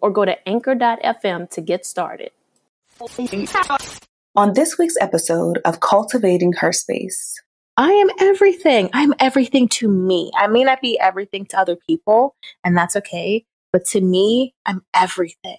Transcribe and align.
or 0.00 0.10
go 0.10 0.24
to 0.24 0.48
anchor.fm 0.48 1.50
to 1.50 1.60
get 1.60 1.86
started. 1.86 2.30
On 4.34 4.52
this 4.52 4.78
week's 4.78 4.96
episode 5.00 5.58
of 5.64 5.80
Cultivating 5.80 6.52
Her 6.52 6.72
Space, 6.72 7.40
I 7.76 7.92
am 7.92 8.10
everything. 8.20 8.90
I'm 8.92 9.14
everything 9.20 9.68
to 9.68 9.88
me. 9.88 10.32
I 10.36 10.48
may 10.48 10.64
not 10.64 10.80
be 10.80 10.98
everything 10.98 11.46
to 11.46 11.58
other 11.58 11.76
people, 11.76 12.34
and 12.64 12.76
that's 12.76 12.96
okay. 12.96 13.44
But 13.72 13.84
to 13.86 14.00
me, 14.00 14.54
I'm 14.66 14.82
everything. 14.94 15.58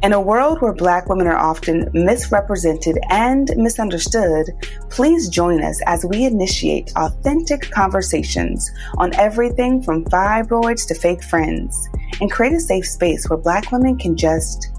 In 0.00 0.12
a 0.12 0.20
world 0.20 0.62
where 0.62 0.72
Black 0.72 1.08
women 1.08 1.26
are 1.26 1.36
often 1.36 1.90
misrepresented 1.92 3.00
and 3.10 3.50
misunderstood, 3.56 4.46
please 4.90 5.28
join 5.28 5.60
us 5.64 5.82
as 5.86 6.04
we 6.04 6.24
initiate 6.24 6.92
authentic 6.94 7.68
conversations 7.72 8.70
on 8.98 9.12
everything 9.16 9.82
from 9.82 10.04
fibroids 10.04 10.86
to 10.86 10.94
fake 10.94 11.24
friends 11.24 11.88
and 12.20 12.30
create 12.30 12.52
a 12.52 12.60
safe 12.60 12.86
space 12.86 13.28
where 13.28 13.38
Black 13.40 13.72
women 13.72 13.98
can 13.98 14.16
just 14.16 14.70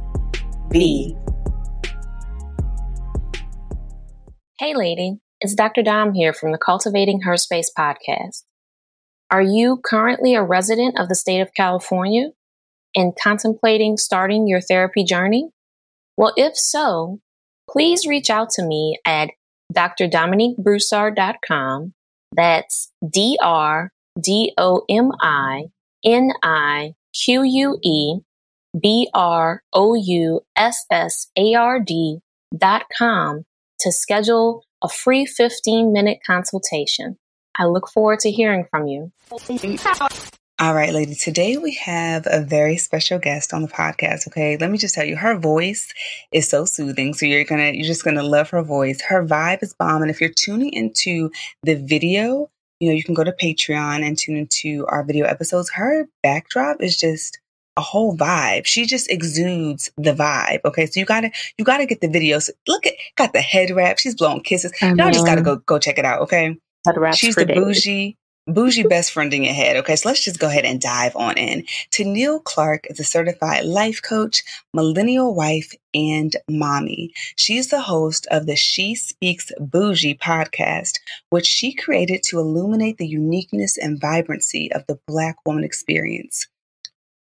be. 0.69 1.13
Hey, 4.57 4.73
lady, 4.73 5.17
it's 5.41 5.53
Dr. 5.53 5.83
Dom 5.83 6.13
here 6.13 6.31
from 6.31 6.53
the 6.53 6.57
Cultivating 6.57 7.23
Her 7.23 7.35
Space 7.35 7.69
podcast. 7.77 8.43
Are 9.29 9.41
you 9.41 9.81
currently 9.83 10.33
a 10.33 10.43
resident 10.43 10.97
of 10.97 11.09
the 11.09 11.15
state 11.15 11.41
of 11.41 11.53
California? 11.53 12.29
And 12.95 13.13
contemplating 13.21 13.97
starting 13.97 14.47
your 14.47 14.61
therapy 14.61 15.03
journey? 15.03 15.49
Well, 16.17 16.33
if 16.35 16.57
so, 16.57 17.19
please 17.69 18.07
reach 18.07 18.29
out 18.29 18.49
to 18.51 18.63
me 18.63 18.97
at 19.05 19.31
drdominiquebroussard.com. 19.73 21.93
That's 22.35 22.91
D 23.07 23.39
R 23.41 23.91
D 24.19 24.53
O 24.57 24.83
M 24.89 25.11
I 25.21 25.65
N 26.03 26.31
I 26.43 26.95
Q 27.13 27.43
U 27.43 27.79
E 27.83 28.15
B 28.79 29.09
R 29.13 29.63
O 29.73 29.95
U 29.95 30.41
S 30.55 30.85
S 30.91 31.27
A 31.35 31.55
R 31.55 31.79
D 31.79 32.19
dot 32.57 32.85
com 32.95 33.43
to 33.79 33.91
schedule 33.91 34.63
a 34.83 34.89
free 34.89 35.25
15 35.25 35.91
minute 35.91 36.19
consultation. 36.25 37.17
I 37.57 37.65
look 37.65 37.89
forward 37.89 38.19
to 38.19 38.31
hearing 38.31 38.65
from 38.69 38.87
you. 38.87 39.11
All 40.61 40.75
right, 40.75 40.91
lady. 40.91 41.15
Today 41.15 41.55
we 41.55 41.75
have 41.75 42.27
a 42.29 42.41
very 42.41 42.75
special 42.75 43.17
guest 43.17 43.53
on 43.53 43.61
the 43.61 43.69
podcast. 43.69 44.27
Okay. 44.27 44.57
Let 44.57 44.69
me 44.69 44.77
just 44.77 44.93
tell 44.93 45.05
you, 45.05 45.15
her 45.15 45.37
voice 45.37 45.93
is 46.33 46.49
so 46.49 46.65
soothing. 46.65 47.13
So 47.13 47.25
you're 47.25 47.45
going 47.45 47.61
to, 47.61 47.77
you're 47.77 47.87
just 47.87 48.03
going 48.03 48.17
to 48.17 48.23
love 48.23 48.49
her 48.49 48.61
voice. 48.61 48.99
Her 48.99 49.25
vibe 49.25 49.63
is 49.63 49.73
bomb. 49.73 50.01
And 50.01 50.11
if 50.11 50.19
you're 50.19 50.33
tuning 50.35 50.73
into 50.73 51.31
the 51.63 51.75
video, 51.75 52.51
you 52.81 52.89
know, 52.89 52.93
you 52.93 53.05
can 53.05 53.13
go 53.13 53.23
to 53.23 53.31
Patreon 53.31 54.05
and 54.05 54.17
tune 54.17 54.35
into 54.35 54.85
our 54.87 55.01
video 55.05 55.25
episodes. 55.25 55.71
Her 55.71 56.09
backdrop 56.23 56.81
is 56.81 56.97
just 56.97 57.39
a 57.77 57.81
whole 57.81 58.17
vibe. 58.17 58.65
She 58.65 58.85
just 58.85 59.09
exudes 59.09 59.89
the 59.95 60.13
vibe. 60.13 60.59
Okay. 60.65 60.87
So 60.87 60.99
you 60.99 61.05
gotta, 61.05 61.31
you 61.57 61.63
gotta 61.63 61.85
get 61.85 62.01
the 62.01 62.09
videos. 62.09 62.49
Look 62.67 62.85
at, 62.85 62.95
got 63.15 63.31
the 63.31 63.39
head 63.39 63.71
wrap. 63.71 63.97
She's 63.97 64.15
blowing 64.15 64.41
kisses. 64.41 64.73
Y'all 64.81 65.09
just 65.09 65.25
gotta 65.25 65.41
go, 65.41 65.55
go 65.55 65.79
check 65.79 65.97
it 65.97 66.03
out. 66.03 66.23
Okay. 66.23 66.57
She's 67.15 67.35
the 67.35 67.45
days. 67.45 67.57
bougie 67.57 68.17
bougie 68.53 68.83
best 68.83 69.11
friend 69.11 69.33
in 69.33 69.43
your 69.43 69.53
head. 69.53 69.77
Okay, 69.77 69.95
so 69.95 70.09
let's 70.09 70.23
just 70.23 70.39
go 70.39 70.47
ahead 70.47 70.65
and 70.65 70.81
dive 70.81 71.15
on 71.15 71.37
in. 71.37 71.65
Tennielle 71.91 72.43
Clark 72.43 72.87
is 72.89 72.99
a 72.99 73.03
certified 73.03 73.65
life 73.65 74.01
coach, 74.01 74.43
millennial 74.73 75.33
wife, 75.35 75.73
and 75.93 76.35
mommy. 76.49 77.13
She's 77.35 77.69
the 77.69 77.81
host 77.81 78.27
of 78.31 78.45
the 78.45 78.55
She 78.55 78.95
Speaks 78.95 79.51
Bougie 79.59 80.17
podcast, 80.17 80.99
which 81.29 81.45
she 81.45 81.73
created 81.73 82.23
to 82.23 82.39
illuminate 82.39 82.97
the 82.97 83.07
uniqueness 83.07 83.77
and 83.77 83.99
vibrancy 83.99 84.71
of 84.71 84.85
the 84.87 84.99
Black 85.07 85.37
woman 85.45 85.63
experience. 85.63 86.47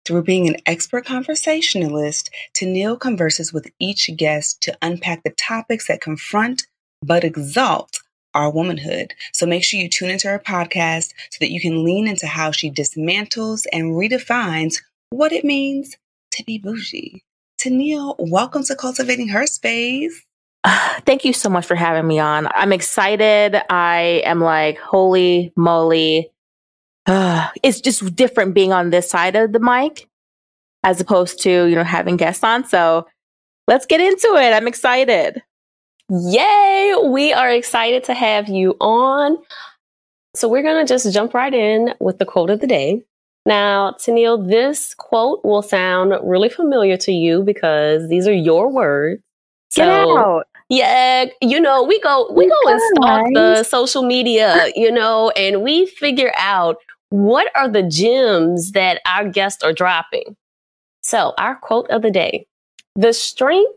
Through 0.05 0.23
being 0.23 0.49
an 0.49 0.57
expert 0.65 1.05
conversationalist, 1.05 2.31
Tennielle 2.55 2.99
converses 2.99 3.53
with 3.53 3.71
each 3.79 4.11
guest 4.17 4.63
to 4.63 4.77
unpack 4.81 5.23
the 5.23 5.31
topics 5.31 5.87
that 5.89 6.01
confront 6.01 6.67
but 7.03 7.25
exalt 7.25 8.01
our 8.35 8.51
womanhood. 8.51 9.15
So 9.33 9.47
make 9.47 9.65
sure 9.65 9.81
you 9.81 9.89
tune 9.89 10.11
into 10.11 10.29
her 10.29 10.39
podcast 10.39 11.13
so 11.31 11.39
that 11.41 11.51
you 11.51 11.61
can 11.61 11.85
lean 11.85 12.07
into 12.07 12.27
how 12.27 12.51
she 12.51 12.71
dismantles 12.71 13.67
and 13.73 13.93
redefines 13.93 14.83
what 15.11 15.33
it 15.33 15.45
means 15.45 15.97
to 16.33 16.45
be 16.45 16.59
bougie. 16.59 17.23
Tennielle, 17.59 18.15
welcome 18.19 18.63
to 18.65 18.77
Cultivating 18.77 19.29
Her 19.29 19.47
Space. 19.47 20.25
Thank 21.07 21.25
you 21.25 21.33
so 21.33 21.49
much 21.49 21.67
for 21.67 21.75
having 21.75 22.07
me 22.07 22.19
on. 22.19 22.49
I'm 22.55 22.73
excited. 22.73 23.61
I 23.71 24.23
am 24.25 24.41
like, 24.41 24.79
holy 24.79 25.53
moly. 25.57 26.31
Uh, 27.07 27.49
it's 27.63 27.81
just 27.81 28.15
different 28.15 28.55
being 28.55 28.73
on 28.73 28.91
this 28.91 29.11
side 29.11 29.37
of 29.37 29.53
the 29.53 29.61
mic 29.61 30.09
as 30.85 31.01
opposed 31.01 31.43
to, 31.43 31.67
you 31.67 31.75
know, 31.75 31.85
having 31.85 32.17
guests 32.17 32.45
on. 32.45 32.65
So 32.65 33.07
let's 33.67 33.87
get 33.87 34.01
into 34.01 34.37
it. 34.37 34.53
I'm 34.53 34.69
excited. 34.69 35.43
Yay! 36.11 36.95
We 37.07 37.33
are 37.33 37.51
excited 37.51 38.05
to 38.05 38.15
have 38.15 38.49
you 38.49 38.77
on. 38.81 39.37
So 40.35 40.49
we're 40.49 40.63
going 40.63 40.85
to 40.85 40.91
just 40.91 41.13
jump 41.13 41.35
right 41.35 41.53
in 41.53 41.95
with 42.01 42.19
the 42.19 42.25
quote 42.25 42.51
of 42.51 42.61
the 42.61 42.67
day. 42.67 43.03
Now, 43.45 43.93
Tennielle, 43.93 44.49
this 44.49 44.95
quote 44.95 45.45
will 45.45 45.63
sound 45.63 46.13
really 46.23 46.49
familiar 46.49 46.97
to 46.99 47.13
you 47.13 47.43
because 47.43 48.09
these 48.09 48.29
are 48.29 48.33
your 48.33 48.71
words. 48.71 49.23
So, 49.71 49.83
Get 49.83 49.89
out. 49.89 50.47
Yeah, 50.71 51.27
you 51.41 51.59
know, 51.59 51.83
we 51.83 51.99
go 52.01 52.31
we 52.31 52.47
go 52.47 52.71
and 52.71 52.81
stalk 52.95 53.27
the 53.33 53.63
social 53.65 54.03
media, 54.03 54.71
you 54.77 54.93
know, 54.93 55.31
and 55.31 55.63
we 55.63 55.87
figure 55.87 56.33
out 56.37 56.77
what 57.09 57.51
are 57.55 57.71
the 57.71 57.83
gems 57.83 58.73
that 58.73 59.01
our 59.07 59.27
guests 59.29 59.63
are 59.63 59.73
dropping. 59.73 60.37
So, 61.03 61.33
our 61.39 61.57
quote 61.57 61.89
of 61.91 62.03
the 62.03 62.11
day. 62.11 62.47
The 62.97 63.15
strength 63.15 63.73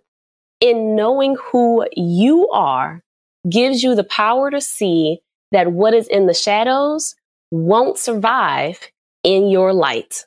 in 0.61 0.95
knowing 0.95 1.35
who 1.51 1.85
you 1.97 2.47
are 2.49 3.03
gives 3.49 3.83
you 3.83 3.95
the 3.95 4.03
power 4.03 4.51
to 4.51 4.61
see 4.61 5.19
that 5.51 5.71
what 5.73 5.93
is 5.93 6.07
in 6.07 6.27
the 6.27 6.33
shadows 6.33 7.15
won't 7.49 7.97
survive 7.97 8.79
in 9.23 9.49
your 9.49 9.73
light. 9.73 10.25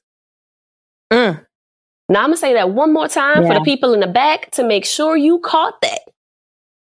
Mm. 1.13 1.47
Now 2.09 2.21
I'm 2.21 2.27
going 2.27 2.35
to 2.35 2.41
say 2.41 2.55
that 2.55 2.71
one 2.71 2.93
more 2.93 3.09
time 3.09 3.43
yeah. 3.43 3.49
for 3.49 3.55
the 3.55 3.65
people 3.65 3.95
in 3.95 4.01
the 4.01 4.07
back 4.07 4.51
to 4.53 4.65
make 4.65 4.85
sure 4.85 5.17
you 5.17 5.39
caught 5.39 5.81
that. 5.81 6.01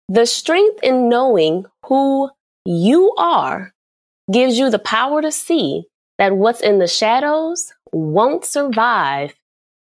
The 0.08 0.26
strength 0.26 0.80
in 0.82 1.08
knowing 1.08 1.66
who 1.86 2.30
you 2.64 3.14
are 3.16 3.72
gives 4.32 4.58
you 4.58 4.70
the 4.70 4.78
power 4.78 5.22
to 5.22 5.30
see 5.30 5.84
that 6.18 6.36
what's 6.36 6.60
in 6.60 6.78
the 6.78 6.88
shadows 6.88 7.72
won't 7.92 8.44
survive 8.44 9.34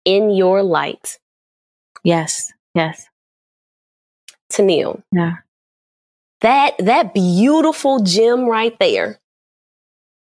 in 0.05 0.29
your 0.29 0.63
light. 0.63 1.19
Yes, 2.03 2.51
yes. 2.73 3.07
Tennielle. 4.51 5.01
Yeah. 5.11 5.37
That 6.41 6.75
that 6.79 7.13
beautiful 7.13 7.99
gem 8.03 8.45
right 8.45 8.77
there. 8.79 9.19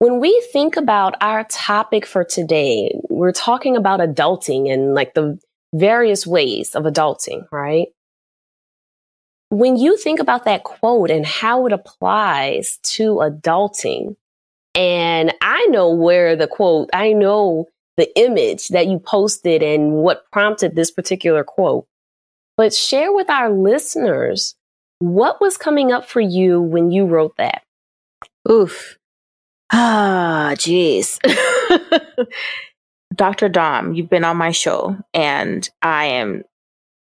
when 0.04 0.20
we 0.20 0.46
think 0.52 0.76
about 0.76 1.14
our 1.22 1.44
topic 1.44 2.04
for 2.04 2.24
today, 2.24 2.94
we're 3.08 3.32
talking 3.32 3.74
about 3.74 4.00
adulting 4.00 4.70
and 4.70 4.94
like 4.94 5.14
the 5.14 5.38
various 5.74 6.26
ways 6.26 6.74
of 6.74 6.84
adulting, 6.84 7.46
right? 7.50 7.88
When 9.48 9.76
you 9.76 9.96
think 9.96 10.20
about 10.20 10.44
that 10.44 10.64
quote 10.64 11.10
and 11.10 11.24
how 11.24 11.64
it 11.66 11.72
applies 11.72 12.78
to 12.82 13.14
adulting, 13.14 14.16
and 14.74 15.32
I 15.40 15.64
know 15.70 15.90
where 15.90 16.36
the 16.36 16.48
quote, 16.48 16.90
I 16.92 17.14
know 17.14 17.68
the 17.96 18.14
image 18.18 18.68
that 18.68 18.88
you 18.88 18.98
posted 18.98 19.62
and 19.62 19.92
what 19.92 20.30
prompted 20.32 20.74
this 20.74 20.90
particular 20.90 21.44
quote. 21.44 21.86
But 22.56 22.72
share 22.72 23.12
with 23.12 23.28
our 23.30 23.50
listeners 23.50 24.54
what 24.98 25.40
was 25.40 25.56
coming 25.56 25.92
up 25.92 26.08
for 26.08 26.20
you 26.20 26.60
when 26.60 26.90
you 26.90 27.06
wrote 27.06 27.36
that. 27.36 27.62
Oof. 28.50 28.96
Ah, 29.72 30.52
jeez. 30.54 31.18
Dr. 33.14 33.48
Dom, 33.48 33.94
you've 33.94 34.10
been 34.10 34.24
on 34.24 34.36
my 34.36 34.50
show 34.50 34.96
and 35.12 35.68
I 35.82 36.06
am 36.06 36.44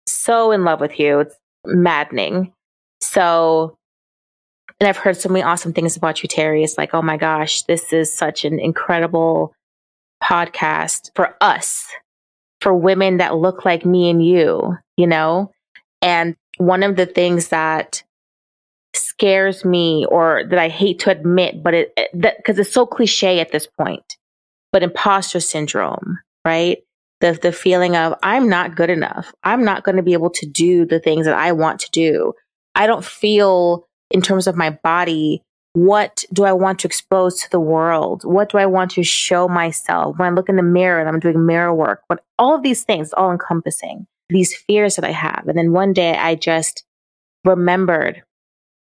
so 0.06 0.52
in 0.52 0.64
love 0.64 0.80
with 0.80 0.98
you. 0.98 1.20
It's 1.20 1.36
maddening. 1.64 2.52
So, 3.00 3.76
and 4.80 4.88
I've 4.88 4.96
heard 4.96 5.16
so 5.16 5.28
many 5.28 5.42
awesome 5.42 5.72
things 5.72 5.96
about 5.96 6.22
you, 6.22 6.28
Terri. 6.28 6.62
It's 6.64 6.78
like, 6.78 6.94
oh 6.94 7.02
my 7.02 7.16
gosh, 7.16 7.62
this 7.62 7.92
is 7.92 8.12
such 8.12 8.44
an 8.44 8.58
incredible 8.58 9.54
podcast 10.22 11.10
for 11.14 11.36
us, 11.40 11.86
for 12.60 12.74
women 12.74 13.18
that 13.18 13.36
look 13.36 13.64
like 13.64 13.84
me 13.84 14.10
and 14.10 14.24
you, 14.24 14.76
you 14.96 15.06
know? 15.06 15.52
And 16.02 16.36
one 16.58 16.82
of 16.82 16.96
the 16.96 17.06
things 17.06 17.48
that 17.48 18.02
scares 18.94 19.64
me 19.64 20.06
or 20.10 20.44
that 20.48 20.58
I 20.58 20.68
hate 20.68 21.00
to 21.00 21.10
admit, 21.10 21.62
but 21.62 21.74
it, 21.74 21.92
because 22.12 22.58
it's 22.58 22.72
so 22.72 22.86
cliche 22.86 23.40
at 23.40 23.52
this 23.52 23.66
point, 23.66 24.16
but 24.72 24.82
imposter 24.82 25.40
syndrome, 25.40 26.18
right? 26.44 26.78
The, 27.20 27.38
the 27.40 27.52
feeling 27.52 27.96
of 27.96 28.14
I'm 28.22 28.48
not 28.48 28.76
good 28.76 28.90
enough. 28.90 29.32
I'm 29.42 29.64
not 29.64 29.84
going 29.84 29.96
to 29.96 30.02
be 30.02 30.12
able 30.12 30.30
to 30.30 30.46
do 30.46 30.84
the 30.84 31.00
things 31.00 31.26
that 31.26 31.36
I 31.36 31.52
want 31.52 31.80
to 31.80 31.90
do. 31.90 32.34
I 32.74 32.86
don't 32.86 33.04
feel 33.04 33.86
in 34.10 34.20
terms 34.22 34.46
of 34.46 34.56
my 34.56 34.70
body 34.70 35.42
what 35.72 36.24
do 36.32 36.44
I 36.44 36.54
want 36.54 36.78
to 36.80 36.88
expose 36.88 37.38
to 37.40 37.50
the 37.50 37.60
world? 37.60 38.24
What 38.24 38.50
do 38.50 38.56
I 38.56 38.64
want 38.64 38.92
to 38.92 39.02
show 39.02 39.46
myself 39.46 40.18
when 40.18 40.26
I 40.26 40.34
look 40.34 40.48
in 40.48 40.56
the 40.56 40.62
mirror 40.62 40.98
and 40.98 41.06
I'm 41.06 41.20
doing 41.20 41.44
mirror 41.44 41.74
work? 41.74 42.00
But 42.08 42.24
all 42.38 42.54
of 42.54 42.62
these 42.62 42.82
things, 42.82 43.12
all 43.12 43.30
encompassing 43.30 44.06
these 44.28 44.54
fears 44.54 44.96
that 44.96 45.04
I 45.04 45.12
have. 45.12 45.44
And 45.46 45.56
then 45.56 45.72
one 45.72 45.92
day 45.92 46.16
I 46.16 46.34
just 46.34 46.84
remembered 47.44 48.22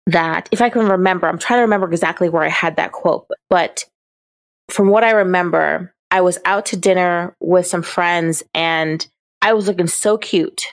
that 0.08 0.50
if 0.52 0.62
I 0.62 0.70
can 0.70 0.88
remember, 0.88 1.28
I'm 1.28 1.40
trying 1.40 1.60
to 1.60 1.64
remember 1.64 1.90
exactly 1.90 2.30
where 2.30 2.44
I 2.44 2.50
had 2.50 2.76
that 2.76 2.92
quote, 2.92 3.28
but 3.50 3.86
from 4.70 4.90
what 4.90 5.04
I 5.04 5.12
remember, 5.12 5.94
I 6.12 6.22
was 6.22 6.40
out 6.46 6.68
to 6.68 6.78
dinner 6.78 7.36
with 7.40 7.68
some 7.68 7.84
friends 7.84 8.44
and 8.54 9.06
I 9.42 9.54
was 9.54 9.68
looking 9.68 9.88
so 9.88 10.18
cute 10.18 10.66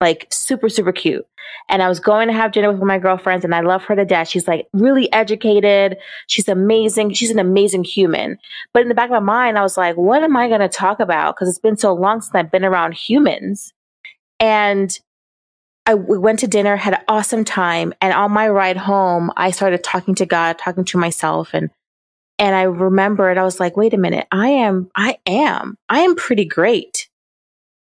like 0.00 0.26
super, 0.30 0.68
super 0.68 0.92
cute. 0.92 1.26
And 1.68 1.82
I 1.82 1.88
was 1.88 2.00
going 2.00 2.28
to 2.28 2.34
have 2.34 2.52
dinner 2.52 2.70
with 2.70 2.82
my 2.82 2.98
girlfriends 2.98 3.44
and 3.44 3.54
I 3.54 3.60
love 3.60 3.82
her 3.84 3.96
to 3.96 4.04
death. 4.04 4.28
She's 4.28 4.46
like 4.46 4.68
really 4.72 5.10
educated. 5.12 5.96
She's 6.26 6.48
amazing. 6.48 7.14
She's 7.14 7.30
an 7.30 7.38
amazing 7.38 7.84
human. 7.84 8.38
But 8.72 8.82
in 8.82 8.88
the 8.88 8.94
back 8.94 9.06
of 9.06 9.12
my 9.12 9.20
mind, 9.20 9.58
I 9.58 9.62
was 9.62 9.76
like, 9.76 9.96
what 9.96 10.22
am 10.22 10.36
I 10.36 10.48
going 10.48 10.60
to 10.60 10.68
talk 10.68 11.00
about? 11.00 11.34
Because 11.34 11.48
it's 11.48 11.58
been 11.58 11.76
so 11.76 11.94
long 11.94 12.20
since 12.20 12.34
I've 12.34 12.50
been 12.50 12.64
around 12.64 12.94
humans. 12.94 13.72
And 14.40 14.96
I 15.86 15.94
we 15.94 16.18
went 16.18 16.40
to 16.40 16.46
dinner, 16.46 16.76
had 16.76 16.94
an 16.94 17.04
awesome 17.08 17.44
time. 17.44 17.94
And 18.00 18.12
on 18.12 18.30
my 18.30 18.48
ride 18.48 18.76
home, 18.76 19.32
I 19.36 19.50
started 19.50 19.82
talking 19.82 20.14
to 20.16 20.26
God, 20.26 20.58
talking 20.58 20.84
to 20.84 20.98
myself. 20.98 21.50
And 21.54 21.70
and 22.38 22.54
I 22.54 22.62
remembered, 22.62 23.36
I 23.36 23.42
was 23.42 23.58
like, 23.58 23.76
wait 23.76 23.94
a 23.94 23.98
minute, 23.98 24.28
I 24.30 24.48
am, 24.48 24.90
I 24.94 25.18
am, 25.26 25.76
I 25.88 26.00
am 26.00 26.14
pretty 26.14 26.44
great. 26.44 27.08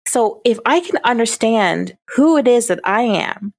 So 0.06 0.41
if 0.45 0.59
I 0.65 0.81
can 0.81 1.01
understand 1.03 1.97
who 2.15 2.37
it 2.37 2.47
is 2.47 2.69
that 2.69 2.79
I 2.85 3.03
am, 3.03 3.53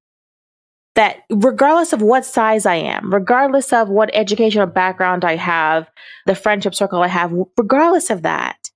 that 0.95 1.23
regardless 1.29 1.91
of 1.91 2.01
what 2.01 2.25
size 2.25 2.65
I 2.65 2.75
am, 2.75 3.13
regardless 3.13 3.73
of 3.73 3.89
what 3.89 4.09
educational 4.13 4.67
background 4.67 5.25
I 5.25 5.35
have, 5.35 5.89
the 6.25 6.35
friendship 6.35 6.73
circle 6.73 7.01
I 7.01 7.07
have, 7.07 7.33
regardless 7.57 8.09
of 8.09 8.21
that, 8.21 8.69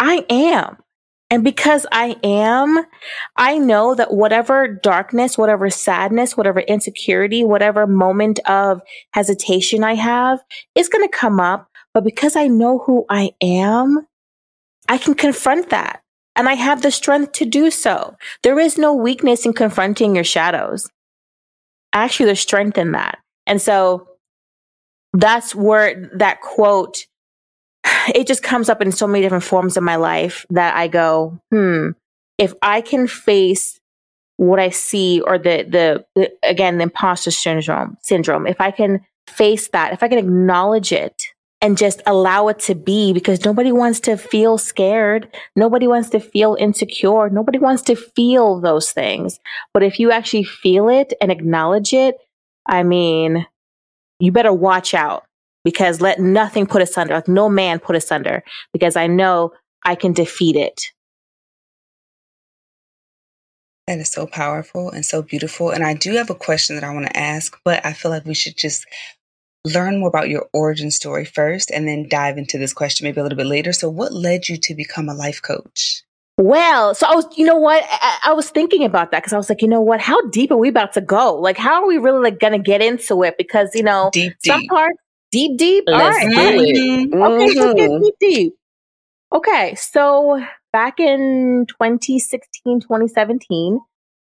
I 0.00 0.26
am. 0.28 0.78
And 1.30 1.44
because 1.44 1.86
I 1.92 2.16
am, 2.22 2.84
I 3.36 3.58
know 3.58 3.94
that 3.94 4.14
whatever 4.14 4.66
darkness, 4.66 5.36
whatever 5.36 5.68
sadness, 5.68 6.36
whatever 6.36 6.60
insecurity, 6.60 7.44
whatever 7.44 7.86
moment 7.86 8.40
of 8.46 8.80
hesitation 9.12 9.84
I 9.84 9.94
have 9.94 10.40
is 10.74 10.88
going 10.88 11.06
to 11.06 11.16
come 11.16 11.38
up. 11.38 11.68
But 11.92 12.04
because 12.04 12.34
I 12.34 12.46
know 12.46 12.78
who 12.78 13.04
I 13.10 13.32
am, 13.42 14.06
I 14.88 14.96
can 14.96 15.14
confront 15.14 15.68
that 15.70 16.02
and 16.34 16.48
I 16.48 16.54
have 16.54 16.80
the 16.80 16.90
strength 16.90 17.32
to 17.32 17.44
do 17.44 17.70
so. 17.70 18.16
There 18.42 18.58
is 18.58 18.78
no 18.78 18.94
weakness 18.94 19.44
in 19.44 19.52
confronting 19.52 20.14
your 20.14 20.24
shadows. 20.24 20.88
Actually, 21.92 22.26
there's 22.26 22.40
strength 22.40 22.78
in 22.78 22.92
that. 22.92 23.18
And 23.46 23.60
so 23.60 24.06
that's 25.12 25.54
where 25.54 26.10
that 26.14 26.40
quote, 26.40 27.06
it 28.14 28.26
just 28.26 28.42
comes 28.42 28.68
up 28.68 28.82
in 28.82 28.92
so 28.92 29.06
many 29.06 29.22
different 29.22 29.44
forms 29.44 29.76
of 29.76 29.82
my 29.82 29.96
life 29.96 30.46
that 30.50 30.76
I 30.76 30.88
go, 30.88 31.38
hmm, 31.50 31.90
if 32.38 32.54
I 32.62 32.80
can 32.80 33.06
face 33.06 33.80
what 34.36 34.60
I 34.60 34.70
see 34.70 35.20
or 35.20 35.38
the, 35.38 35.64
the, 35.68 36.04
the 36.14 36.32
again, 36.42 36.78
the 36.78 36.84
imposter 36.84 37.30
syndrome, 37.30 37.96
syndrome, 38.02 38.46
if 38.46 38.60
I 38.60 38.70
can 38.70 39.04
face 39.26 39.68
that, 39.68 39.92
if 39.92 40.02
I 40.02 40.08
can 40.08 40.18
acknowledge 40.18 40.92
it, 40.92 41.24
and 41.60 41.76
just 41.76 42.02
allow 42.06 42.48
it 42.48 42.60
to 42.60 42.74
be 42.74 43.12
because 43.12 43.44
nobody 43.44 43.72
wants 43.72 44.00
to 44.00 44.16
feel 44.16 44.58
scared. 44.58 45.34
Nobody 45.56 45.88
wants 45.88 46.10
to 46.10 46.20
feel 46.20 46.56
insecure. 46.58 47.28
Nobody 47.30 47.58
wants 47.58 47.82
to 47.82 47.96
feel 47.96 48.60
those 48.60 48.92
things. 48.92 49.40
But 49.74 49.82
if 49.82 49.98
you 49.98 50.12
actually 50.12 50.44
feel 50.44 50.88
it 50.88 51.14
and 51.20 51.32
acknowledge 51.32 51.92
it, 51.92 52.16
I 52.64 52.84
mean, 52.84 53.44
you 54.20 54.30
better 54.30 54.52
watch 54.52 54.94
out 54.94 55.24
because 55.68 56.00
let 56.00 56.18
nothing 56.18 56.66
put 56.66 56.80
us 56.80 56.96
under, 56.96 57.12
like 57.12 57.28
no 57.28 57.46
man 57.46 57.78
put 57.78 57.94
us 57.94 58.10
under, 58.10 58.42
because 58.72 58.96
I 58.96 59.06
know 59.06 59.52
I 59.84 59.96
can 59.96 60.14
defeat 60.14 60.56
it. 60.56 60.80
That 63.86 63.98
is 63.98 64.08
so 64.08 64.26
powerful 64.26 64.90
and 64.90 65.04
so 65.04 65.20
beautiful. 65.20 65.68
And 65.68 65.84
I 65.84 65.92
do 65.92 66.14
have 66.14 66.30
a 66.30 66.34
question 66.34 66.74
that 66.76 66.84
I 66.84 66.94
want 66.94 67.04
to 67.04 67.14
ask, 67.14 67.54
but 67.66 67.84
I 67.84 67.92
feel 67.92 68.10
like 68.10 68.24
we 68.24 68.32
should 68.32 68.56
just 68.56 68.86
learn 69.66 70.00
more 70.00 70.08
about 70.08 70.30
your 70.30 70.48
origin 70.54 70.90
story 70.90 71.26
first 71.26 71.70
and 71.70 71.86
then 71.86 72.08
dive 72.08 72.38
into 72.38 72.56
this 72.56 72.72
question 72.72 73.04
maybe 73.04 73.20
a 73.20 73.22
little 73.22 73.36
bit 73.36 73.46
later. 73.46 73.74
So, 73.74 73.90
what 73.90 74.14
led 74.14 74.48
you 74.48 74.56
to 74.56 74.74
become 74.74 75.10
a 75.10 75.14
life 75.14 75.42
coach? 75.42 76.02
Well, 76.38 76.94
so 76.94 77.06
I 77.06 77.14
was, 77.14 77.26
you 77.36 77.44
know 77.44 77.58
what? 77.58 77.84
I, 77.86 78.20
I 78.26 78.32
was 78.32 78.48
thinking 78.48 78.84
about 78.84 79.10
that 79.10 79.18
because 79.18 79.34
I 79.34 79.36
was 79.36 79.50
like, 79.50 79.60
you 79.60 79.68
know 79.68 79.82
what? 79.82 80.00
How 80.00 80.18
deep 80.30 80.50
are 80.50 80.56
we 80.56 80.70
about 80.70 80.94
to 80.94 81.02
go? 81.02 81.34
Like, 81.34 81.58
how 81.58 81.82
are 81.82 81.86
we 81.86 81.98
really 81.98 82.22
like 82.22 82.38
going 82.38 82.54
to 82.54 82.58
get 82.58 82.80
into 82.80 83.22
it? 83.22 83.36
Because, 83.36 83.74
you 83.74 83.82
know, 83.82 84.08
deep, 84.14 84.34
some 84.42 84.60
deep. 84.60 84.70
parts, 84.70 84.96
deep, 85.30 85.58
deep. 85.58 85.84
Let's 85.86 86.18
All 86.24 86.34
right. 86.34 86.58
do 86.58 86.64
it. 86.64 87.14
Okay, 87.14 87.60
let's 87.60 87.74
get 87.74 87.90
Mhm. 87.90 88.02
deep, 88.02 88.14
deep. 88.20 88.54
Okay, 89.32 89.74
so 89.74 90.42
back 90.72 90.98
in 91.00 91.66
2016, 91.68 92.80
2017, 92.80 93.80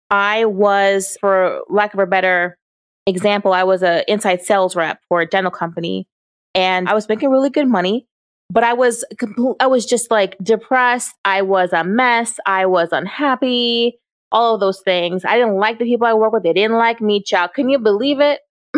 I 0.09 0.45
was, 0.45 1.17
for 1.21 1.61
lack 1.69 1.93
of 1.93 1.99
a 1.99 2.07
better 2.07 2.57
example, 3.05 3.53
I 3.53 3.63
was 3.63 3.83
an 3.83 4.03
inside 4.07 4.41
sales 4.41 4.75
rep 4.75 4.99
for 5.09 5.21
a 5.21 5.27
dental 5.27 5.51
company 5.51 6.07
and 6.55 6.89
I 6.89 6.93
was 6.95 7.07
making 7.07 7.29
really 7.29 7.51
good 7.51 7.67
money, 7.67 8.07
but 8.51 8.63
I 8.63 8.73
was, 8.73 9.05
compl- 9.15 9.55
I 9.59 9.67
was 9.67 9.85
just 9.85 10.09
like 10.09 10.35
depressed. 10.41 11.13
I 11.23 11.43
was 11.43 11.71
a 11.73 11.83
mess. 11.83 12.39
I 12.47 12.65
was 12.65 12.89
unhappy, 12.91 13.99
all 14.31 14.55
of 14.55 14.59
those 14.59 14.81
things. 14.81 15.23
I 15.23 15.35
didn't 15.37 15.57
like 15.57 15.77
the 15.77 15.85
people 15.85 16.07
I 16.07 16.13
work 16.15 16.33
with. 16.33 16.41
They 16.43 16.53
didn't 16.53 16.77
like 16.77 16.99
me, 16.99 17.21
child. 17.21 17.51
Can 17.53 17.69
you 17.69 17.77
believe 17.77 18.19
it? 18.19 18.39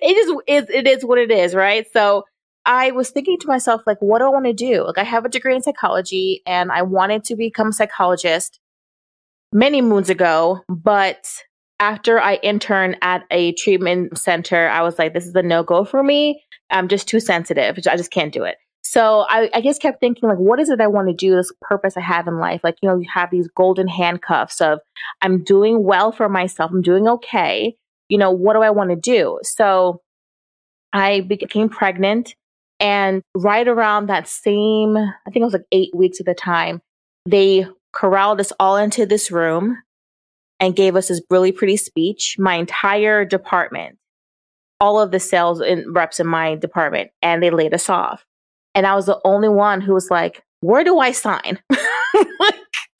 it 0.00 0.14
just 0.14 0.42
is, 0.46 0.70
it 0.70 0.86
is 0.86 1.04
what 1.04 1.18
it 1.18 1.30
is, 1.30 1.54
right? 1.54 1.86
So 1.92 2.24
I 2.64 2.90
was 2.90 3.10
thinking 3.10 3.38
to 3.40 3.46
myself, 3.46 3.82
like, 3.86 3.98
what 4.00 4.18
do 4.18 4.26
I 4.26 4.28
want 4.28 4.46
to 4.46 4.52
do? 4.52 4.84
Like, 4.84 4.98
I 4.98 5.04
have 5.04 5.24
a 5.24 5.28
degree 5.28 5.54
in 5.54 5.62
psychology 5.62 6.42
and 6.46 6.72
I 6.72 6.82
wanted 6.82 7.24
to 7.24 7.36
become 7.36 7.68
a 7.68 7.72
psychologist 7.72 8.58
many 9.52 9.80
moons 9.80 10.10
ago, 10.10 10.60
but 10.68 11.28
after 11.78 12.20
I 12.20 12.36
interned 12.36 12.96
at 13.02 13.24
a 13.30 13.52
treatment 13.52 14.18
center, 14.18 14.68
I 14.68 14.82
was 14.82 14.98
like, 14.98 15.14
this 15.14 15.26
is 15.26 15.34
a 15.34 15.42
no 15.42 15.62
go 15.62 15.84
for 15.84 16.02
me. 16.02 16.42
I'm 16.70 16.88
just 16.88 17.06
too 17.06 17.20
sensitive. 17.20 17.78
I 17.78 17.96
just 17.96 18.10
can't 18.10 18.32
do 18.32 18.44
it. 18.44 18.56
So 18.82 19.26
I, 19.28 19.50
I 19.52 19.60
just 19.60 19.82
kept 19.82 20.00
thinking, 20.00 20.28
like, 20.28 20.38
what 20.38 20.60
is 20.60 20.70
it 20.70 20.80
I 20.80 20.86
want 20.86 21.08
to 21.08 21.14
do? 21.14 21.34
This 21.34 21.52
purpose 21.60 21.96
I 21.96 22.00
have 22.00 22.28
in 22.28 22.38
life. 22.38 22.60
Like, 22.62 22.76
you 22.82 22.88
know, 22.88 22.96
you 22.96 23.08
have 23.12 23.30
these 23.30 23.48
golden 23.48 23.88
handcuffs 23.88 24.60
of 24.60 24.78
I'm 25.22 25.42
doing 25.42 25.84
well 25.84 26.12
for 26.12 26.28
myself. 26.28 26.70
I'm 26.70 26.82
doing 26.82 27.08
okay. 27.08 27.76
You 28.08 28.18
know, 28.18 28.30
what 28.30 28.54
do 28.54 28.62
I 28.62 28.70
want 28.70 28.90
to 28.90 28.96
do? 28.96 29.38
So 29.42 30.02
I 30.92 31.20
became 31.20 31.68
pregnant. 31.68 32.34
And 32.78 33.22
right 33.34 33.66
around 33.66 34.06
that 34.06 34.28
same, 34.28 34.96
I 34.96 35.30
think 35.30 35.36
it 35.36 35.44
was 35.44 35.54
like 35.54 35.66
eight 35.72 35.94
weeks 35.94 36.20
at 36.20 36.26
the 36.26 36.34
time, 36.34 36.82
they 37.24 37.66
corralled 37.92 38.40
us 38.40 38.52
all 38.60 38.76
into 38.76 39.06
this 39.06 39.30
room 39.30 39.78
and 40.60 40.76
gave 40.76 40.94
us 40.94 41.08
this 41.08 41.22
really 41.30 41.52
pretty 41.52 41.76
speech. 41.76 42.36
My 42.38 42.56
entire 42.56 43.24
department 43.24 43.98
all 44.80 45.00
of 45.00 45.10
the 45.10 45.20
sales 45.20 45.60
and 45.60 45.94
reps 45.94 46.20
in 46.20 46.26
my 46.26 46.54
department 46.56 47.10
and 47.22 47.42
they 47.42 47.50
laid 47.50 47.74
us 47.74 47.88
off. 47.88 48.24
And 48.74 48.86
I 48.86 48.94
was 48.94 49.06
the 49.06 49.20
only 49.24 49.48
one 49.48 49.80
who 49.80 49.94
was 49.94 50.10
like, 50.10 50.42
where 50.60 50.84
do 50.84 50.98
I 50.98 51.12
sign? 51.12 51.58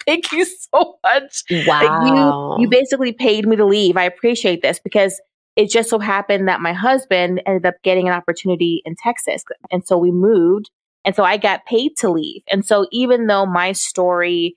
Thank 0.07 0.33
you 0.33 0.45
so 0.45 0.99
much. 1.03 1.43
Wow. 1.67 2.57
You, 2.57 2.63
you 2.63 2.69
basically 2.69 3.13
paid 3.13 3.47
me 3.47 3.57
to 3.57 3.65
leave. 3.65 3.97
I 3.97 4.05
appreciate 4.05 4.63
this 4.63 4.79
because 4.79 5.21
it 5.57 5.71
just 5.71 5.91
so 5.91 5.99
happened 5.99 6.49
that 6.49 6.61
my 6.61 6.73
husband 6.73 7.43
ended 7.47 7.67
up 7.67 7.75
getting 7.83 8.07
an 8.09 8.15
opportunity 8.15 8.83
in 8.85 8.95
Texas. 9.03 9.43
And 9.71 9.87
so 9.87 9.97
we 9.99 10.11
moved. 10.11 10.71
And 11.05 11.17
so 11.17 11.25
I 11.25 11.39
got 11.39 11.65
paid 11.67 11.97
to 11.99 12.11
leave. 12.11 12.43
And 12.51 12.65
so 12.65 12.87
even 12.93 13.27
though 13.27 13.47
my 13.47 13.73
story 13.73 14.57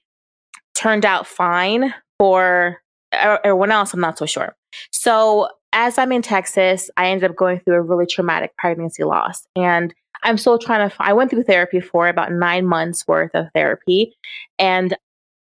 turned 0.76 1.06
out 1.06 1.26
fine 1.26 1.94
for 2.18 2.82
everyone 3.12 3.72
else, 3.72 3.94
I'm 3.94 4.02
not 4.02 4.18
so 4.18 4.26
sure. 4.26 4.56
So 4.92 5.50
as 5.74 5.98
I'm 5.98 6.12
in 6.12 6.22
Texas, 6.22 6.90
I 6.98 7.10
ended 7.10 7.30
up 7.30 7.38
going 7.38 7.60
through 7.60 7.76
a 7.76 7.82
really 7.82 8.06
traumatic 8.06 8.56
pregnancy 8.58 9.04
loss. 9.04 9.48
And 9.56 9.94
I'm 10.24 10.38
still 10.38 10.60
trying 10.60 10.90
to, 10.90 10.96
I 11.00 11.14
went 11.14 11.30
through 11.30 11.44
therapy 11.44 11.80
for 11.80 12.08
about 12.08 12.32
nine 12.32 12.66
months 12.66 13.08
worth 13.08 13.32
of 13.36 13.48
therapy. 13.54 14.18
And 14.58 14.98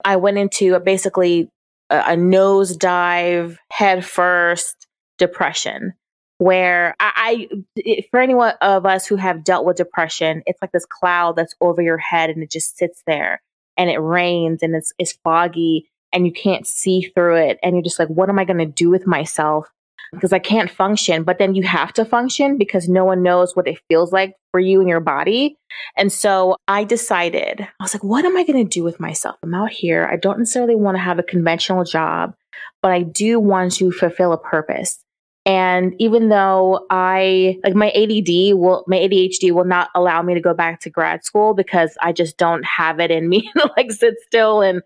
I 0.05 0.15
went 0.15 0.37
into 0.37 0.75
a, 0.75 0.79
basically 0.79 1.49
a, 1.89 1.97
a 1.97 2.15
nosedive, 2.15 3.57
head 3.71 4.05
first 4.05 4.87
depression 5.17 5.93
where 6.37 6.95
I, 6.99 7.49
I, 7.83 8.01
for 8.11 8.19
anyone 8.21 8.53
of 8.61 8.85
us 8.85 9.05
who 9.05 9.17
have 9.17 9.43
dealt 9.43 9.65
with 9.65 9.77
depression, 9.77 10.41
it's 10.45 10.61
like 10.61 10.71
this 10.71 10.85
cloud 10.85 11.35
that's 11.35 11.53
over 11.59 11.81
your 11.81 11.97
head 11.97 12.29
and 12.29 12.41
it 12.41 12.49
just 12.49 12.77
sits 12.77 13.03
there 13.05 13.41
and 13.77 13.89
it 13.89 13.97
rains 13.97 14.63
and 14.63 14.73
it's, 14.73 14.93
it's 14.97 15.13
foggy 15.23 15.89
and 16.13 16.25
you 16.25 16.31
can't 16.31 16.65
see 16.65 17.01
through 17.13 17.35
it. 17.35 17.59
And 17.61 17.75
you're 17.75 17.83
just 17.83 17.99
like, 17.99 18.07
what 18.07 18.29
am 18.29 18.39
I 18.39 18.45
going 18.45 18.59
to 18.59 18.65
do 18.65 18.89
with 18.89 19.05
myself? 19.05 19.67
Because 20.11 20.33
I 20.33 20.39
can't 20.39 20.69
function. 20.69 21.23
But 21.23 21.37
then 21.37 21.55
you 21.55 21.63
have 21.63 21.93
to 21.93 22.05
function 22.05 22.57
because 22.57 22.89
no 22.89 23.05
one 23.05 23.23
knows 23.23 23.55
what 23.55 23.67
it 23.67 23.79
feels 23.87 24.11
like 24.11 24.35
for 24.51 24.59
you 24.59 24.79
and 24.79 24.89
your 24.89 24.99
body. 24.99 25.57
And 25.95 26.11
so 26.11 26.57
I 26.67 26.83
decided, 26.83 27.61
I 27.61 27.83
was 27.83 27.93
like, 27.93 28.03
what 28.03 28.25
am 28.25 28.37
I 28.37 28.43
going 28.43 28.63
to 28.63 28.69
do 28.69 28.83
with 28.83 28.99
myself? 28.99 29.35
I'm 29.43 29.53
out 29.53 29.71
here. 29.71 30.07
I 30.11 30.15
don't 30.15 30.39
necessarily 30.39 30.75
want 30.75 30.95
to 30.95 31.01
have 31.01 31.19
a 31.19 31.23
conventional 31.23 31.83
job, 31.83 32.33
but 32.81 32.91
I 32.91 33.03
do 33.03 33.39
want 33.39 33.73
to 33.73 33.91
fulfill 33.91 34.33
a 34.33 34.37
purpose. 34.37 34.99
And 35.45 35.95
even 35.99 36.29
though 36.29 36.85
I 36.89 37.57
like 37.63 37.73
my 37.73 37.89
ADD 37.91 38.55
will, 38.55 38.83
my 38.87 38.97
ADHD 38.97 39.51
will 39.51 39.65
not 39.65 39.89
allow 39.95 40.21
me 40.21 40.33
to 40.33 40.41
go 40.41 40.53
back 40.53 40.81
to 40.81 40.89
grad 40.89 41.23
school 41.23 41.53
because 41.53 41.97
I 42.01 42.11
just 42.11 42.37
don't 42.37 42.63
have 42.65 42.99
it 42.99 43.09
in 43.09 43.29
me 43.29 43.49
to 43.57 43.71
like 43.75 43.91
sit 43.91 44.15
still 44.25 44.61
and 44.61 44.81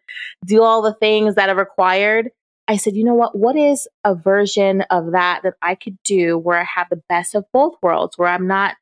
do 0.45 0.63
all 0.63 0.81
the 0.81 0.93
things 0.93 1.35
that 1.35 1.49
are 1.49 1.55
required. 1.55 2.29
I 2.67 2.77
said, 2.77 2.96
you 2.96 3.03
know 3.03 3.13
what? 3.13 3.38
What 3.38 3.58
is 3.58 3.88
a 4.03 4.15
version 4.15 4.82
of 4.89 5.12
that 5.12 5.41
that 5.43 5.55
I 5.62 5.75
could 5.75 5.98
do 6.03 6.38
where 6.38 6.60
I 6.60 6.65
have 6.75 6.88
the 6.89 7.01
best 7.10 7.36
of 7.36 7.46
both 7.51 7.75
worlds, 7.82 8.17
where 8.17 8.29
I'm 8.29 8.48
not 8.48 8.75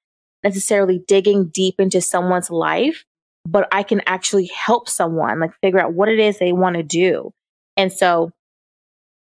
necessarily 0.43 1.03
digging 1.07 1.47
deep 1.47 1.75
into 1.79 2.01
someone's 2.01 2.51
life, 2.51 3.05
but 3.47 3.67
I 3.71 3.83
can 3.83 4.01
actually 4.05 4.47
help 4.47 4.87
someone, 4.87 5.39
like 5.39 5.53
figure 5.61 5.79
out 5.79 5.93
what 5.93 6.09
it 6.09 6.19
is 6.19 6.37
they 6.37 6.53
want 6.53 6.75
to 6.75 6.83
do. 6.83 7.31
And 7.75 7.91
so 7.91 8.31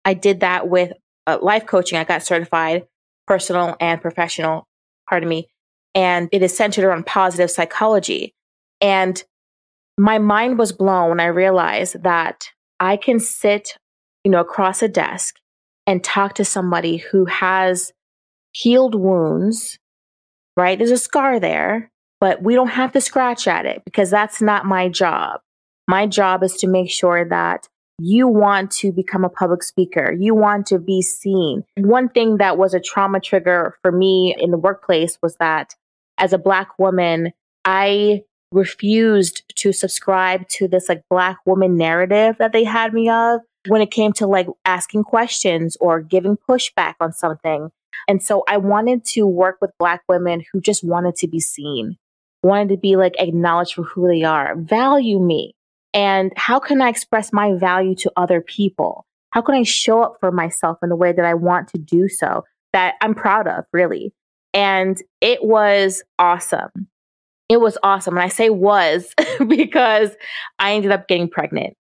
I 0.03 0.13
did 0.13 0.41
that 0.41 0.67
with 0.67 0.93
uh, 1.25 1.39
life 1.41 1.65
coaching. 1.65 1.97
I 1.97 2.03
got 2.03 2.23
certified 2.23 2.85
personal 3.25 3.75
and 3.79 3.99
professional, 3.99 4.67
pardon 5.09 5.27
me. 5.27 5.47
And 5.95 6.29
it 6.31 6.43
is 6.43 6.55
centered 6.55 6.85
around 6.85 7.05
positive 7.07 7.49
psychology. 7.49 8.35
And 8.81 9.21
my 9.97 10.19
mind 10.19 10.59
was 10.59 10.71
blown 10.71 11.09
when 11.09 11.19
I 11.19 11.27
realized 11.27 12.03
that 12.03 12.49
I 12.79 12.97
can 12.97 13.19
sit 13.19 13.77
you 14.25 14.31
know, 14.31 14.41
across 14.41 14.81
a 14.81 14.89
desk 14.89 15.35
and 15.87 16.03
talk 16.03 16.33
to 16.33 16.43
somebody 16.43 16.97
who 16.97 17.25
has 17.25 17.93
healed 18.51 18.95
wounds, 18.95 19.77
right? 20.57 20.77
There's 20.77 20.91
a 20.91 20.97
scar 20.97 21.39
there, 21.39 21.91
but 22.19 22.41
we 22.41 22.55
don't 22.55 22.69
have 22.69 22.91
to 22.93 23.01
scratch 23.01 23.47
at 23.47 23.67
it 23.67 23.83
because 23.85 24.09
that's 24.09 24.41
not 24.41 24.65
my 24.65 24.89
job. 24.89 25.41
My 25.87 26.07
job 26.07 26.43
is 26.43 26.55
to 26.55 26.67
make 26.67 26.89
sure 26.89 27.23
that 27.29 27.67
you 27.99 28.27
want 28.27 28.71
to 28.71 28.91
become 28.91 29.23
a 29.23 29.29
public 29.29 29.61
speaker. 29.61 30.11
You 30.11 30.33
want 30.33 30.65
to 30.67 30.79
be 30.79 31.03
seen. 31.03 31.63
One 31.77 32.09
thing 32.09 32.37
that 32.37 32.57
was 32.57 32.73
a 32.73 32.79
trauma 32.79 33.19
trigger 33.19 33.77
for 33.83 33.91
me 33.91 34.35
in 34.37 34.49
the 34.49 34.57
workplace 34.57 35.19
was 35.21 35.35
that 35.37 35.75
as 36.17 36.33
a 36.33 36.39
black 36.39 36.79
woman, 36.79 37.31
I 37.63 38.23
refused 38.51 39.43
to 39.57 39.71
subscribe 39.71 40.47
to 40.47 40.67
this 40.67 40.89
like 40.89 41.03
black 41.09 41.37
woman 41.45 41.77
narrative 41.77 42.35
that 42.39 42.53
they 42.53 42.63
had 42.63 42.93
me 42.93 43.09
of 43.09 43.41
when 43.67 43.81
it 43.81 43.91
came 43.91 44.13
to 44.13 44.27
like 44.27 44.47
asking 44.65 45.03
questions 45.03 45.77
or 45.79 46.01
giving 46.01 46.37
pushback 46.37 46.95
on 46.99 47.13
something. 47.13 47.69
And 48.07 48.21
so 48.21 48.43
I 48.47 48.57
wanted 48.57 49.05
to 49.13 49.25
work 49.25 49.57
with 49.61 49.71
Black 49.79 50.03
women 50.07 50.43
who 50.51 50.61
just 50.61 50.83
wanted 50.83 51.15
to 51.17 51.27
be 51.27 51.39
seen, 51.39 51.97
wanted 52.43 52.69
to 52.69 52.77
be 52.77 52.95
like 52.95 53.15
acknowledged 53.19 53.73
for 53.73 53.83
who 53.83 54.07
they 54.07 54.23
are, 54.23 54.55
value 54.55 55.19
me. 55.19 55.55
And 55.93 56.33
how 56.35 56.59
can 56.59 56.81
I 56.81 56.89
express 56.89 57.31
my 57.31 57.53
value 57.53 57.95
to 57.95 58.11
other 58.17 58.41
people? 58.41 59.05
How 59.31 59.41
can 59.41 59.55
I 59.55 59.63
show 59.63 60.01
up 60.01 60.17
for 60.19 60.31
myself 60.31 60.77
in 60.83 60.89
the 60.89 60.95
way 60.95 61.11
that 61.11 61.25
I 61.25 61.33
want 61.33 61.69
to 61.69 61.77
do 61.77 62.09
so 62.09 62.43
that 62.73 62.95
I'm 63.01 63.15
proud 63.15 63.47
of, 63.47 63.65
really? 63.71 64.13
And 64.53 65.01
it 65.21 65.43
was 65.43 66.03
awesome. 66.19 66.69
It 67.49 67.57
was 67.57 67.77
awesome. 67.83 68.15
And 68.15 68.23
I 68.23 68.29
say 68.29 68.49
was 68.49 69.13
because 69.47 70.11
I 70.59 70.73
ended 70.73 70.91
up 70.91 71.07
getting 71.07 71.29
pregnant 71.29 71.75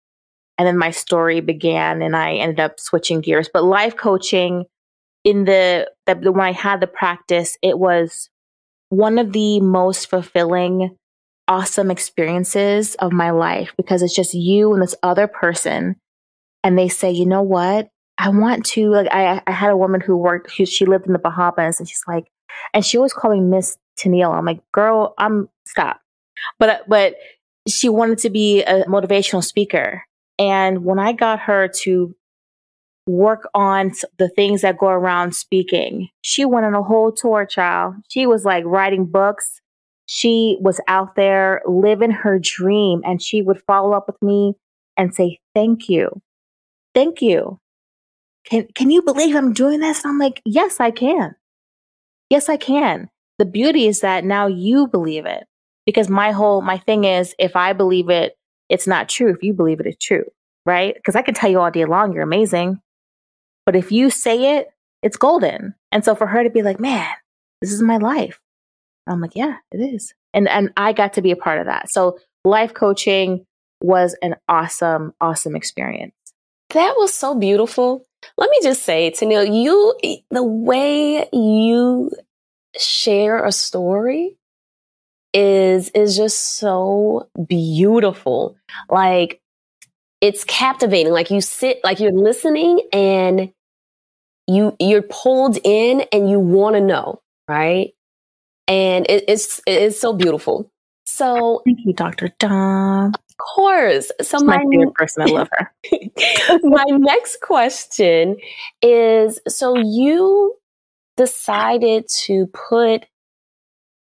and 0.61 0.67
then 0.67 0.77
my 0.77 0.91
story 0.91 1.41
began 1.41 2.03
and 2.03 2.15
I 2.15 2.35
ended 2.35 2.61
up 2.61 2.79
switching 2.79 3.23
gears. 3.23 3.49
But 3.51 3.65
life 3.65 3.97
coaching 3.97 4.67
in 5.25 5.47
the, 5.47 5.91
the 6.05 6.17
when 6.31 6.45
I 6.45 6.53
had 6.53 6.81
the 6.81 6.87
practice, 6.87 7.57
it 7.63 7.79
was 7.79 8.29
one 8.91 9.19
of 9.19 9.33
the 9.33 9.59
most 9.61 10.11
fulfilling, 10.11 10.99
awesome 11.49 11.91
experiences 11.91 12.95
of 12.97 13.11
my 13.11 13.31
life 13.31 13.73
because 13.79 14.03
it's 14.03 14.15
just 14.15 14.35
you 14.35 14.75
and 14.75 14.83
this 14.83 14.95
other 15.03 15.27
person. 15.27 15.97
And 16.63 16.77
they 16.77 16.91
say, 16.91 17.11
you 17.11 17.25
know 17.25 17.41
what? 17.41 17.89
I 18.19 18.29
want 18.29 18.67
to 18.67 18.91
like 18.91 19.09
I, 19.11 19.41
I 19.47 19.53
had 19.53 19.71
a 19.71 19.79
woman 19.79 20.03
who 20.03 20.15
worked 20.15 20.55
who 20.59 20.67
she 20.67 20.85
lived 20.85 21.07
in 21.07 21.15
the 21.15 21.19
Bahamas 21.19 21.81
and 21.81 21.89
she's 21.89 22.05
like 22.07 22.27
and 22.75 22.85
she 22.85 22.99
always 22.99 23.15
called 23.15 23.33
me 23.33 23.41
Miss 23.41 23.79
Tennielle. 23.99 24.35
I'm 24.35 24.45
like, 24.45 24.61
girl, 24.73 25.15
I'm 25.17 25.49
stop. 25.65 26.03
But 26.59 26.87
but 26.87 27.15
she 27.67 27.89
wanted 27.89 28.19
to 28.19 28.29
be 28.29 28.63
a 28.63 28.85
motivational 28.85 29.43
speaker. 29.43 30.05
And 30.41 30.87
when 30.87 30.99
I 30.99 31.13
got 31.13 31.39
her 31.41 31.69
to 31.83 32.17
work 33.07 33.47
on 33.55 33.93
the 34.19 34.31
things 34.31 34.63
that 34.63 34.79
go 34.79 34.87
around 34.89 35.35
speaking, 35.35 36.09
she 36.23 36.47
went 36.47 36.65
on 36.65 36.75
a 36.75 36.83
whole 36.83 37.13
tour, 37.13 37.45
child. 37.45 37.97
She 38.09 38.27
was 38.27 38.45
like 38.47 38.65
writing 38.65 39.05
books. 39.05 39.61
She 40.07 40.57
was 40.61 40.81
out 40.89 41.15
there 41.15 41.61
living 41.67 42.11
her 42.11 42.39
dream 42.41 43.03
and 43.05 43.23
she 43.23 43.43
would 43.43 43.63
follow 43.67 43.93
up 43.93 44.07
with 44.07 44.21
me 44.23 44.55
and 44.97 45.15
say, 45.15 45.39
thank 45.55 45.91
you. 45.91 46.23
Thank 46.95 47.21
you. 47.21 47.61
Can, 48.45 48.67
can 48.75 48.91
you 48.91 49.03
believe 49.03 49.37
I'm 49.37 49.53
doing 49.53 49.81
this? 49.81 50.03
And 50.03 50.13
I'm 50.13 50.19
like, 50.19 50.41
yes, 50.47 50.81
I 50.81 50.91
can. 50.91 51.37
Yes, 52.31 52.49
I 52.49 52.57
can. 52.57 53.11
The 53.39 53.45
beauty 53.45 53.87
is 53.87 54.01
that 54.01 54.25
now 54.25 54.47
you 54.47 54.87
believe 54.87 55.27
it 55.27 55.45
because 55.85 56.09
my 56.09 56.33
whole, 56.33 56.63
my 56.63 56.79
thing 56.79 57.05
is 57.05 57.35
if 57.39 57.57
I 57.57 57.75
believe 57.75 58.09
it, 58.09 58.37
it's 58.71 58.87
not 58.87 59.09
true 59.09 59.31
if 59.31 59.43
you 59.43 59.53
believe 59.53 59.81
it 59.81 59.87
is 59.87 59.97
true, 60.01 60.25
right? 60.65 60.95
Because 60.95 61.17
I 61.17 61.23
can 61.23 61.35
tell 61.35 61.51
you 61.51 61.61
all 61.61 61.71
day 61.71 61.85
long, 61.85 62.13
you're 62.13 62.23
amazing. 62.23 62.81
But 63.67 63.77
if 63.77 63.93
you 63.93 64.09
say 64.09 64.57
it, 64.59 64.69
it's 65.03 65.17
golden. 65.17 65.75
And 65.93 66.05
so 66.05 66.15
for 66.15 66.27
her 66.27 66.43
to 66.43 66.51
be 66.51 66.63
like, 66.63 66.81
man, 66.81 67.09
this 67.61 67.73
is 67.73 67.83
my 67.83 67.99
life. 67.99 68.41
I'm 69.07 69.21
like, 69.21 69.35
yeah, 69.35 69.57
it 69.73 69.79
is. 69.79 70.15
And 70.33 70.49
and 70.49 70.73
I 70.77 70.93
got 70.93 71.15
to 71.15 71.23
be 71.23 71.33
a 71.33 71.37
part 71.37 71.59
of 71.59 71.67
that. 71.67 71.91
So 71.91 72.19
life 72.45 72.73
coaching 72.73 73.45
was 73.83 74.17
an 74.23 74.37
awesome, 74.49 75.15
awesome 75.21 75.57
experience. 75.57 76.15
That 76.71 76.95
was 76.97 77.13
so 77.13 77.35
beautiful. 77.35 78.07
Let 78.37 78.51
me 78.51 78.59
just 78.63 78.85
say, 78.85 79.11
Tennielle, 79.11 79.53
you 79.53 80.23
the 80.31 80.45
way 80.45 81.29
you 81.33 82.11
share 82.79 83.45
a 83.45 83.51
story 83.51 84.37
is 85.33 85.91
is 85.91 86.17
just 86.17 86.57
so 86.57 87.29
beautiful. 87.49 88.57
Like 88.89 89.41
it's 90.21 90.45
captivating. 90.45 91.13
Like 91.13 91.31
you 91.31 91.41
sit 91.41 91.81
like 91.85 92.01
you're 92.01 92.13
listening 92.13 92.81
and 92.93 93.53
you 94.47 94.77
you're 94.79 95.03
pulled 95.03 95.59
in 95.65 96.03
and 96.13 96.31
you 96.31 96.41
want 96.41 96.77
to 96.77 96.81
know, 96.81 97.23
right? 97.49 97.93
And 98.69 99.07
it, 99.09 99.25
it's 99.29 99.61
it's 99.67 100.01
so 100.01 100.13
beautiful. 100.13 100.71
So 101.07 101.63
thank 101.65 101.81
you, 101.85 101.93
Dr. 101.93 102.31
Dom. 102.39 103.13
Of 103.15 103.37
course. 103.37 104.13
So 104.23 104.39
She's 104.39 104.45
my, 104.45 104.59
my 104.59 104.65
favorite 104.71 104.95
person. 104.95 105.23
I 105.23 105.27
love 105.27 105.49
her. 105.53 105.71
my 106.63 106.85
next 106.89 107.41
question 107.41 108.37
is: 108.83 109.41
So 109.49 109.77
you 109.77 110.57
decided 111.17 112.09
to 112.27 112.47
put 112.47 113.07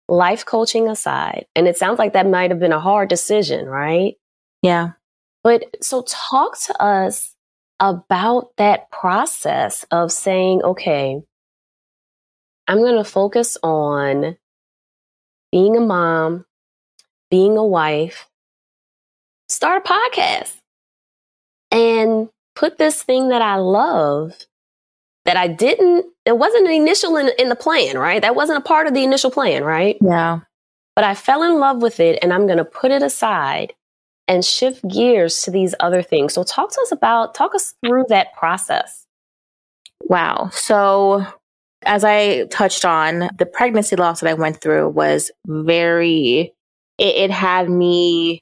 life 0.10 0.46
coaching 0.46 0.88
aside, 0.88 1.46
and 1.56 1.68
it 1.68 1.78
sounds 1.78 2.00
like 2.00 2.14
that 2.14 2.28
might 2.28 2.52
have 2.52 2.60
been 2.60 2.74
a 2.74 2.80
hard 2.80 3.10
decision, 3.10 3.68
right? 3.68 4.16
Yeah. 4.62 4.92
But 5.44 5.78
so 5.82 6.04
talk 6.08 6.60
to 6.62 6.82
us 6.82 7.34
about 7.80 8.52
that 8.58 8.92
process 8.92 9.86
of 9.92 10.12
saying, 10.12 10.62
okay, 10.64 11.22
I'm 12.68 12.80
going 12.80 12.98
to 12.98 13.10
focus 13.10 13.58
on 13.64 14.38
being 15.52 15.78
a 15.78 15.82
mom, 15.82 16.46
being 17.32 17.58
a 17.58 17.66
wife, 17.66 18.28
start 19.48 19.84
a 19.86 19.90
podcast, 19.90 20.56
and 21.72 22.30
put 22.56 22.78
this 22.78 23.02
thing 23.02 23.30
that 23.30 23.42
I 23.42 23.56
love 23.56 24.34
that 25.30 25.38
I 25.38 25.48
didn't, 25.48 26.08
it 26.26 26.40
wasn't 26.40 26.66
an 26.66 26.74
initial 26.74 27.16
in, 27.16 27.30
in 27.38 27.50
the 27.50 27.56
plan, 27.56 28.00
right? 28.00 28.20
That 28.20 28.34
wasn't 28.34 28.58
a 28.58 28.64
part 28.64 28.88
of 28.88 28.96
the 28.96 29.04
initial 29.04 29.30
plan, 29.30 29.64
right? 29.64 29.96
Yeah. 30.02 30.40
But 30.96 31.06
I 31.06 31.14
fell 31.14 31.44
in 31.44 31.60
love 31.60 31.84
with 31.84 32.00
it 32.00 32.18
and 32.24 32.34
I'm 32.34 32.48
going 32.48 32.58
to 32.58 32.66
put 32.66 32.90
it 32.90 33.04
aside 33.04 33.74
and 34.28 34.44
shift 34.44 34.82
gears 34.88 35.44
to 35.44 35.52
these 35.52 35.76
other 35.82 36.02
things. 36.02 36.34
So 36.34 36.42
talk 36.42 36.72
to 36.72 36.82
us 36.82 36.92
about, 36.92 37.36
talk 37.36 37.54
us 37.54 37.76
through 37.86 38.06
that 38.10 38.34
process. 38.34 39.06
Wow. 40.06 40.50
So 40.52 41.24
as 41.86 42.04
I 42.04 42.46
touched 42.46 42.84
on, 42.84 43.30
the 43.38 43.46
pregnancy 43.46 43.96
loss 43.98 44.22
that 44.22 44.32
I 44.32 44.34
went 44.34 44.62
through 44.62 44.90
was 44.90 45.30
very, 45.46 46.56
it, 46.98 47.16
it 47.16 47.30
had 47.30 47.70
me 47.70 48.42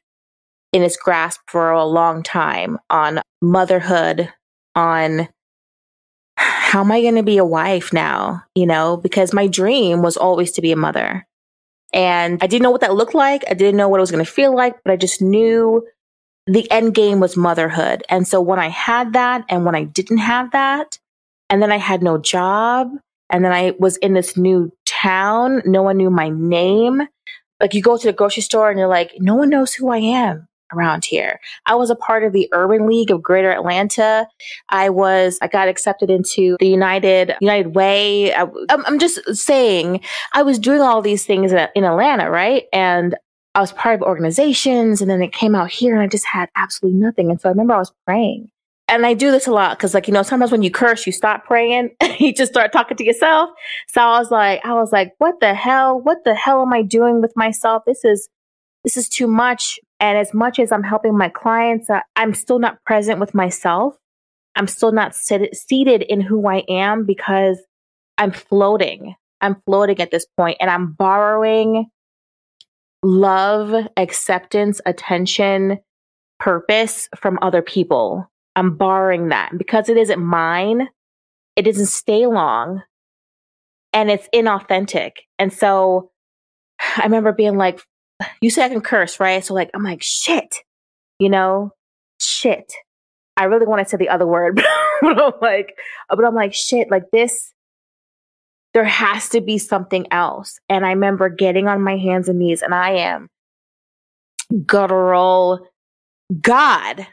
in 0.72 0.84
its 0.84 0.96
grasp 0.96 1.42
for 1.48 1.70
a 1.70 1.84
long 1.84 2.24
time 2.24 2.78
on 2.90 3.20
motherhood, 3.42 4.32
on 4.74 5.28
how 6.68 6.82
am 6.82 6.92
I 6.92 7.00
going 7.00 7.16
to 7.16 7.24
be 7.24 7.38
a 7.38 7.46
wife 7.46 7.94
now? 7.94 8.44
You 8.54 8.66
know, 8.66 8.98
because 8.98 9.34
my 9.34 9.48
dream 9.48 10.02
was 10.02 10.18
always 10.18 10.52
to 10.52 10.62
be 10.62 10.74
a 10.74 10.76
mother. 10.76 11.26
And 11.94 12.44
I 12.44 12.48
didn't 12.48 12.64
know 12.64 12.72
what 12.72 12.82
that 12.82 12.94
looked 12.94 13.16
like. 13.16 13.46
I 13.50 13.54
didn't 13.54 13.78
know 13.78 13.88
what 13.88 14.00
it 14.00 14.02
was 14.02 14.12
going 14.12 14.24
to 14.24 14.30
feel 14.30 14.54
like, 14.54 14.76
but 14.84 14.92
I 14.92 14.98
just 14.98 15.22
knew 15.22 15.88
the 16.46 16.70
end 16.70 16.94
game 16.94 17.22
was 17.22 17.38
motherhood. 17.38 18.04
And 18.10 18.28
so 18.28 18.42
when 18.42 18.60
I 18.60 18.68
had 18.68 19.14
that 19.14 19.46
and 19.48 19.64
when 19.64 19.76
I 19.76 19.86
didn't 19.86 20.18
have 20.18 20.52
that, 20.52 21.00
and 21.50 21.62
then 21.62 21.72
I 21.72 21.78
had 21.78 22.04
no 22.04 22.18
job, 22.18 22.90
and 23.30 23.46
then 23.46 23.54
I 23.54 23.72
was 23.80 23.96
in 23.98 24.14
this 24.14 24.36
new 24.36 24.74
town, 24.86 25.62
no 25.64 25.84
one 25.84 25.96
knew 25.96 26.10
my 26.10 26.28
name. 26.28 27.02
Like 27.62 27.76
you 27.76 27.82
go 27.82 27.98
to 27.98 28.08
the 28.08 28.12
grocery 28.12 28.44
store 28.44 28.70
and 28.70 28.78
you're 28.78 28.90
like, 28.90 29.14
no 29.20 29.36
one 29.36 29.50
knows 29.50 29.74
who 29.74 29.88
I 29.88 30.00
am 30.00 30.50
around 30.74 31.06
here. 31.06 31.40
I 31.66 31.76
was 31.76 31.90
a 31.90 31.96
part 31.96 32.24
of 32.24 32.34
the 32.34 32.50
Urban 32.52 32.88
League 32.88 33.12
of 33.12 33.22
Greater 33.22 33.52
Atlanta. 33.52 34.28
I 34.70 34.90
was, 34.90 35.38
I 35.42 35.48
got 35.48 35.68
accepted 35.68 36.10
into 36.10 36.58
the 36.60 36.68
United, 36.68 37.36
United 37.42 37.76
Way. 37.76 38.34
I, 38.34 38.48
am 38.70 39.00
just 39.00 39.36
saying, 39.36 40.02
I 40.34 40.44
was 40.44 40.60
doing 40.60 40.82
all 40.82 41.02
these 41.02 41.26
things 41.26 41.52
in 41.52 41.84
Atlanta, 41.84 42.30
right? 42.30 42.66
And 42.74 43.16
I 43.56 43.60
was 43.60 43.72
part 43.72 43.96
of 43.96 44.04
organizations 44.04 45.02
and 45.02 45.10
then 45.10 45.22
it 45.22 45.34
came 45.34 45.56
out 45.56 45.72
here 45.72 45.96
and 45.96 46.04
I 46.04 46.08
just 46.08 46.28
had 46.28 46.50
absolutely 46.56 47.00
nothing. 47.00 47.32
And 47.32 47.42
so 47.42 47.50
I 47.50 47.52
remember 47.52 47.74
I 47.74 47.80
was 47.80 47.92
praying. 48.06 48.52
And 48.90 49.06
I 49.06 49.16
do 49.16 49.32
this 49.32 49.48
a 49.48 49.52
lot 49.52 49.78
because, 49.78 49.94
like, 49.94 50.08
you 50.08 50.14
know, 50.14 50.24
sometimes 50.24 50.52
when 50.52 50.62
you 50.62 50.72
curse, 50.72 51.06
you 51.06 51.12
stop 51.12 51.44
praying, 51.44 51.90
you 52.20 52.34
just 52.34 52.54
start 52.54 52.72
talking 52.72 52.96
to 52.96 53.04
yourself. 53.04 53.50
So 53.88 54.00
I 54.00 54.20
was 54.20 54.32
like, 54.32 54.62
I 54.64 54.74
was 54.74 54.92
like, 54.94 55.14
what 55.18 55.40
the 55.42 55.54
hell? 55.54 56.00
What 56.00 56.20
the 56.24 56.36
hell 56.36 56.62
am 56.62 56.72
I 56.72 56.84
doing 56.84 57.20
with 57.20 57.34
myself? 57.36 57.84
This 57.86 58.06
is, 58.06 58.30
this 58.84 58.96
is 58.96 59.10
too 59.10 59.28
much. 59.28 59.80
And 60.00 60.18
as 60.18 60.34
much 60.34 60.60
as 60.60 60.72
I'm 60.72 60.84
helping 60.84 61.18
my 61.18 61.30
clients, 61.30 61.90
uh, 61.90 62.02
I'm 62.16 62.34
still 62.34 62.60
not 62.60 62.84
present 62.86 63.20
with 63.20 63.34
myself. 63.34 63.96
I'm 64.56 64.68
still 64.68 64.92
not 64.92 65.16
seated 65.16 66.02
in 66.04 66.22
who 66.22 66.48
I 66.48 66.64
am 66.70 67.06
because 67.06 67.60
I'm 68.18 68.32
floating. 68.32 69.16
I'm 69.42 69.62
floating 69.66 70.00
at 70.00 70.12
this 70.12 70.26
point 70.38 70.58
and 70.60 70.70
I'm 70.70 70.94
borrowing 70.94 71.90
love, 73.04 73.88
acceptance, 73.96 74.82
attention, 74.86 75.80
purpose 76.40 77.08
from 77.16 77.38
other 77.42 77.62
people. 77.62 78.30
I'm 78.56 78.76
borrowing 78.76 79.30
that. 79.30 79.56
Because 79.58 79.90
it 79.90 79.98
isn't 79.98 80.20
mine, 80.20 80.90
it 81.56 81.64
doesn't 81.64 81.86
stay 81.88 82.26
long 82.26 82.82
and 83.94 84.10
it's 84.10 84.28
inauthentic. 84.34 85.12
And 85.38 85.54
so 85.54 86.12
I 86.98 87.04
remember 87.04 87.32
being 87.32 87.58
like, 87.58 87.80
you 88.42 88.50
say 88.50 88.66
I 88.66 88.70
can 88.70 88.82
curse, 88.82 89.20
right? 89.20 89.44
So 89.44 89.54
like, 89.54 89.70
I'm 89.74 89.84
like, 89.84 90.02
shit, 90.02 90.58
you 91.20 91.30
know, 91.30 91.72
shit. 92.20 92.74
I 93.36 93.46
really 93.46 93.68
want 93.68 93.84
to 93.84 93.90
say 93.90 93.98
the 93.98 94.10
other 94.10 94.26
word, 94.26 94.56
but 95.02 95.22
I'm 95.22 95.34
like, 95.42 95.78
but 96.10 96.26
I'm 96.26 96.36
like, 96.36 96.54
shit, 96.54 96.90
like 96.90 97.12
this, 97.12 97.54
there 98.74 98.84
has 98.84 99.30
to 99.30 99.42
be 99.42 99.58
something 99.58 100.06
else. 100.12 100.60
And 100.70 100.86
I 100.86 100.92
remember 100.92 101.30
getting 101.30 101.68
on 101.68 101.82
my 101.82 101.98
hands 101.98 102.30
and 102.30 102.40
knees 102.40 102.62
and 102.62 102.74
I 102.76 102.92
am 102.92 103.30
guttural. 104.66 105.68
God, 106.42 107.08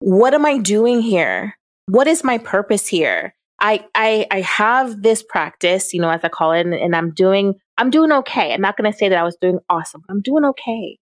what 0.00 0.34
am 0.34 0.44
I 0.44 0.58
doing 0.58 1.00
here? 1.00 1.56
What 1.86 2.06
is 2.06 2.24
my 2.24 2.38
purpose 2.38 2.86
here? 2.86 3.35
I, 3.58 3.84
I, 3.94 4.26
I 4.30 4.40
have 4.42 5.02
this 5.02 5.22
practice, 5.22 5.94
you 5.94 6.00
know, 6.00 6.10
as 6.10 6.22
I 6.22 6.28
call 6.28 6.52
it, 6.52 6.60
and, 6.60 6.74
and 6.74 6.94
I'm 6.94 7.12
doing, 7.12 7.54
I'm 7.78 7.90
doing 7.90 8.12
okay. 8.12 8.52
I'm 8.52 8.60
not 8.60 8.76
going 8.76 8.90
to 8.90 8.96
say 8.96 9.08
that 9.08 9.18
I 9.18 9.22
was 9.22 9.36
doing 9.36 9.58
awesome. 9.68 10.02
I'm 10.08 10.20
doing 10.20 10.44
okay. 10.44 10.98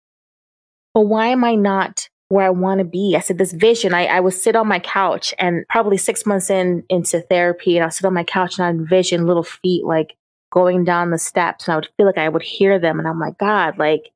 But 0.93 1.03
why 1.03 1.29
am 1.29 1.43
I 1.43 1.57
not 1.57 2.09
where 2.29 2.47
I 2.47 2.51
want 2.51 2.79
to 2.79 2.85
be? 2.85 3.15
I 3.17 3.21
said, 3.21 3.39
this 3.39 3.53
vision, 3.53 3.93
I, 3.93 4.07
I 4.07 4.21
would 4.21 4.35
sit 4.35 4.55
on 4.55 4.69
my 4.69 4.79
couch 4.79 5.35
and 5.39 5.65
probably 5.69 5.97
six 5.99 6.25
months 6.25 6.51
in 6.51 6.85
into 6.89 7.21
therapy 7.21 7.77
and 7.77 7.85
I'll 7.85 7.91
sit 7.91 8.07
on 8.07 8.15
my 8.15 8.25
couch 8.25 8.59
and 8.59 8.67
I'd 8.67 8.77
envision 8.77 9.27
little 9.27 9.43
feet 9.43 9.85
like 9.85 10.17
going 10.53 10.85
down 10.85 11.11
the 11.11 11.19
steps 11.19 11.67
and 11.67 11.73
I 11.73 11.77
would 11.77 11.89
feel 11.97 12.07
like 12.07 12.19
I 12.19 12.29
would 12.29 12.43
hear 12.43 12.79
them. 12.79 13.01
And 13.01 13.09
I'm 13.09 13.19
like, 13.19 13.39
God, 13.39 13.77
like, 13.77 14.11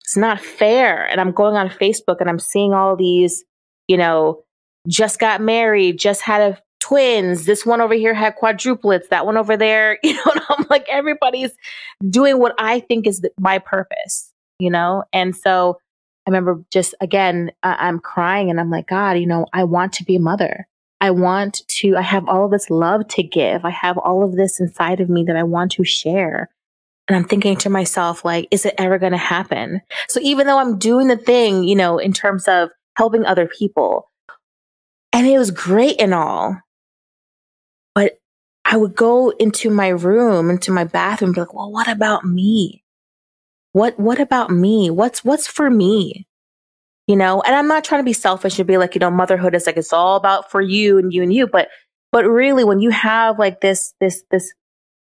it's 0.00 0.16
not 0.16 0.40
fair. 0.40 1.06
And 1.06 1.20
I'm 1.20 1.32
going 1.32 1.56
on 1.56 1.68
Facebook 1.68 2.20
and 2.20 2.30
I'm 2.30 2.38
seeing 2.38 2.72
all 2.72 2.96
these, 2.96 3.44
you 3.86 3.98
know, 3.98 4.42
just 4.86 5.18
got 5.18 5.42
married, 5.42 5.98
just 5.98 6.22
had 6.22 6.40
a 6.40 6.58
twins. 6.88 7.44
This 7.44 7.66
one 7.66 7.80
over 7.80 7.94
here 7.94 8.14
had 8.14 8.36
quadruplets. 8.36 9.08
That 9.08 9.26
one 9.26 9.36
over 9.36 9.56
there, 9.56 9.98
you 10.02 10.14
know, 10.14 10.32
I'm 10.48 10.66
like, 10.70 10.86
everybody's 10.88 11.52
doing 12.08 12.38
what 12.38 12.54
I 12.58 12.80
think 12.80 13.06
is 13.06 13.20
the, 13.20 13.30
my 13.38 13.58
purpose, 13.58 14.32
you 14.58 14.70
know? 14.70 15.04
And 15.12 15.36
so 15.36 15.78
I 16.26 16.30
remember 16.30 16.62
just 16.72 16.94
again, 17.00 17.52
I'm 17.62 18.00
crying 18.00 18.50
and 18.50 18.60
I'm 18.60 18.70
like, 18.70 18.88
God, 18.88 19.12
you 19.12 19.26
know, 19.26 19.46
I 19.52 19.64
want 19.64 19.92
to 19.94 20.04
be 20.04 20.16
a 20.16 20.20
mother. 20.20 20.66
I 21.00 21.10
want 21.12 21.62
to, 21.68 21.96
I 21.96 22.02
have 22.02 22.28
all 22.28 22.46
of 22.46 22.50
this 22.50 22.70
love 22.70 23.06
to 23.08 23.22
give. 23.22 23.64
I 23.64 23.70
have 23.70 23.98
all 23.98 24.24
of 24.24 24.34
this 24.34 24.58
inside 24.58 25.00
of 25.00 25.08
me 25.08 25.24
that 25.24 25.36
I 25.36 25.44
want 25.44 25.72
to 25.72 25.84
share. 25.84 26.50
And 27.06 27.16
I'm 27.16 27.24
thinking 27.24 27.56
to 27.58 27.70
myself, 27.70 28.24
like, 28.24 28.48
is 28.50 28.66
it 28.66 28.74
ever 28.76 28.98
going 28.98 29.12
to 29.12 29.18
happen? 29.18 29.80
So 30.08 30.20
even 30.22 30.46
though 30.46 30.58
I'm 30.58 30.78
doing 30.78 31.06
the 31.06 31.16
thing, 31.16 31.64
you 31.64 31.76
know, 31.76 31.98
in 31.98 32.12
terms 32.12 32.48
of 32.48 32.70
helping 32.96 33.24
other 33.24 33.46
people, 33.46 34.10
and 35.12 35.26
it 35.26 35.38
was 35.38 35.50
great 35.50 36.00
and 36.00 36.12
all, 36.12 36.58
I 38.70 38.76
would 38.76 38.94
go 38.94 39.30
into 39.30 39.70
my 39.70 39.88
room, 39.88 40.50
into 40.50 40.70
my 40.70 40.84
bathroom, 40.84 41.32
be 41.32 41.40
like, 41.40 41.54
well, 41.54 41.72
what 41.72 41.88
about 41.88 42.24
me? 42.24 42.84
What, 43.72 43.98
what 43.98 44.20
about 44.20 44.50
me? 44.50 44.90
What's, 44.90 45.24
what's 45.24 45.46
for 45.46 45.70
me? 45.70 46.26
You 47.06 47.16
know, 47.16 47.40
and 47.40 47.56
I'm 47.56 47.66
not 47.66 47.82
trying 47.82 48.00
to 48.00 48.04
be 48.04 48.12
selfish 48.12 48.58
and 48.58 48.68
be 48.68 48.76
like, 48.76 48.94
you 48.94 48.98
know, 48.98 49.10
motherhood 49.10 49.54
is 49.54 49.64
like, 49.64 49.78
it's 49.78 49.94
all 49.94 50.16
about 50.16 50.50
for 50.50 50.60
you 50.60 50.98
and 50.98 51.14
you 51.14 51.22
and 51.22 51.32
you. 51.32 51.46
But, 51.46 51.68
but 52.12 52.26
really 52.26 52.62
when 52.62 52.80
you 52.80 52.90
have 52.90 53.38
like 53.38 53.62
this, 53.62 53.94
this, 54.00 54.22
this, 54.30 54.52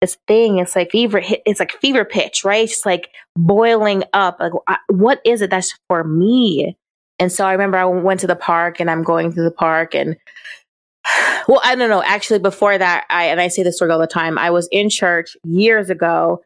this 0.01 0.17
thing, 0.29 0.59
it's 0.59 0.77
like 0.77 0.93
fever, 0.93 1.21
it's 1.45 1.59
like 1.59 1.73
fever 1.81 2.05
pitch, 2.05 2.45
right? 2.45 2.71
It's 2.71 2.87
like 2.87 3.11
boiling 3.37 4.05
up. 4.13 4.39
Like, 4.39 4.53
what 4.87 5.21
is 5.25 5.43
it 5.43 5.51
that's 5.51 5.77
for 5.89 6.05
me? 6.05 6.77
And 7.19 7.33
so 7.33 7.45
I 7.45 7.51
remember 7.51 7.77
I 7.77 7.87
went 7.87 8.21
to 8.21 8.29
the 8.29 8.37
park 8.37 8.79
and 8.79 8.89
I'm 8.89 9.03
going 9.03 9.33
through 9.33 9.45
the 9.45 9.51
park 9.51 9.97
and 9.97 10.17
well, 11.49 11.63
I 11.65 11.75
don't 11.75 11.89
know. 11.89 12.03
Actually, 12.03 12.41
before 12.41 12.77
that, 12.77 13.07
I 13.09 13.25
and 13.25 13.41
I 13.41 13.49
say 13.49 13.63
this 13.63 13.77
story 13.77 13.91
all 13.91 13.99
the 13.99 14.07
time. 14.07 14.39
I 14.39 14.51
was 14.51 14.69
in 14.71 14.91
church 14.91 15.35
years 15.45 15.89
ago, 15.89 16.43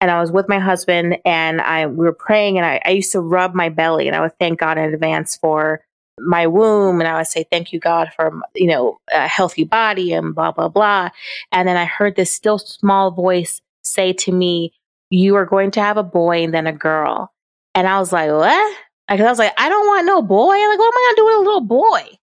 and 0.00 0.10
I 0.10 0.20
was 0.20 0.32
with 0.32 0.48
my 0.48 0.58
husband, 0.58 1.18
and 1.24 1.60
I 1.60 1.86
we 1.86 2.04
were 2.04 2.12
praying, 2.12 2.58
and 2.58 2.66
I, 2.66 2.80
I 2.84 2.90
used 2.90 3.12
to 3.12 3.20
rub 3.20 3.54
my 3.54 3.68
belly, 3.68 4.08
and 4.08 4.16
I 4.16 4.20
would 4.20 4.36
thank 4.40 4.58
God 4.58 4.76
in 4.76 4.92
advance 4.92 5.36
for 5.36 5.82
my 6.18 6.48
womb, 6.48 7.00
and 7.00 7.08
I 7.08 7.16
would 7.16 7.28
say 7.28 7.44
thank 7.50 7.72
you 7.72 7.78
God 7.78 8.10
for 8.14 8.40
you 8.56 8.66
know 8.66 8.98
a 9.12 9.28
healthy 9.28 9.62
body 9.64 10.12
and 10.12 10.34
blah 10.34 10.50
blah 10.50 10.68
blah. 10.68 11.10
And 11.52 11.68
then 11.68 11.76
I 11.76 11.84
heard 11.84 12.16
this 12.16 12.34
still 12.34 12.58
small 12.58 13.12
voice 13.12 13.62
say 13.82 14.12
to 14.14 14.32
me, 14.32 14.72
"You 15.10 15.36
are 15.36 15.46
going 15.46 15.70
to 15.72 15.80
have 15.80 15.96
a 15.96 16.02
boy 16.02 16.42
and 16.42 16.52
then 16.52 16.66
a 16.66 16.72
girl." 16.72 17.32
And 17.76 17.86
I 17.86 18.00
was 18.00 18.12
like, 18.12 18.30
"What?" 18.30 18.76
Because 19.08 19.26
I 19.26 19.30
was 19.30 19.38
like, 19.38 19.54
"I 19.56 19.68
don't 19.68 19.86
want 19.86 20.06
no 20.06 20.22
boy. 20.22 20.56
Like, 20.56 20.78
what 20.78 20.92
am 20.92 20.98
I 20.98 21.06
gonna 21.06 21.16
do 21.16 21.24
with 21.26 21.34
a 21.36 21.50
little 21.50 21.60
boy?" 21.60 22.19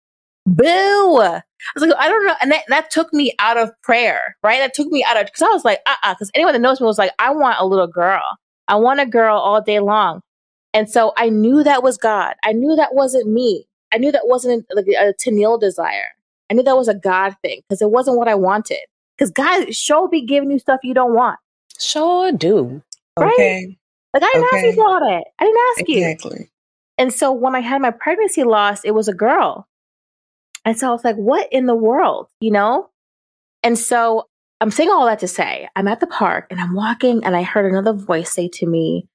Boo! 0.47 1.19
I 1.19 1.43
was 1.75 1.83
like, 1.83 1.93
I 1.99 2.09
don't 2.09 2.27
know. 2.27 2.35
And 2.41 2.53
that, 2.53 2.63
that 2.69 2.91
took 2.91 3.13
me 3.13 3.35
out 3.39 3.57
of 3.57 3.71
prayer, 3.83 4.37
right? 4.43 4.61
That 4.61 4.75
took 4.75 4.89
me 4.89 5.05
out 5.05 5.17
of, 5.17 5.27
because 5.27 5.43
I 5.43 5.49
was 5.49 5.65
like, 5.65 5.81
uh 5.87 5.95
uh 6.05 6.15
Because 6.15 6.31
anyone 6.35 6.53
that 6.53 6.61
knows 6.61 6.81
me 6.81 6.87
was 6.87 6.99
like, 6.99 7.13
I 7.19 7.31
want 7.33 7.59
a 7.59 7.67
little 7.67 7.89
girl. 7.89 8.23
I 8.69 8.77
want 8.77 9.01
a 9.01 9.07
girl 9.07 9.37
all 9.37 9.61
day 9.61 9.81
long. 9.81 10.21
And 10.73 10.89
so 10.89 11.13
I 11.17 11.31
knew 11.31 11.65
that 11.65 11.83
was 11.83 11.97
God. 11.97 12.35
I 12.45 12.53
knew 12.53 12.77
that 12.77 12.95
wasn't 12.95 13.29
me. 13.29 13.67
I 13.93 13.99
knew 13.99 14.13
that 14.13 14.27
wasn't 14.27 14.67
like 14.75 14.87
a 14.87 15.15
Tennielle 15.15 15.59
desire. 15.59 16.09
I 16.51 16.55
knew 16.55 16.63
that 16.63 16.77
was 16.77 16.89
a 16.89 16.95
God 16.95 17.35
thing 17.43 17.63
because 17.69 17.83
it 17.83 17.91
wasn't 17.91 18.19
what 18.19 18.29
I 18.29 18.35
wanted. 18.35 18.81
Because 19.17 19.31
God 19.31 19.75
sure 19.75 20.09
be 20.09 20.21
giving 20.21 20.51
you 20.51 20.59
stuff 20.59 20.81
you 20.83 20.95
don't 20.95 21.15
want. 21.15 21.39
Sure 21.81 22.31
do. 22.33 22.83
Right? 23.19 23.33
Okay. 23.33 23.79
Like 24.13 24.23
I 24.23 24.33
didn't 24.33 24.49
okay. 24.49 24.57
ask 24.57 24.67
you 24.67 24.73
for 24.75 24.87
all 24.87 25.01
that. 25.01 25.25
I 25.39 25.45
didn't 25.45 25.61
ask 25.71 25.81
exactly. 25.81 25.97
you. 25.97 26.07
Exactly. 26.07 26.51
And 26.99 27.13
so 27.13 27.33
when 27.33 27.55
I 27.55 27.61
had 27.61 27.81
my 27.81 27.91
pregnancy 27.91 28.45
loss, 28.45 28.85
it 28.85 28.93
was 28.93 29.09
a 29.09 29.15
girl. 29.15 29.67
And 30.67 30.77
so 30.77 30.89
I 30.89 30.91
was 30.91 31.05
like, 31.05 31.17
what 31.17 31.49
in 31.53 31.67
the 31.67 31.77
world, 31.77 32.27
you 32.41 32.51
know? 32.51 32.91
And 33.63 33.79
so 33.79 34.25
I'm 34.61 34.73
saying 34.73 34.91
all 34.91 35.07
that 35.07 35.21
to 35.21 35.29
say 35.29 35.69
I'm 35.77 35.89
at 35.89 36.01
the 36.01 36.07
park 36.09 36.49
and 36.51 36.61
I'm 36.61 36.75
walking 36.75 37.25
and 37.25 37.37
I 37.37 37.45
heard 37.45 37.71
another 37.71 37.93
voice 37.93 38.33
say 38.33 38.49
to 38.55 38.67
me, 38.67 39.07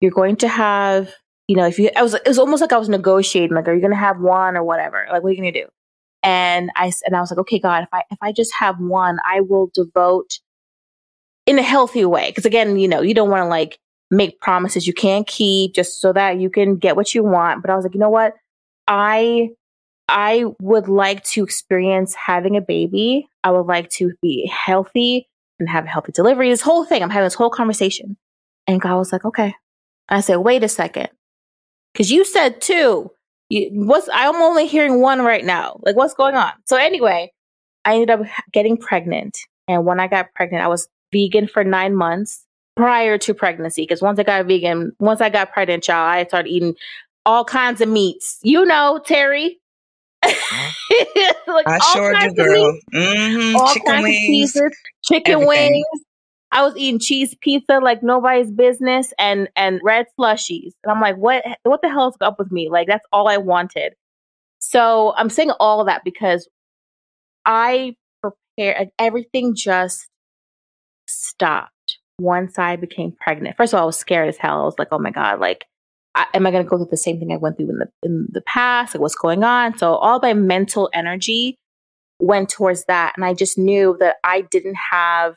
You're 0.00 0.12
going 0.12 0.36
to 0.36 0.48
have, 0.48 1.12
you 1.48 1.56
know, 1.56 1.66
if 1.66 1.78
you, 1.78 1.90
I 1.96 2.02
was, 2.02 2.14
it 2.14 2.26
was 2.26 2.38
almost 2.38 2.60
like 2.60 2.72
I 2.72 2.78
was 2.78 2.88
negotiating, 2.88 3.54
like, 3.54 3.66
are 3.66 3.74
you 3.74 3.80
going 3.80 3.92
to 3.92 3.96
have 3.96 4.20
one 4.20 4.56
or 4.56 4.62
whatever? 4.62 5.06
Like, 5.10 5.22
what 5.22 5.30
are 5.30 5.32
you 5.32 5.42
going 5.42 5.52
to 5.52 5.62
do? 5.62 5.68
And 6.22 6.70
I, 6.76 6.92
and 7.04 7.16
I 7.16 7.20
was 7.20 7.32
like, 7.32 7.40
okay, 7.40 7.58
God, 7.58 7.82
if 7.82 7.88
I, 7.92 8.04
if 8.12 8.18
I 8.22 8.30
just 8.30 8.52
have 8.54 8.78
one, 8.78 9.18
I 9.26 9.40
will 9.40 9.72
devote 9.74 10.38
in 11.46 11.58
a 11.58 11.62
healthy 11.62 12.04
way. 12.04 12.30
Cause 12.30 12.44
again, 12.44 12.78
you 12.78 12.86
know, 12.86 13.02
you 13.02 13.14
don't 13.14 13.28
want 13.28 13.42
to 13.42 13.48
like 13.48 13.80
make 14.12 14.40
promises 14.40 14.86
you 14.86 14.92
can't 14.92 15.26
keep 15.26 15.74
just 15.74 16.00
so 16.00 16.12
that 16.12 16.38
you 16.38 16.48
can 16.48 16.76
get 16.76 16.94
what 16.94 17.12
you 17.12 17.24
want. 17.24 17.60
But 17.60 17.70
I 17.70 17.74
was 17.74 17.84
like, 17.84 17.94
you 17.94 18.00
know 18.00 18.10
what? 18.10 18.34
I 18.86 19.50
I 20.12 20.44
would 20.60 20.88
like 20.88 21.24
to 21.24 21.42
experience 21.42 22.14
having 22.14 22.54
a 22.54 22.60
baby. 22.60 23.28
I 23.42 23.50
would 23.50 23.66
like 23.66 23.88
to 23.92 24.12
be 24.20 24.46
healthy 24.46 25.26
and 25.58 25.70
have 25.70 25.86
a 25.86 25.88
healthy 25.88 26.12
delivery. 26.12 26.50
This 26.50 26.60
whole 26.60 26.84
thing, 26.84 27.02
I'm 27.02 27.08
having 27.08 27.24
this 27.24 27.34
whole 27.34 27.48
conversation. 27.48 28.18
And 28.66 28.80
God 28.80 28.98
was 28.98 29.10
like, 29.10 29.24
okay. 29.24 29.54
I 30.10 30.20
said, 30.20 30.36
wait 30.36 30.62
a 30.62 30.68
second. 30.68 31.08
Cause 31.96 32.10
you 32.10 32.26
said 32.26 32.60
two. 32.60 33.10
You, 33.48 33.70
what's, 33.72 34.08
I'm 34.12 34.36
only 34.36 34.66
hearing 34.66 35.00
one 35.00 35.22
right 35.22 35.44
now. 35.44 35.80
Like, 35.82 35.96
what's 35.96 36.14
going 36.14 36.34
on? 36.34 36.52
So 36.66 36.76
anyway, 36.76 37.32
I 37.86 37.94
ended 37.94 38.10
up 38.10 38.20
getting 38.52 38.76
pregnant. 38.76 39.38
And 39.66 39.86
when 39.86 39.98
I 39.98 40.08
got 40.08 40.34
pregnant, 40.34 40.62
I 40.62 40.68
was 40.68 40.88
vegan 41.10 41.48
for 41.48 41.64
nine 41.64 41.96
months 41.96 42.44
prior 42.76 43.16
to 43.16 43.32
pregnancy. 43.32 43.86
Cause 43.86 44.02
once 44.02 44.18
I 44.18 44.24
got 44.24 44.44
vegan, 44.44 44.92
once 44.98 45.22
I 45.22 45.30
got 45.30 45.52
pregnant, 45.52 45.84
child, 45.84 46.18
I 46.18 46.28
started 46.28 46.50
eating 46.50 46.74
all 47.24 47.44
kinds 47.46 47.80
of 47.80 47.88
meats. 47.88 48.38
You 48.42 48.66
know, 48.66 49.00
Terri, 49.06 49.56
like 51.46 51.66
I 51.66 51.78
sure 51.92 52.14
do, 52.14 52.34
girl. 52.34 52.78
Mm-hmm. 52.94 53.56
All 53.56 53.72
chicken 53.72 53.92
kinds 53.92 54.04
wings, 54.04 54.56
of 54.56 54.62
cheeses, 54.62 54.76
chicken 55.04 55.32
everything. 55.34 55.72
wings. 55.72 56.04
I 56.52 56.62
was 56.62 56.76
eating 56.76 57.00
cheese 57.00 57.34
pizza 57.40 57.80
like 57.82 58.02
nobody's 58.02 58.50
business, 58.50 59.12
and 59.18 59.48
and 59.56 59.80
red 59.82 60.06
slushies. 60.18 60.72
And 60.84 60.92
I'm 60.92 61.00
like, 61.00 61.16
what? 61.16 61.44
What 61.64 61.82
the 61.82 61.88
hell's 61.88 62.16
up 62.20 62.38
with 62.38 62.52
me? 62.52 62.68
Like 62.68 62.86
that's 62.86 63.06
all 63.12 63.28
I 63.28 63.38
wanted. 63.38 63.94
So 64.58 65.12
I'm 65.16 65.30
saying 65.30 65.50
all 65.58 65.84
that 65.86 66.02
because 66.04 66.48
I 67.44 67.96
prepared. 68.22 68.90
Everything 68.98 69.54
just 69.56 70.06
stopped 71.08 71.98
once 72.20 72.58
I 72.58 72.76
became 72.76 73.12
pregnant. 73.12 73.56
First 73.56 73.72
of 73.74 73.78
all, 73.78 73.84
I 73.84 73.86
was 73.86 73.98
scared 73.98 74.28
as 74.28 74.36
hell. 74.36 74.60
I 74.60 74.64
was 74.64 74.78
like, 74.78 74.88
oh 74.92 74.98
my 74.98 75.10
god, 75.10 75.40
like 75.40 75.64
I, 76.14 76.26
am 76.34 76.46
I 76.46 76.50
going 76.50 76.64
to 76.64 76.68
go 76.68 76.76
through 76.76 76.88
the 76.90 76.96
same 76.96 77.18
thing 77.18 77.32
I 77.32 77.36
went 77.36 77.56
through 77.56 77.70
in 77.70 77.78
the 77.78 77.88
in 78.02 78.28
the 78.30 78.42
past? 78.42 78.94
Like 78.94 79.00
what's 79.00 79.14
going 79.14 79.44
on? 79.44 79.78
So 79.78 79.94
all 79.94 80.20
my 80.20 80.34
mental 80.34 80.90
energy 80.92 81.58
went 82.18 82.48
towards 82.48 82.84
that, 82.86 83.14
and 83.16 83.24
I 83.24 83.34
just 83.34 83.58
knew 83.58 83.96
that 84.00 84.16
I 84.24 84.42
didn't 84.42 84.76
have 84.90 85.34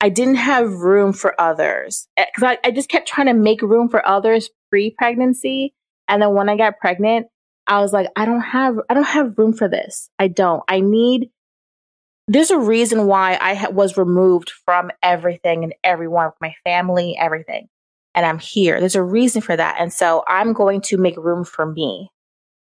I 0.00 0.10
didn't 0.10 0.36
have 0.36 0.70
room 0.70 1.12
for 1.12 1.40
others 1.40 2.06
because 2.16 2.42
eh, 2.42 2.56
I, 2.64 2.68
I 2.68 2.70
just 2.70 2.90
kept 2.90 3.08
trying 3.08 3.28
to 3.28 3.34
make 3.34 3.62
room 3.62 3.88
for 3.88 4.06
others 4.06 4.50
pre 4.70 4.90
pregnancy, 4.90 5.74
and 6.06 6.20
then 6.20 6.34
when 6.34 6.48
I 6.48 6.56
got 6.56 6.78
pregnant, 6.78 7.28
I 7.66 7.80
was 7.80 7.92
like, 7.92 8.08
I 8.14 8.26
don't 8.26 8.42
have 8.42 8.76
I 8.90 8.94
don't 8.94 9.04
have 9.04 9.38
room 9.38 9.54
for 9.54 9.68
this. 9.68 10.10
I 10.18 10.28
don't. 10.28 10.62
I 10.68 10.80
need. 10.80 11.30
There's 12.28 12.50
a 12.50 12.58
reason 12.58 13.06
why 13.06 13.38
I 13.40 13.54
ha- 13.54 13.70
was 13.70 13.96
removed 13.96 14.50
from 14.50 14.90
everything 15.00 15.62
and 15.62 15.72
everyone, 15.84 16.32
my 16.40 16.54
family, 16.64 17.16
everything 17.16 17.68
and 18.16 18.24
I'm 18.24 18.38
here. 18.38 18.80
There's 18.80 18.96
a 18.96 19.02
reason 19.02 19.42
for 19.42 19.56
that. 19.56 19.76
And 19.78 19.92
so 19.92 20.24
I'm 20.26 20.54
going 20.54 20.80
to 20.82 20.96
make 20.96 21.16
room 21.18 21.44
for 21.44 21.66
me. 21.66 22.10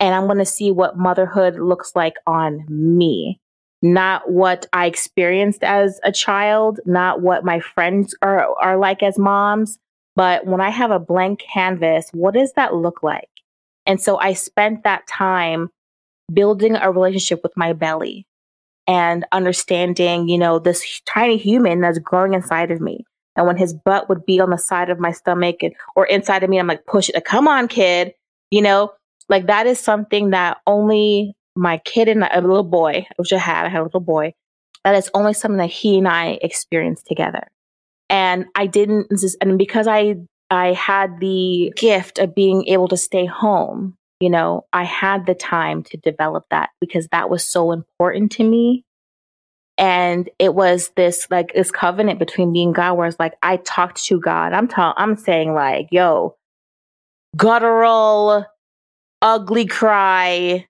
And 0.00 0.14
I'm 0.14 0.26
going 0.26 0.38
to 0.38 0.44
see 0.44 0.70
what 0.70 0.98
motherhood 0.98 1.58
looks 1.58 1.92
like 1.94 2.14
on 2.26 2.66
me, 2.68 3.40
not 3.80 4.30
what 4.30 4.66
I 4.72 4.86
experienced 4.86 5.64
as 5.64 6.00
a 6.04 6.12
child, 6.12 6.80
not 6.84 7.22
what 7.22 7.44
my 7.44 7.60
friends 7.60 8.14
are, 8.20 8.48
are 8.60 8.76
like 8.76 9.02
as 9.02 9.18
moms. 9.18 9.78
But 10.16 10.46
when 10.46 10.60
I 10.60 10.70
have 10.70 10.90
a 10.90 10.98
blank 10.98 11.40
canvas, 11.40 12.10
what 12.12 12.34
does 12.34 12.52
that 12.54 12.74
look 12.74 13.02
like? 13.02 13.28
And 13.86 14.00
so 14.00 14.18
I 14.18 14.34
spent 14.34 14.82
that 14.82 15.06
time 15.06 15.70
building 16.32 16.76
a 16.76 16.90
relationship 16.90 17.40
with 17.42 17.56
my 17.56 17.72
belly 17.72 18.26
and 18.86 19.24
understanding, 19.32 20.28
you 20.28 20.38
know, 20.38 20.58
this 20.58 21.00
tiny 21.06 21.36
human 21.36 21.80
that's 21.80 21.98
growing 21.98 22.34
inside 22.34 22.70
of 22.70 22.80
me. 22.80 23.04
And 23.38 23.46
when 23.46 23.56
his 23.56 23.72
butt 23.72 24.08
would 24.08 24.26
be 24.26 24.40
on 24.40 24.50
the 24.50 24.58
side 24.58 24.90
of 24.90 24.98
my 24.98 25.12
stomach 25.12 25.62
and, 25.62 25.72
or 25.94 26.04
inside 26.06 26.42
of 26.42 26.50
me, 26.50 26.58
I'm 26.58 26.66
like, 26.66 26.84
push 26.86 27.08
it. 27.08 27.24
Come 27.24 27.46
on, 27.46 27.68
kid. 27.68 28.12
You 28.50 28.62
know, 28.62 28.92
like 29.28 29.46
that 29.46 29.66
is 29.66 29.78
something 29.78 30.30
that 30.30 30.58
only 30.66 31.34
my 31.54 31.78
kid 31.78 32.08
and 32.08 32.24
a 32.24 32.40
little 32.40 32.64
boy, 32.64 33.06
which 33.16 33.32
I 33.32 33.38
had, 33.38 33.64
I 33.64 33.68
had 33.68 33.80
a 33.80 33.84
little 33.84 34.00
boy, 34.00 34.34
that 34.84 34.96
is 34.96 35.08
only 35.14 35.34
something 35.34 35.58
that 35.58 35.70
he 35.70 35.98
and 35.98 36.08
I 36.08 36.38
experienced 36.42 37.06
together. 37.06 37.46
And 38.10 38.46
I 38.56 38.66
didn't, 38.66 39.12
and 39.40 39.56
because 39.56 39.86
I, 39.86 40.16
I 40.50 40.72
had 40.72 41.20
the 41.20 41.72
gift 41.76 42.18
of 42.18 42.34
being 42.34 42.66
able 42.66 42.88
to 42.88 42.96
stay 42.96 43.26
home, 43.26 43.94
you 44.18 44.30
know, 44.30 44.64
I 44.72 44.82
had 44.82 45.26
the 45.26 45.34
time 45.34 45.84
to 45.84 45.96
develop 45.96 46.46
that 46.50 46.70
because 46.80 47.06
that 47.12 47.30
was 47.30 47.44
so 47.44 47.70
important 47.70 48.32
to 48.32 48.44
me 48.44 48.84
and 49.78 50.28
it 50.40 50.54
was 50.54 50.90
this 50.96 51.28
like 51.30 51.54
this 51.54 51.70
covenant 51.70 52.18
between 52.18 52.50
me 52.50 52.64
and 52.64 52.74
God 52.74 52.94
where 52.94 53.06
it's 53.06 53.18
like 53.20 53.34
I 53.42 53.58
talked 53.58 54.04
to 54.06 54.20
God. 54.20 54.52
I'm 54.52 54.66
talking 54.66 55.00
I'm 55.02 55.16
saying 55.16 55.54
like, 55.54 55.88
yo, 55.92 56.36
guttural, 57.36 58.44
ugly 59.22 59.66
cry, 59.66 60.66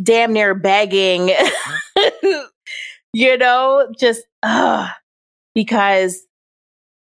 damn 0.00 0.32
near 0.32 0.54
begging. 0.54 1.30
you 3.12 3.36
know, 3.36 3.92
just 3.98 4.22
uh 4.44 4.88
because 5.54 6.24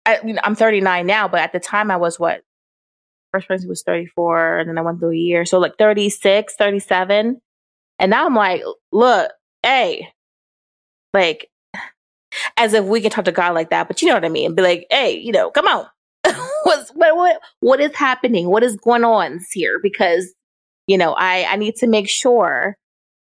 I'm 0.07 0.55
39 0.55 1.07
now, 1.07 1.29
but 1.29 1.41
at 1.41 1.53
the 1.53 1.61
time 1.61 1.91
I 1.91 1.97
was 1.97 2.19
what? 2.19 2.43
First 3.33 3.47
pregnancy 3.47 3.69
was 3.69 3.83
34, 3.83 4.59
and 4.61 4.69
then 4.69 4.79
I 4.79 4.81
went 4.81 5.01
through 5.01 5.13
a 5.13 5.17
year. 5.17 5.45
So 5.45 5.59
like 5.59 5.77
36, 5.79 6.55
37. 6.57 7.41
And 7.99 8.11
now 8.11 8.25
I'm 8.25 8.35
like, 8.35 8.63
look, 8.91 9.31
hey, 9.63 10.09
like, 11.15 11.49
as 12.57 12.75
if 12.75 12.85
we 12.85 13.01
can 13.01 13.11
talk 13.11 13.25
to 13.25 13.33
God 13.33 13.55
like 13.55 13.71
that, 13.71 13.89
but 13.89 14.03
you 14.03 14.09
know 14.09 14.15
what 14.15 14.25
I 14.25 14.29
mean? 14.29 14.55
Be 14.55 14.63
like, 14.63 14.87
hey, 14.91 15.19
you 15.19 15.33
know, 15.33 15.51
come 15.51 15.67
on. 15.67 15.87
What's 16.65 16.91
what, 16.91 17.17
what 17.17 17.41
what 17.61 17.81
is 17.81 17.95
happening? 17.95 18.49
What 18.49 18.63
is 18.63 18.77
going 18.77 19.05
on 19.05 19.41
here? 19.53 19.79
Because, 19.83 20.33
you 20.87 20.99
know, 20.99 21.13
I, 21.13 21.45
I 21.45 21.57
need 21.57 21.77
to 21.77 21.87
make 21.87 22.09
sure 22.09 22.77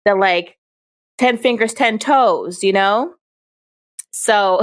that 0.06 0.18
like 0.18 0.58
10 1.20 1.38
fingers, 1.38 1.74
10 1.74 2.00
toes, 2.00 2.64
you 2.64 2.74
know? 2.74 3.14
So 4.12 4.62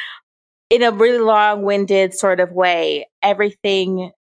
in 0.70 0.82
a 0.82 0.92
really 0.92 1.18
long-winded 1.18 2.14
sort 2.14 2.40
of 2.40 2.52
way, 2.52 3.08
everything 3.22 4.12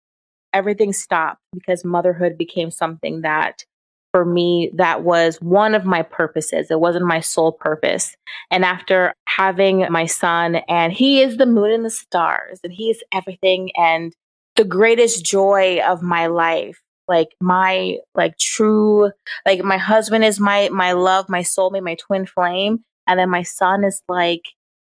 everything 0.54 0.94
stopped 0.94 1.42
because 1.52 1.84
motherhood 1.84 2.38
became 2.38 2.70
something 2.70 3.20
that 3.20 3.64
for 4.12 4.24
me, 4.24 4.70
that 4.74 5.02
was 5.02 5.36
one 5.40 5.74
of 5.74 5.84
my 5.84 6.02
purposes. 6.02 6.70
It 6.70 6.80
wasn't 6.80 7.06
my 7.06 7.20
sole 7.20 7.52
purpose. 7.52 8.16
And 8.50 8.64
after 8.64 9.14
having 9.26 9.86
my 9.90 10.06
son, 10.06 10.56
and 10.68 10.92
he 10.92 11.20
is 11.20 11.36
the 11.36 11.46
moon 11.46 11.70
and 11.70 11.84
the 11.84 11.90
stars, 11.90 12.60
and 12.64 12.72
he 12.72 12.90
is 12.90 13.02
everything, 13.12 13.70
and 13.76 14.14
the 14.56 14.64
greatest 14.64 15.24
joy 15.24 15.80
of 15.86 16.02
my 16.02 16.26
life 16.26 16.80
like 17.08 17.28
my 17.40 17.96
like 18.14 18.36
true 18.38 19.10
like 19.46 19.62
my 19.64 19.78
husband 19.78 20.24
is 20.24 20.38
my 20.38 20.68
my 20.68 20.92
love 20.92 21.28
my 21.28 21.40
soulmate 21.40 21.82
my 21.82 21.94
twin 21.94 22.26
flame 22.26 22.80
and 23.06 23.18
then 23.18 23.30
my 23.30 23.42
son 23.42 23.82
is 23.82 24.02
like 24.08 24.42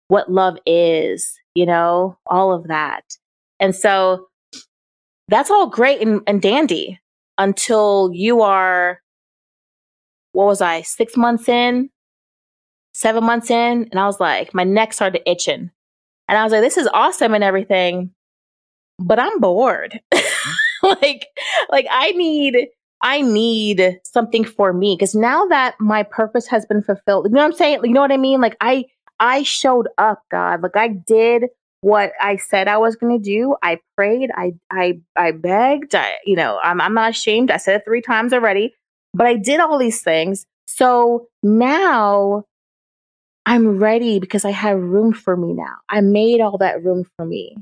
what 0.09 0.31
love 0.31 0.57
is 0.65 1.39
you 1.55 1.67
know 1.67 2.17
all 2.27 2.53
of 2.53 2.69
that 2.69 3.03
and 3.61 3.77
so 3.77 4.27
that's 5.29 5.51
all 5.51 5.67
great 5.67 6.01
and, 6.01 6.23
and 6.27 6.41
dandy 6.41 6.99
until 7.39 8.11
you 8.13 8.43
are, 8.43 9.01
what 10.33 10.47
was 10.47 10.61
I, 10.61 10.83
six 10.83 11.17
months 11.17 11.49
in, 11.49 11.91
seven 12.93 13.25
months 13.25 13.51
in? 13.51 13.89
And 13.91 13.99
I 13.99 14.07
was 14.07 14.21
like, 14.21 14.53
my 14.53 14.65
neck 14.65 14.93
started 14.93 15.29
itching. 15.29 15.71
And 16.29 16.39
I 16.39 16.43
was 16.43 16.53
like, 16.53 16.61
this 16.61 16.77
is 16.77 16.89
awesome 16.93 17.33
and 17.33 17.43
everything, 17.43 18.11
but 18.99 19.19
I'm 19.19 19.41
bored. 19.41 19.99
like, 20.83 21.27
like 21.71 21.87
I 21.91 22.11
need, 22.13 22.69
I 23.01 23.23
need 23.23 24.01
something 24.05 24.45
for 24.45 24.73
me 24.73 24.97
because 24.99 25.15
now 25.15 25.47
that 25.47 25.77
my 25.81 26.03
purpose 26.03 26.47
has 26.49 26.67
been 26.67 26.83
fulfilled, 26.83 27.27
you 27.27 27.33
know 27.33 27.41
what 27.41 27.47
I'm 27.47 27.53
saying? 27.53 27.81
You 27.85 27.93
know 27.93 28.03
what 28.03 28.13
I 28.13 28.19
mean? 28.19 28.41
Like 28.41 28.57
I, 28.61 28.85
I 29.21 29.43
showed 29.45 29.89
up, 29.97 30.23
God. 30.31 30.63
Like 30.63 30.77
I 30.77 30.89
did 30.89 31.45
what 31.81 32.13
I 32.21 32.37
said 32.37 32.69
I 32.69 32.79
was 32.79 32.97
going 32.97 33.17
to 33.17 33.23
do. 33.23 33.57
I 33.63 33.79
prayed. 33.97 34.31
I 34.35 34.53
I 34.71 35.01
I 35.17 35.33
begged. 35.33 35.95
I 35.95 36.15
you 36.25 36.37
know 36.37 36.59
I'm 36.63 36.81
I'm 36.81 36.95
not 36.95 37.11
ashamed. 37.11 37.51
I 37.51 37.57
said 37.57 37.77
it 37.77 37.85
three 37.85 38.03
times 38.03 38.33
already, 38.33 38.75
but 39.15 39.27
I 39.27 39.35
did 39.35 39.61
all 39.61 39.79
these 39.79 40.03
things. 40.03 40.45
So 40.67 41.29
now 41.43 42.45
I'm 43.47 43.79
ready 43.79 44.19
because 44.19 44.45
I 44.45 44.51
have 44.51 44.79
room 44.79 45.13
for 45.13 45.37
me 45.37 45.55
now. 45.55 45.77
I 45.89 46.01
made 46.01 46.41
all 46.41 46.59
that 46.59 46.85
room 46.85 47.05
for 47.17 47.25
me. 47.25 47.57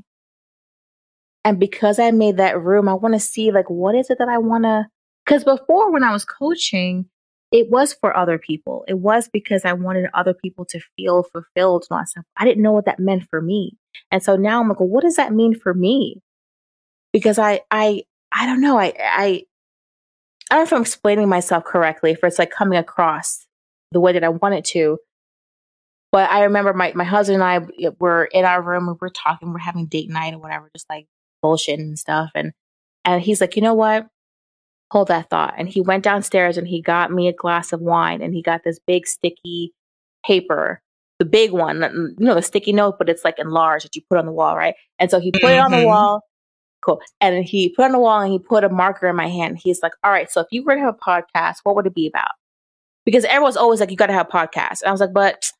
And 1.45 1.59
because 1.59 1.97
I 1.97 2.11
made 2.11 2.37
that 2.37 2.61
room, 2.61 2.89
I 2.89 2.93
want 2.93 3.13
to 3.13 3.19
see 3.19 3.51
like 3.51 3.69
what 3.69 3.95
is 3.95 4.09
it 4.09 4.17
that 4.19 4.27
I 4.29 4.37
want 4.37 4.63
to 4.65 4.87
cuz 5.25 5.43
before 5.43 5.91
when 5.91 6.03
I 6.03 6.11
was 6.11 6.25
coaching, 6.25 7.05
it 7.51 7.69
was 7.69 7.93
for 7.93 8.15
other 8.15 8.37
people. 8.37 8.83
It 8.87 8.95
was 8.99 9.29
because 9.29 9.63
I 9.63 9.73
wanted 9.73 10.09
other 10.13 10.33
people 10.33 10.65
to 10.65 10.81
feel 10.97 11.23
fulfilled 11.23 11.85
and 11.89 11.95
all 11.95 12.01
that 12.01 12.09
stuff. 12.09 12.25
I 12.35 12.45
didn't 12.45 12.63
know 12.63 12.73
what 12.73 12.85
that 12.85 12.99
meant 12.99 13.23
for 13.29 13.41
me. 13.41 13.77
And 14.11 14.23
so 14.23 14.35
now 14.35 14.61
I'm 14.61 14.69
like, 14.69 14.79
well, 14.79 14.89
what 14.89 15.03
does 15.03 15.15
that 15.15 15.33
mean 15.33 15.57
for 15.57 15.73
me? 15.73 16.21
Because 17.13 17.39
I, 17.39 17.61
I, 17.71 18.03
I 18.31 18.45
don't 18.45 18.61
know. 18.61 18.77
I, 18.77 18.93
I, 18.99 19.43
I 20.49 20.55
don't 20.55 20.59
know 20.59 20.63
if 20.63 20.73
I'm 20.73 20.81
explaining 20.81 21.29
myself 21.29 21.63
correctly, 21.63 22.11
if 22.11 22.23
it's 22.23 22.39
like 22.39 22.51
coming 22.51 22.77
across 22.77 23.45
the 23.91 23.99
way 23.99 24.13
that 24.13 24.23
I 24.23 24.29
want 24.29 24.55
it 24.55 24.65
to. 24.65 24.97
But 26.11 26.29
I 26.29 26.43
remember 26.43 26.73
my, 26.73 26.93
my 26.95 27.03
husband 27.03 27.41
and 27.41 27.43
I 27.43 27.87
uh, 27.87 27.91
were 27.99 28.25
in 28.25 28.45
our 28.45 28.61
room, 28.61 28.87
we 28.87 28.93
were 28.99 29.09
talking, 29.09 29.51
we're 29.51 29.59
having 29.59 29.87
date 29.87 30.09
night 30.09 30.33
or 30.33 30.39
whatever, 30.39 30.69
just 30.75 30.89
like 30.89 31.05
bullshit 31.41 31.79
and 31.79 31.99
stuff. 31.99 32.31
And, 32.33 32.53
and 33.03 33.21
he's 33.21 33.41
like, 33.41 33.55
you 33.55 33.61
know 33.61 33.73
what? 33.73 34.07
hold 34.91 35.09
that 35.09 35.29
thought. 35.29 35.55
And 35.57 35.67
he 35.67 35.81
went 35.81 36.03
downstairs 36.03 36.57
and 36.57 36.67
he 36.67 36.81
got 36.81 37.11
me 37.11 37.27
a 37.27 37.33
glass 37.33 37.73
of 37.73 37.81
wine 37.81 38.21
and 38.21 38.33
he 38.33 38.41
got 38.41 38.63
this 38.63 38.79
big 38.85 39.07
sticky 39.07 39.73
paper, 40.25 40.81
the 41.19 41.25
big 41.25 41.51
one, 41.51 42.15
you 42.19 42.25
know, 42.25 42.35
the 42.35 42.41
sticky 42.41 42.73
note, 42.73 42.97
but 42.97 43.09
it's 43.09 43.23
like 43.23 43.39
enlarged 43.39 43.85
that 43.85 43.95
you 43.95 44.01
put 44.09 44.17
on 44.17 44.25
the 44.25 44.31
wall, 44.31 44.55
right? 44.55 44.75
And 44.99 45.09
so 45.09 45.19
he 45.19 45.31
put 45.31 45.43
mm-hmm. 45.43 45.53
it 45.53 45.59
on 45.59 45.71
the 45.71 45.77
mm-hmm. 45.77 45.87
wall. 45.87 46.21
Cool. 46.81 47.01
And 47.19 47.43
he 47.43 47.69
put 47.69 47.85
on 47.85 47.91
the 47.91 47.99
wall 47.99 48.21
and 48.21 48.31
he 48.31 48.39
put 48.39 48.63
a 48.63 48.69
marker 48.69 49.07
in 49.07 49.15
my 49.15 49.27
hand. 49.27 49.59
He's 49.61 49.81
like, 49.81 49.93
all 50.03 50.11
right, 50.11 50.29
so 50.29 50.41
if 50.41 50.47
you 50.51 50.63
were 50.63 50.75
to 50.75 50.81
have 50.81 50.95
a 50.95 50.97
podcast, 50.97 51.57
what 51.63 51.75
would 51.75 51.87
it 51.87 51.95
be 51.95 52.07
about? 52.07 52.31
Because 53.03 53.25
everyone's 53.25 53.57
always 53.57 53.79
like, 53.79 53.89
you 53.89 53.97
got 53.97 54.07
to 54.07 54.13
have 54.13 54.27
a 54.27 54.31
podcast. 54.31 54.81
And 54.81 54.89
I 54.89 54.91
was 54.91 55.01
like, 55.01 55.13
but 55.13 55.51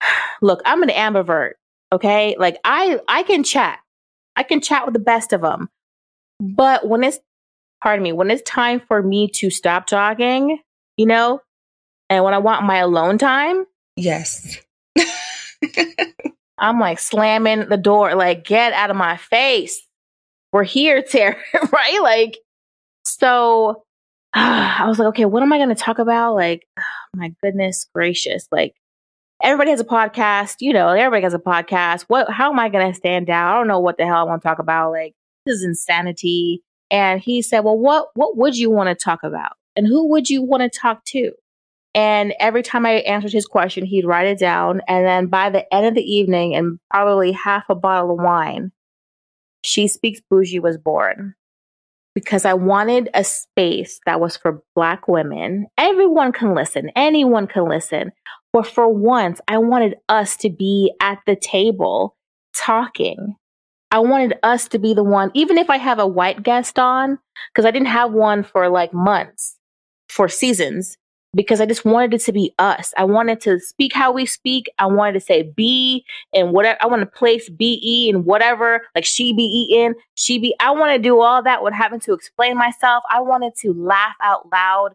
look, 0.42 0.62
I'm 0.64 0.82
an 0.82 0.90
ambivert. 0.90 1.52
Okay. 1.92 2.36
Like 2.38 2.58
I, 2.64 3.00
I 3.08 3.24
can 3.24 3.42
chat. 3.42 3.80
I 4.36 4.44
can 4.44 4.60
chat 4.60 4.86
with 4.86 4.94
the 4.94 5.00
best 5.00 5.32
of 5.32 5.40
them. 5.40 5.68
But 6.40 6.88
when 6.88 7.04
it's 7.04 7.18
pardon 7.82 8.02
me, 8.02 8.12
when 8.12 8.30
it's 8.30 8.48
time 8.48 8.80
for 8.86 9.02
me 9.02 9.28
to 9.28 9.50
stop 9.50 9.86
talking, 9.86 10.58
you 10.96 11.06
know, 11.06 11.40
and 12.08 12.24
when 12.24 12.32
I 12.32 12.38
want 12.38 12.64
my 12.64 12.78
alone 12.78 13.18
time, 13.18 13.66
yes. 13.96 14.58
I'm 16.58 16.78
like 16.78 16.98
slamming 16.98 17.68
the 17.68 17.76
door, 17.76 18.14
like, 18.14 18.44
get 18.44 18.72
out 18.72 18.90
of 18.90 18.96
my 18.96 19.16
face. 19.16 19.86
We're 20.52 20.64
here, 20.64 21.02
Tara, 21.08 21.36
right? 21.72 22.02
Like, 22.02 22.38
so 23.04 23.82
uh, 24.34 24.76
I 24.80 24.86
was 24.86 24.98
like, 24.98 25.08
okay, 25.08 25.24
what 25.24 25.42
am 25.42 25.52
I 25.52 25.58
going 25.58 25.70
to 25.70 25.74
talk 25.74 25.98
about? 25.98 26.34
Like, 26.34 26.66
oh, 26.78 26.82
my 27.14 27.34
goodness 27.42 27.86
gracious. 27.94 28.46
Like, 28.50 28.74
everybody 29.42 29.70
has 29.70 29.80
a 29.80 29.84
podcast, 29.84 30.56
you 30.60 30.72
know, 30.72 30.88
everybody 30.88 31.24
has 31.24 31.34
a 31.34 31.38
podcast. 31.38 32.02
What, 32.08 32.30
how 32.30 32.50
am 32.50 32.58
I 32.58 32.68
going 32.68 32.90
to 32.90 32.96
stand 32.96 33.28
out? 33.28 33.52
I 33.52 33.58
don't 33.58 33.68
know 33.68 33.80
what 33.80 33.98
the 33.98 34.06
hell 34.06 34.16
I 34.16 34.22
want 34.22 34.42
to 34.42 34.48
talk 34.48 34.58
about. 34.58 34.92
Like, 34.92 35.14
this 35.46 35.56
is 35.56 35.64
insanity. 35.64 36.62
And 36.90 37.20
he 37.20 37.42
said, 37.42 37.60
Well, 37.60 37.78
what, 37.78 38.08
what 38.14 38.36
would 38.36 38.56
you 38.56 38.70
want 38.70 38.88
to 38.88 38.94
talk 38.94 39.20
about? 39.22 39.52
And 39.74 39.86
who 39.86 40.08
would 40.08 40.28
you 40.28 40.42
want 40.42 40.62
to 40.62 40.78
talk 40.78 41.04
to? 41.06 41.32
And 41.94 42.32
every 42.40 42.62
time 42.62 42.86
I 42.86 42.94
answered 43.00 43.32
his 43.32 43.46
question, 43.46 43.84
he'd 43.84 44.06
write 44.06 44.26
it 44.26 44.38
down. 44.38 44.80
And 44.88 45.06
then 45.06 45.26
by 45.26 45.50
the 45.50 45.72
end 45.72 45.86
of 45.86 45.94
the 45.94 46.02
evening, 46.02 46.54
and 46.54 46.78
probably 46.90 47.32
half 47.32 47.64
a 47.68 47.74
bottle 47.74 48.12
of 48.12 48.24
wine, 48.24 48.72
She 49.62 49.88
Speaks 49.88 50.20
Bougie 50.30 50.60
was 50.60 50.78
born. 50.78 51.34
Because 52.14 52.44
I 52.44 52.54
wanted 52.54 53.08
a 53.14 53.24
space 53.24 53.98
that 54.04 54.20
was 54.20 54.36
for 54.36 54.62
Black 54.74 55.08
women. 55.08 55.66
Everyone 55.78 56.32
can 56.32 56.54
listen, 56.54 56.90
anyone 56.94 57.46
can 57.46 57.68
listen. 57.68 58.12
But 58.52 58.66
for 58.66 58.86
once, 58.86 59.40
I 59.48 59.58
wanted 59.58 59.96
us 60.10 60.36
to 60.38 60.50
be 60.50 60.92
at 61.00 61.20
the 61.26 61.36
table 61.36 62.16
talking 62.54 63.36
I 63.92 63.98
wanted 63.98 64.38
us 64.42 64.68
to 64.68 64.78
be 64.78 64.94
the 64.94 65.04
one, 65.04 65.30
even 65.34 65.58
if 65.58 65.68
I 65.68 65.76
have 65.76 65.98
a 65.98 66.06
white 66.06 66.42
guest 66.42 66.78
on, 66.78 67.18
because 67.52 67.66
I 67.66 67.70
didn't 67.70 67.88
have 67.88 68.10
one 68.10 68.42
for 68.42 68.70
like 68.70 68.94
months, 68.94 69.58
for 70.08 70.30
seasons, 70.30 70.96
because 71.34 71.60
I 71.60 71.66
just 71.66 71.84
wanted 71.84 72.14
it 72.14 72.20
to 72.22 72.32
be 72.32 72.52
us. 72.58 72.92
I 72.96 73.04
wanted 73.04 73.40
to 73.42 73.58
speak 73.58 73.94
how 73.94 74.12
we 74.12 74.26
speak. 74.26 74.66
I 74.78 74.86
wanted 74.86 75.14
to 75.14 75.20
say 75.20 75.42
be 75.42 76.04
and 76.32 76.52
whatever. 76.52 76.78
I 76.82 76.86
want 76.86 77.00
to 77.00 77.06
place 77.06 77.48
be 77.48 78.10
and 78.12 78.24
whatever, 78.24 78.82
like 78.94 79.04
she 79.04 79.32
be 79.32 79.44
eaten, 79.44 79.94
she 80.14 80.38
be. 80.38 80.54
I 80.60 80.70
want 80.72 80.92
to 80.92 80.98
do 80.98 81.20
all 81.20 81.42
that 81.42 81.62
without 81.62 81.76
having 81.76 82.00
to 82.00 82.12
explain 82.12 82.56
myself. 82.56 83.02
I 83.10 83.20
wanted 83.20 83.54
to 83.60 83.72
laugh 83.72 84.14
out 84.22 84.48
loud, 84.52 84.94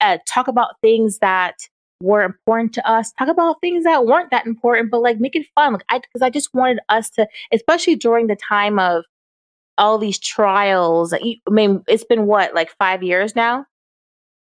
uh, 0.00 0.18
talk 0.26 0.48
about 0.48 0.80
things 0.82 1.18
that 1.18 1.56
were 2.00 2.22
important 2.22 2.74
to 2.74 2.88
us. 2.88 3.12
Talk 3.12 3.28
about 3.28 3.60
things 3.60 3.84
that 3.84 4.06
weren't 4.06 4.30
that 4.30 4.46
important, 4.46 4.90
but 4.90 5.02
like 5.02 5.18
make 5.18 5.34
it 5.36 5.46
fun. 5.54 5.72
Like 5.74 5.84
I, 5.88 5.98
because 5.98 6.22
I 6.22 6.30
just 6.30 6.54
wanted 6.54 6.78
us 6.88 7.10
to, 7.10 7.26
especially 7.52 7.96
during 7.96 8.28
the 8.28 8.36
time 8.36 8.78
of 8.78 9.04
all 9.78 9.98
these 9.98 10.18
trials. 10.18 11.12
I 11.12 11.36
mean, 11.48 11.82
it's 11.88 12.04
been 12.04 12.26
what 12.26 12.54
like 12.54 12.70
five 12.78 13.02
years 13.02 13.34
now 13.34 13.66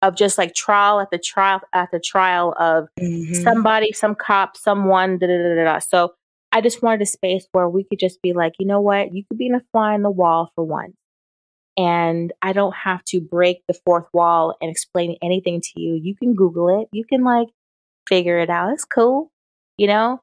of 0.01 0.15
just 0.15 0.37
like 0.37 0.53
trial 0.53 0.99
at 0.99 1.09
the 1.11 1.17
trial 1.17 1.61
at 1.73 1.89
the 1.91 1.99
trial 1.99 2.53
of 2.59 2.87
mm-hmm. 2.99 3.33
somebody, 3.33 3.91
some 3.91 4.15
cop, 4.15 4.55
someone. 4.55 5.17
Da, 5.17 5.27
da, 5.27 5.55
da, 5.55 5.63
da, 5.63 5.79
So 5.79 6.13
I 6.51 6.61
just 6.61 6.81
wanted 6.81 7.01
a 7.01 7.05
space 7.05 7.47
where 7.51 7.67
we 7.67 7.83
could 7.83 7.99
just 7.99 8.21
be 8.21 8.33
like, 8.33 8.53
you 8.59 8.65
know 8.65 8.81
what, 8.81 9.13
you 9.13 9.23
could 9.27 9.37
be 9.37 9.47
in 9.47 9.55
a 9.55 9.61
fly 9.71 9.95
in 9.95 10.03
the 10.03 10.11
wall 10.11 10.51
for 10.55 10.63
once. 10.63 10.95
And 11.75 12.33
I 12.41 12.53
don't 12.53 12.75
have 12.75 13.03
to 13.05 13.21
break 13.21 13.61
the 13.67 13.75
fourth 13.85 14.07
wall 14.13 14.55
and 14.61 14.71
explain 14.71 15.17
anything 15.21 15.61
to 15.61 15.71
you. 15.75 15.93
You 15.93 16.15
can 16.15 16.33
Google 16.33 16.81
it. 16.81 16.87
You 16.91 17.05
can 17.05 17.23
like 17.23 17.49
figure 18.07 18.39
it 18.39 18.49
out. 18.49 18.73
It's 18.73 18.85
cool, 18.85 19.31
you 19.77 19.87
know? 19.87 20.21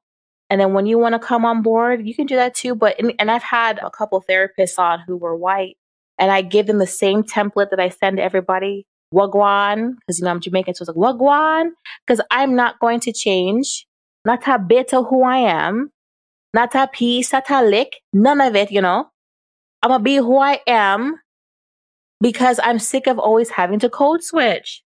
And 0.51 0.61
then 0.61 0.73
when 0.73 0.87
you 0.87 0.99
want 0.99 1.15
to 1.15 1.19
come 1.19 1.45
on 1.45 1.63
board, 1.63 2.07
you 2.07 2.15
can 2.15 2.27
do 2.27 2.37
that 2.37 2.55
too. 2.55 2.75
But, 2.75 2.97
and 3.19 3.31
I've 3.31 3.43
had 3.43 3.79
a 3.83 3.91
couple 3.91 4.23
therapists 4.29 4.79
on 4.79 5.01
who 5.07 5.17
were 5.17 5.37
white 5.37 5.77
and 6.19 6.31
I 6.31 6.43
give 6.43 6.67
them 6.67 6.79
the 6.79 6.87
same 6.87 7.23
template 7.23 7.71
that 7.71 7.81
I 7.81 7.89
send 7.89 8.17
to 8.17 8.23
everybody. 8.23 8.87
Wagwan, 9.15 9.95
because 10.01 10.19
you 10.19 10.25
know 10.25 10.31
I'm 10.31 10.41
Jamaican, 10.41 10.75
so 10.75 10.83
it's 10.83 10.89
like 10.89 10.97
Wagwan, 10.97 11.71
because 12.07 12.21
I'm 12.31 12.55
not 12.55 12.79
going 12.81 13.01
to 13.01 13.13
change. 13.13 13.87
Not 14.25 14.47
a 14.49 14.59
bit 14.59 14.95
of 14.95 15.07
who 15.09 15.23
I 15.23 15.37
am, 15.37 15.91
not 16.55 16.75
a 16.75 16.89
piece, 16.89 17.33
not 17.33 17.51
a 17.51 17.63
lick, 17.63 17.97
none 18.13 18.41
of 18.41 18.57
it, 18.57 18.71
you 18.71 18.81
know. 18.81 19.11
I'm 19.83 19.91
gonna 19.91 20.03
be 20.03 20.17
who 20.17 20.39
I 20.39 20.61
am 20.67 21.21
because 22.21 22.59
I'm 22.63 22.79
sick 22.79 23.07
of 23.07 23.19
always 23.19 23.51
having 23.51 23.79
to 23.81 23.91
code 23.91 24.25
switch. 24.25 24.83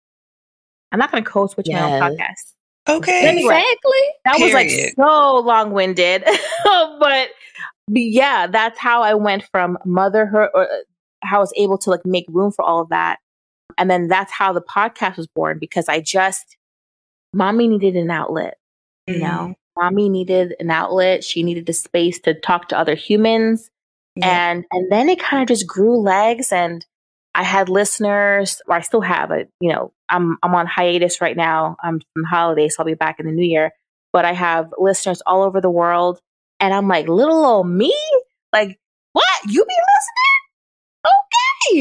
I'm 0.91 0.99
not 0.99 1.11
going 1.13 1.23
to 1.23 1.31
code 1.31 1.51
switch 1.51 1.67
yes. 1.69 1.81
my 1.81 1.93
own 1.93 2.01
podcast. 2.01 2.99
Okay. 2.99 3.27
Anyway, 3.27 3.55
exactly. 3.55 4.01
That 4.25 4.37
Period. 4.37 4.45
was 4.45 4.55
like 4.55 4.95
so 4.97 5.41
long 5.41 5.73
winded. 5.73 6.25
but 6.65 7.29
yeah, 7.89 8.47
that's 8.47 8.79
how 8.79 9.03
I 9.03 9.15
went 9.15 9.45
from 9.51 9.77
motherhood 9.85 10.49
or 10.55 10.63
uh, 10.63 10.77
how 11.23 11.39
I 11.39 11.41
was 11.41 11.53
able 11.57 11.79
to 11.79 11.91
like 11.91 12.07
make 12.07 12.25
room 12.29 12.53
for 12.53 12.65
all 12.65 12.81
of 12.81 12.89
that. 12.91 13.19
And 13.79 13.91
then 13.91 14.09
that's 14.09 14.33
how 14.33 14.53
the 14.53 14.63
podcast 14.63 15.17
was 15.17 15.27
born 15.27 15.59
because 15.59 15.89
I 15.89 16.01
just, 16.01 16.57
mommy 17.33 17.69
needed 17.69 17.97
an 17.97 18.11
outlet, 18.11 18.59
you 19.07 19.19
know, 19.19 19.55
mm. 19.55 19.55
mommy 19.77 20.09
needed 20.09 20.55
an 20.61 20.71
outlet. 20.71 21.25
She 21.25 21.43
needed 21.43 21.69
a 21.69 21.73
space 21.73 22.19
to 22.21 22.35
talk 22.35 22.69
to 22.69 22.79
other 22.79 22.95
humans. 22.95 23.71
Yeah. 24.15 24.51
And, 24.51 24.65
and 24.71 24.91
then 24.91 25.09
it 25.09 25.21
kind 25.21 25.43
of 25.43 25.49
just 25.49 25.67
grew 25.67 25.99
legs 25.99 26.53
and 26.53 26.85
I 27.37 27.43
had 27.43 27.69
listeners, 27.69 28.63
or 28.67 28.77
I 28.77 28.81
still 28.81 29.03
have 29.03 29.31
it. 29.31 29.51
You 29.61 29.71
know, 29.71 29.93
I'm 30.09 30.39
I'm 30.43 30.55
on 30.55 30.67
hiatus 30.67 31.21
right 31.21 31.37
now. 31.37 31.77
I'm 31.83 32.01
from 32.15 32.25
holidays, 32.25 32.75
so 32.75 32.83
I'll 32.83 32.87
be 32.87 32.95
back 32.95 33.21
in 33.21 33.27
the 33.27 33.33
new 33.33 33.45
year. 33.45 33.73
But 34.11 34.25
I 34.25 34.33
have 34.33 34.73
listeners 34.79 35.23
all 35.27 35.43
over 35.43 35.61
the 35.61 35.71
world, 35.71 36.19
and 36.61 36.73
I'm 36.73 36.89
like, 36.89 37.09
little 37.09 37.45
old 37.45 37.69
me, 37.69 37.95
like, 38.55 38.79
what? 39.13 39.27
You 39.47 39.63
be 39.67 39.75
listening? 41.05 41.13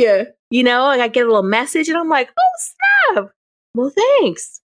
Okay, 0.03 0.31
you 0.56 0.63
know, 0.63 0.86
like 0.86 1.02
I 1.02 1.10
get 1.10 1.26
a 1.26 1.28
little 1.28 1.44
message, 1.44 1.89
and 1.89 1.98
I'm 1.98 2.08
like, 2.08 2.30
oh 2.39 3.13
snap! 3.13 3.30
Well, 3.74 3.91
thanks. 3.94 4.62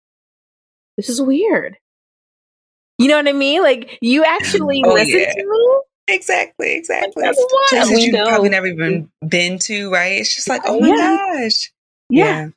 This 0.97 1.09
is 1.09 1.21
weird. 1.21 1.79
You 2.99 3.09
know 3.09 3.17
what 3.17 3.27
I 3.27 3.33
mean? 3.33 3.61
Like 3.61 3.99
you 4.01 4.25
actually 4.25 4.85
oh, 4.87 4.93
listen 4.93 5.19
yeah. 5.19 5.33
to 5.33 5.51
me 5.51 6.15
Exactly, 6.15 6.75
exactly. 6.77 7.25
Places 7.69 8.05
you've 8.05 8.13
know. 8.13 8.27
probably 8.27 8.51
never 8.51 8.67
even 8.67 9.11
been 9.27 9.59
to, 9.61 9.91
right? 9.91 10.21
It's 10.21 10.33
just 10.33 10.49
like, 10.49 10.63
oh 10.65 10.79
my 10.79 10.89
yeah. 10.89 11.17
gosh. 11.41 11.73
Yeah. 12.09 12.25
yeah. 12.25 12.49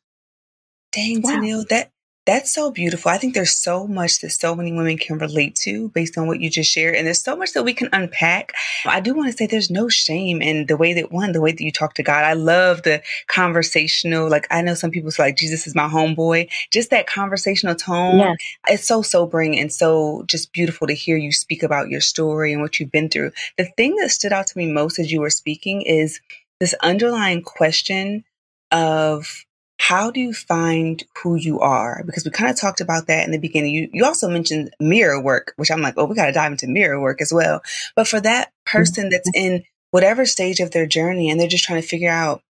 Dang, 0.92 1.22
wow. 1.24 1.32
Tennielle, 1.32 1.68
that 1.70 1.90
that's 2.26 2.52
so 2.52 2.72
beautiful. 2.72 3.12
I 3.12 3.18
think 3.18 3.34
there's 3.34 3.54
so 3.54 3.86
much 3.86 4.22
that 4.22 4.30
so 4.30 4.56
many 4.56 4.72
women 4.72 4.98
can 4.98 5.18
relate 5.18 5.56
to 5.64 5.90
based 5.90 6.18
on 6.18 6.28
what 6.28 6.40
you 6.40 6.50
just 6.50 6.72
shared. 6.72 6.96
And 6.96 7.06
there's 7.06 7.22
so 7.22 7.36
much 7.36 7.52
that 7.54 7.64
we 7.64 7.74
can 7.74 7.90
unpack. 7.92 8.54
I 8.86 9.02
do 9.02 9.14
want 9.14 9.30
to 9.30 9.38
say 9.38 9.46
there's 9.46 9.70
no 9.70 9.90
shame 9.90 10.42
in 10.42 10.68
the 10.68 10.78
way 10.78 10.94
that 10.94 11.12
one, 11.12 11.34
the 11.34 11.42
way 11.42 11.52
that 11.52 11.62
you 11.62 11.72
talk 11.72 11.96
to 11.96 12.04
God. 12.04 12.24
I 12.24 12.34
love 12.34 12.84
the 12.84 13.02
conversational, 13.28 14.30
like 14.30 14.48
I 14.50 14.62
know 14.62 14.74
some 14.74 14.92
people 14.92 15.12
say 15.12 15.24
like 15.24 15.38
Jesus 15.38 15.68
is 15.68 15.76
my 15.76 15.90
homeboy. 15.90 16.50
Just 16.72 16.92
that 16.92 17.08
conversational 17.08 17.76
tone. 17.76 18.20
Yeah. 18.20 18.36
It's 18.70 18.88
so 18.88 19.02
sobering 19.02 19.60
and 19.60 19.72
so 19.72 20.24
just 20.28 20.54
beautiful 20.54 20.88
to 20.88 20.94
hear 20.94 21.18
you 21.18 21.34
speak 21.34 21.62
about 21.62 21.90
your 21.90 22.02
story 22.02 22.54
and 22.54 22.62
what 22.62 22.80
you've 22.80 22.92
been 22.92 23.10
through. 23.10 23.32
The 23.58 23.66
thing 23.66 23.98
that 23.98 24.12
stood 24.12 24.32
out 24.32 24.48
to 24.48 24.58
me 24.58 24.72
most 24.72 24.98
as 24.98 25.12
you 25.12 25.20
were 25.20 25.30
speaking 25.30 25.82
is 25.82 26.22
this 26.62 26.74
underlying 26.82 27.42
question 27.42 28.24
of 28.72 29.44
how 29.80 30.12
do 30.12 30.20
you 30.20 30.34
find 30.34 31.04
who 31.22 31.36
you 31.36 31.60
are? 31.60 32.04
Because 32.06 32.24
we 32.26 32.32
kind 32.32 32.50
of 32.50 32.60
talked 32.60 32.82
about 32.82 33.08
that 33.08 33.26
in 33.26 33.32
the 33.32 33.38
beginning. 33.38 33.74
You, 33.74 33.90
you 33.92 34.06
also 34.06 34.30
mentioned 34.30 34.74
mirror 34.80 35.22
work, 35.22 35.54
which 35.58 35.72
I'm 35.72 35.82
like, 35.82 35.96
oh, 35.98 36.06
we 36.06 36.16
got 36.16 36.28
to 36.28 36.32
dive 36.32 36.52
into 36.52 36.68
mirror 36.68 37.02
work 37.02 37.22
as 37.22 37.34
well. 37.34 37.62
But 37.96 38.08
for 38.08 38.22
that 38.22 38.52
person 38.66 39.10
that's 39.10 39.30
mm-hmm. 39.30 39.56
in 39.56 39.64
whatever 39.92 40.26
stage 40.26 40.60
of 40.60 40.72
their 40.72 40.86
journey 40.86 41.30
and 41.30 41.40
they're 41.40 41.48
just 41.48 41.64
trying 41.64 41.82
to 41.82 41.88
figure 41.88 42.10
out 42.10 42.42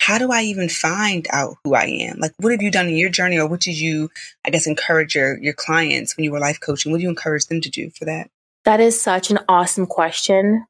how 0.00 0.18
do 0.18 0.30
I 0.30 0.42
even 0.42 0.68
find 0.68 1.26
out 1.30 1.56
who 1.64 1.74
I 1.74 1.84
am? 1.84 2.18
Like, 2.18 2.32
what 2.38 2.52
have 2.52 2.62
you 2.62 2.70
done 2.70 2.86
in 2.86 2.96
your 2.96 3.10
journey, 3.10 3.36
or 3.38 3.48
what 3.48 3.60
did 3.60 3.78
you, 3.78 4.10
I 4.44 4.50
guess, 4.50 4.66
encourage 4.66 5.14
your 5.14 5.38
your 5.42 5.54
clients 5.54 6.16
when 6.16 6.24
you 6.24 6.32
were 6.32 6.38
life 6.38 6.60
coaching? 6.60 6.92
What 6.92 6.98
do 6.98 7.02
you 7.02 7.08
encourage 7.08 7.46
them 7.46 7.60
to 7.60 7.68
do 7.68 7.90
for 7.90 8.04
that? 8.04 8.30
That 8.64 8.80
is 8.80 9.00
such 9.00 9.30
an 9.30 9.40
awesome 9.48 9.86
question. 9.86 10.66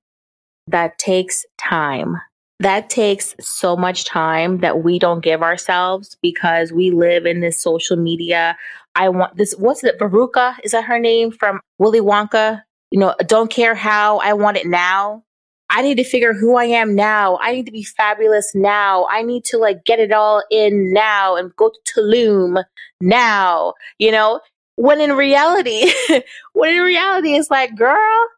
That 0.67 0.99
takes 0.99 1.45
time. 1.59 2.17
That 2.61 2.91
takes 2.91 3.37
so 3.41 3.77
much 3.77 4.05
time 4.05 4.59
that 4.59 4.83
we 4.83 4.99
don't 4.99 5.23
give 5.23 5.43
ourselves 5.43 6.17
because 6.23 6.73
we 6.73 6.91
live 6.91 7.25
in 7.25 7.41
this 7.41 7.57
social 7.57 7.97
media. 7.97 8.57
I 8.97 9.09
want 9.11 9.37
this. 9.37 9.55
What's 9.55 9.85
it? 9.85 9.99
Veruca 9.99 10.57
is 10.65 10.73
that 10.73 10.85
her 10.85 10.99
name 10.99 11.31
from 11.31 11.61
Willy 11.79 12.01
Wonka? 12.01 12.63
You 12.91 12.99
know, 12.99 13.15
don't 13.27 13.51
care 13.51 13.77
how 13.77 14.19
I 14.19 14.33
want 14.33 14.57
it 14.57 14.67
now. 14.67 15.23
I 15.71 15.83
need 15.83 15.97
to 15.97 16.05
figure 16.05 16.33
who 16.33 16.57
I 16.57 16.65
am 16.65 16.95
now. 16.95 17.39
I 17.41 17.53
need 17.53 17.67
to 17.67 17.73
be 17.73 17.85
fabulous 17.85 18.53
now. 18.55 19.07
I 19.11 19.23
need 19.23 19.45
to 19.47 19.59
like 19.59 19.85
get 19.85 20.01
it 20.01 20.13
all 20.13 20.43
in 20.51 20.93
now 20.93 21.37
and 21.37 21.55
go 21.57 21.71
to 21.71 21.93
Tulum 21.95 22.65
now, 23.01 23.75
you 23.99 24.11
know? 24.11 24.41
When 24.77 25.01
in 25.01 25.13
reality, 25.13 25.93
when 26.55 26.75
in 26.75 26.83
reality 26.83 27.35
it's 27.35 27.51
like, 27.51 27.77
girl, 27.77 28.29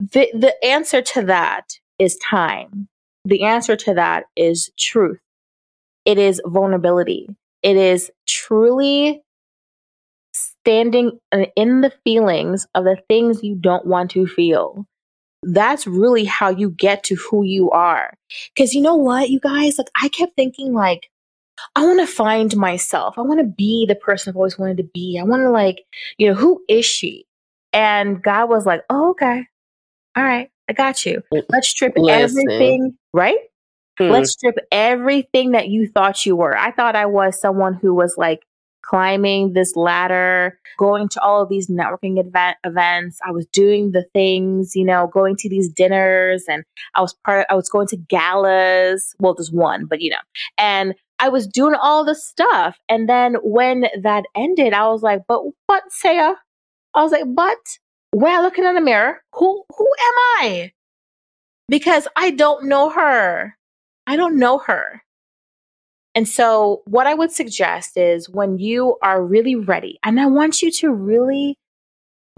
the 0.00 0.28
the 0.34 0.54
answer 0.64 1.02
to 1.02 1.22
that 1.22 1.78
is 1.98 2.16
time. 2.16 2.88
The 3.24 3.44
answer 3.44 3.76
to 3.76 3.94
that 3.94 4.24
is 4.36 4.70
truth. 4.78 5.20
It 6.04 6.18
is 6.18 6.40
vulnerability. 6.44 7.28
It 7.62 7.76
is 7.76 8.10
truly 8.28 9.22
standing 10.34 11.18
uh, 11.32 11.46
in 11.56 11.80
the 11.80 11.92
feelings 12.04 12.66
of 12.74 12.84
the 12.84 12.98
things 13.08 13.42
you 13.42 13.54
don't 13.54 13.86
want 13.86 14.10
to 14.12 14.26
feel 14.26 14.86
that's 15.44 15.86
really 15.86 16.24
how 16.24 16.50
you 16.50 16.70
get 16.70 17.04
to 17.04 17.16
who 17.16 17.44
you 17.44 17.70
are. 17.70 18.14
Cause 18.56 18.72
you 18.72 18.80
know 18.80 18.96
what, 18.96 19.30
you 19.30 19.40
guys, 19.40 19.78
like 19.78 19.88
I 20.00 20.08
kept 20.08 20.36
thinking 20.36 20.72
like, 20.72 21.10
I 21.76 21.84
want 21.84 22.00
to 22.00 22.06
find 22.06 22.54
myself. 22.56 23.16
I 23.18 23.22
want 23.22 23.40
to 23.40 23.46
be 23.46 23.86
the 23.86 23.94
person 23.94 24.30
I've 24.30 24.36
always 24.36 24.58
wanted 24.58 24.78
to 24.78 24.90
be. 24.94 25.18
I 25.20 25.24
want 25.24 25.42
to 25.42 25.50
like, 25.50 25.84
you 26.18 26.28
know, 26.28 26.34
who 26.34 26.62
is 26.68 26.84
she? 26.84 27.26
And 27.72 28.22
God 28.22 28.48
was 28.48 28.66
like, 28.66 28.82
oh, 28.90 29.10
okay. 29.10 29.44
All 30.16 30.24
right. 30.24 30.50
I 30.68 30.72
got 30.72 31.04
you. 31.04 31.22
Let's 31.50 31.68
strip 31.68 31.94
Listen. 31.96 32.38
everything, 32.48 32.96
right? 33.12 33.38
Hmm. 33.98 34.10
Let's 34.10 34.32
strip 34.32 34.56
everything 34.72 35.52
that 35.52 35.68
you 35.68 35.88
thought 35.88 36.26
you 36.26 36.36
were. 36.36 36.56
I 36.56 36.72
thought 36.72 36.96
I 36.96 37.06
was 37.06 37.40
someone 37.40 37.74
who 37.74 37.94
was 37.94 38.16
like 38.16 38.44
climbing 38.82 39.52
this 39.52 39.76
ladder, 39.76 40.58
going 40.78 41.08
to 41.08 41.20
all 41.20 41.42
of 41.42 41.48
these 41.48 41.68
networking 41.68 42.18
event, 42.18 42.56
events. 42.64 43.18
I 43.24 43.30
was 43.30 43.46
doing 43.46 43.92
the 43.92 44.04
things, 44.12 44.74
you 44.74 44.84
know, 44.84 45.06
going 45.12 45.36
to 45.36 45.48
these 45.48 45.68
dinners 45.68 46.44
and 46.48 46.64
I 46.94 47.00
was 47.00 47.14
part 47.24 47.46
I 47.48 47.54
was 47.54 47.68
going 47.68 47.88
to 47.88 47.96
galas. 47.96 49.14
Well, 49.18 49.34
just 49.34 49.54
one, 49.54 49.86
but 49.86 50.00
you 50.00 50.10
know. 50.10 50.16
And 50.58 50.94
I 51.18 51.28
was 51.28 51.46
doing 51.46 51.74
all 51.74 52.04
the 52.04 52.14
stuff. 52.14 52.78
And 52.88 53.08
then 53.08 53.36
when 53.42 53.86
that 54.02 54.24
ended, 54.34 54.74
I 54.74 54.88
was 54.88 55.02
like, 55.02 55.22
but 55.28 55.42
what, 55.66 55.84
Saya? 55.88 56.34
I 56.94 57.02
was 57.02 57.12
like, 57.12 57.24
but 57.34 57.58
when 58.14 58.32
I 58.32 58.40
look 58.40 58.58
in 58.58 58.74
the 58.74 58.80
mirror, 58.80 59.22
who 59.32 59.64
who 59.76 59.84
am 59.86 60.14
I? 60.38 60.72
Because 61.68 62.06
I 62.16 62.30
don't 62.30 62.66
know 62.66 62.90
her. 62.90 63.56
I 64.06 64.16
don't 64.16 64.38
know 64.38 64.58
her. 64.58 65.02
And 66.14 66.28
so, 66.28 66.82
what 66.86 67.08
I 67.08 67.14
would 67.14 67.32
suggest 67.32 67.96
is 67.96 68.28
when 68.28 68.58
you 68.58 68.96
are 69.02 69.24
really 69.24 69.56
ready, 69.56 69.98
and 70.04 70.20
I 70.20 70.26
want 70.26 70.62
you 70.62 70.70
to 70.70 70.92
really 70.92 71.58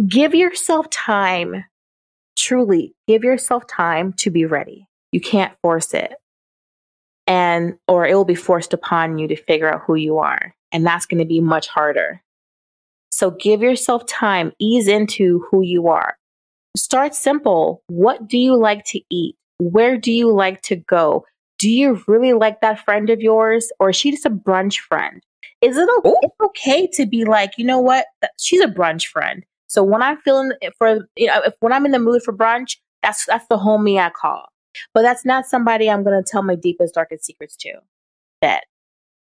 give 0.08 0.34
yourself 0.34 0.88
time, 0.88 1.64
truly 2.38 2.94
give 3.06 3.22
yourself 3.22 3.66
time 3.66 4.14
to 4.14 4.30
be 4.30 4.46
ready. 4.46 4.88
You 5.12 5.20
can't 5.20 5.56
force 5.60 5.92
it. 5.92 6.14
And, 7.26 7.74
or 7.88 8.06
it 8.06 8.14
will 8.14 8.24
be 8.24 8.34
forced 8.34 8.72
upon 8.72 9.18
you 9.18 9.28
to 9.28 9.36
figure 9.36 9.72
out 9.72 9.82
who 9.86 9.96
you 9.96 10.18
are. 10.18 10.54
And 10.72 10.86
that's 10.86 11.06
going 11.06 11.18
to 11.18 11.26
be 11.26 11.40
much 11.40 11.66
harder. 11.66 12.22
So 13.16 13.30
give 13.30 13.62
yourself 13.62 14.06
time, 14.06 14.52
ease 14.58 14.88
into 14.88 15.44
who 15.50 15.62
you 15.62 15.88
are. 15.88 16.16
Start 16.76 17.14
simple. 17.14 17.82
What 17.86 18.28
do 18.28 18.36
you 18.36 18.54
like 18.54 18.84
to 18.86 19.00
eat? 19.10 19.36
Where 19.58 19.96
do 19.96 20.12
you 20.12 20.32
like 20.32 20.60
to 20.62 20.76
go? 20.76 21.24
do 21.58 21.70
you 21.70 22.02
really 22.06 22.32
like 22.32 22.60
that 22.60 22.84
friend 22.84 23.10
of 23.10 23.20
yours 23.20 23.72
or 23.78 23.90
is 23.90 23.96
she 23.96 24.10
just 24.10 24.26
a 24.26 24.30
brunch 24.30 24.78
friend? 24.78 25.22
Is 25.62 25.76
it 25.76 25.88
okay, 25.98 26.14
it's 26.22 26.36
okay 26.42 26.86
to 26.94 27.06
be 27.06 27.24
like, 27.24 27.52
you 27.56 27.64
know 27.64 27.80
what? 27.80 28.06
She's 28.38 28.60
a 28.60 28.66
brunch 28.66 29.06
friend. 29.06 29.44
So 29.68 29.82
when 29.82 30.02
I'm 30.02 30.18
feeling 30.18 30.52
eh, 30.62 30.70
for, 30.78 31.08
you 31.16 31.26
know, 31.26 31.40
if 31.44 31.54
when 31.60 31.72
I'm 31.72 31.86
in 31.86 31.92
the 31.92 31.98
mood 31.98 32.22
for 32.22 32.32
brunch, 32.32 32.76
that's 33.02 33.24
that's 33.26 33.46
the 33.48 33.56
homie 33.56 33.98
I 33.98 34.10
call. 34.10 34.46
But 34.92 35.02
that's 35.02 35.24
not 35.24 35.46
somebody 35.46 35.88
I'm 35.88 36.04
going 36.04 36.22
to 36.22 36.30
tell 36.30 36.42
my 36.42 36.54
deepest, 36.54 36.94
darkest 36.94 37.24
secrets 37.24 37.56
to. 37.56 37.72
That 38.42 38.64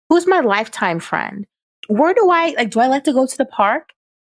who's 0.08 0.26
my 0.26 0.40
lifetime 0.40 1.00
friend? 1.00 1.46
Where 1.88 2.14
do 2.14 2.30
I 2.30 2.54
like? 2.56 2.70
Do 2.70 2.80
I 2.80 2.86
like 2.86 3.04
to 3.04 3.12
go 3.12 3.26
to 3.26 3.36
the 3.36 3.44
park? 3.44 3.90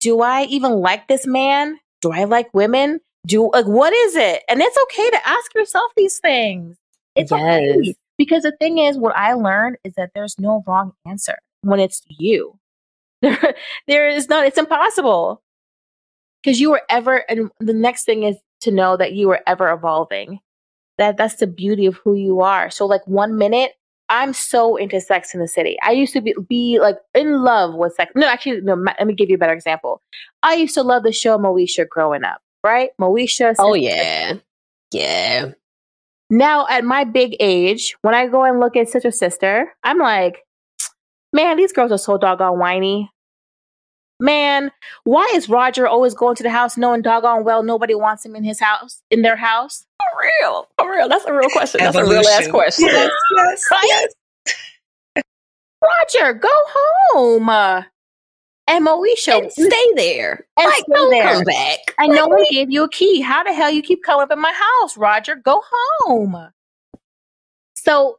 Do 0.01 0.21
I 0.21 0.45
even 0.45 0.73
like 0.73 1.09
this 1.09 1.27
man? 1.27 1.79
Do 2.01 2.13
I 2.13 2.25
like 2.25 2.53
women? 2.53 3.01
Do 3.27 3.51
like 3.53 3.67
what 3.67 3.93
is 3.93 4.17
it? 4.17 4.43
And 4.49 4.61
it's 4.61 4.77
okay 4.85 5.11
to 5.11 5.29
ask 5.29 5.55
yourself 5.55 5.91
these 5.97 6.19
things. 6.19 6.77
It's 7.15 7.31
yes. 7.31 7.41
okay. 7.41 7.95
Because 8.17 8.43
the 8.43 8.53
thing 8.61 8.79
is, 8.79 8.97
what 8.97 9.17
I 9.17 9.33
learned 9.35 9.77
is 9.85 9.95
that 9.95 10.11
there's 10.15 10.39
no 10.39 10.63
wrong 10.67 10.93
answer 11.07 11.37
when 11.63 11.81
it's 11.81 12.03
you. 12.09 12.59
There, 13.23 13.55
there 13.87 14.09
is 14.09 14.29
not, 14.29 14.45
it's 14.47 14.59
impossible. 14.59 15.43
Because 16.43 16.61
you 16.61 16.71
were 16.71 16.83
ever, 16.91 17.25
and 17.31 17.51
the 17.59 17.73
next 17.73 18.05
thing 18.05 18.25
is 18.25 18.37
to 18.61 18.71
know 18.71 18.99
that 18.99 19.15
you 19.15 19.29
were 19.29 19.41
ever 19.47 19.73
evolving. 19.73 20.41
That 20.99 21.17
that's 21.17 21.37
the 21.37 21.47
beauty 21.47 21.87
of 21.87 21.97
who 21.97 22.15
you 22.15 22.43
are. 22.43 22.69
So 22.69 22.85
like 22.85 23.07
one 23.07 23.39
minute, 23.39 23.73
I'm 24.15 24.33
so 24.33 24.77
into 24.77 25.01
Sex 25.01 25.35
in 25.35 25.41
the 25.41 25.49
City. 25.49 25.77
I 25.83 25.91
used 25.91 26.13
to 26.13 26.21
be, 26.21 26.35
be 26.49 26.79
like 26.81 26.97
in 27.15 27.43
love 27.43 27.75
with 27.75 27.95
sex. 27.95 28.13
No, 28.15 28.29
actually, 28.29 28.61
no. 28.61 28.75
Let 28.75 29.07
me 29.09 29.13
give 29.13 29.29
you 29.29 29.35
a 29.35 29.39
better 29.39 29.53
example. 29.53 30.01
I 30.45 30.55
used 30.55 30.75
to 30.75 30.83
love 30.83 31.03
the 31.03 31.11
show 31.11 31.37
Moesha 31.37 31.89
growing 31.89 32.23
up. 32.23 32.41
Right, 32.63 32.91
Moesha. 33.01 33.57
Oh 33.59 33.75
yeah, 33.75 34.35
yeah. 34.93 35.51
Now, 36.31 36.67
at 36.69 36.85
my 36.85 37.03
big 37.03 37.37
age, 37.41 37.97
when 38.03 38.15
I 38.15 38.29
go 38.29 38.45
and 38.45 38.61
look 38.61 38.77
at 38.77 38.89
Sister 38.89 39.11
Sister, 39.11 39.75
I'm 39.83 39.99
like, 39.99 40.45
man, 41.33 41.57
these 41.57 41.73
girls 41.73 41.91
are 41.91 41.99
so 41.99 42.17
doggone 42.17 42.61
whiny. 42.61 43.11
Man, 44.21 44.71
why 45.03 45.31
is 45.35 45.49
Roger 45.49 45.87
always 45.89 46.15
going 46.15 46.37
to 46.37 46.43
the 46.43 46.51
house 46.51 46.77
knowing 46.77 47.03
doggone 47.03 47.45
well 47.45 47.63
nobody 47.63 47.95
wants 47.95 48.25
him 48.25 48.37
in 48.37 48.45
his 48.45 48.61
house, 48.61 49.03
in 49.11 49.23
their 49.23 49.37
house? 49.37 49.85
For 49.99 50.21
real. 50.41 50.69
For 50.79 50.91
real. 50.91 51.09
That's 51.09 51.25
a 51.25 51.33
real 51.35 51.51
question. 51.51 51.81
That's 51.83 51.97
Evolution. 51.97 52.19
a 52.19 52.21
real 52.21 52.29
ass 52.29 52.49
question. 52.49 52.87
Yes, 52.87 53.11
yes, 53.37 53.65
right? 53.71 53.85
yes. 55.17 55.25
Roger, 55.83 56.33
go 56.35 56.49
home 56.53 57.49
and 58.69 58.87
Moesha 58.87 59.43
and 59.43 59.53
stay 59.53 59.93
there. 59.97 60.47
And 60.57 60.67
like, 60.67 60.75
stay 60.75 61.11
there. 61.11 61.35
come 61.35 61.45
back. 61.45 61.79
I 61.99 62.07
know 62.07 62.27
one 62.29 62.47
gave 62.51 62.71
you 62.71 62.85
a 62.85 62.89
key. 62.89 63.21
How 63.21 63.43
the 63.43 63.53
hell 63.53 63.71
you 63.71 63.83
keep 63.83 64.03
coming 64.03 64.23
up 64.23 64.31
in 64.31 64.41
my 64.41 64.53
house, 64.81 64.97
Roger? 64.97 65.35
Go 65.35 65.63
home. 65.71 66.51
So, 67.75 68.19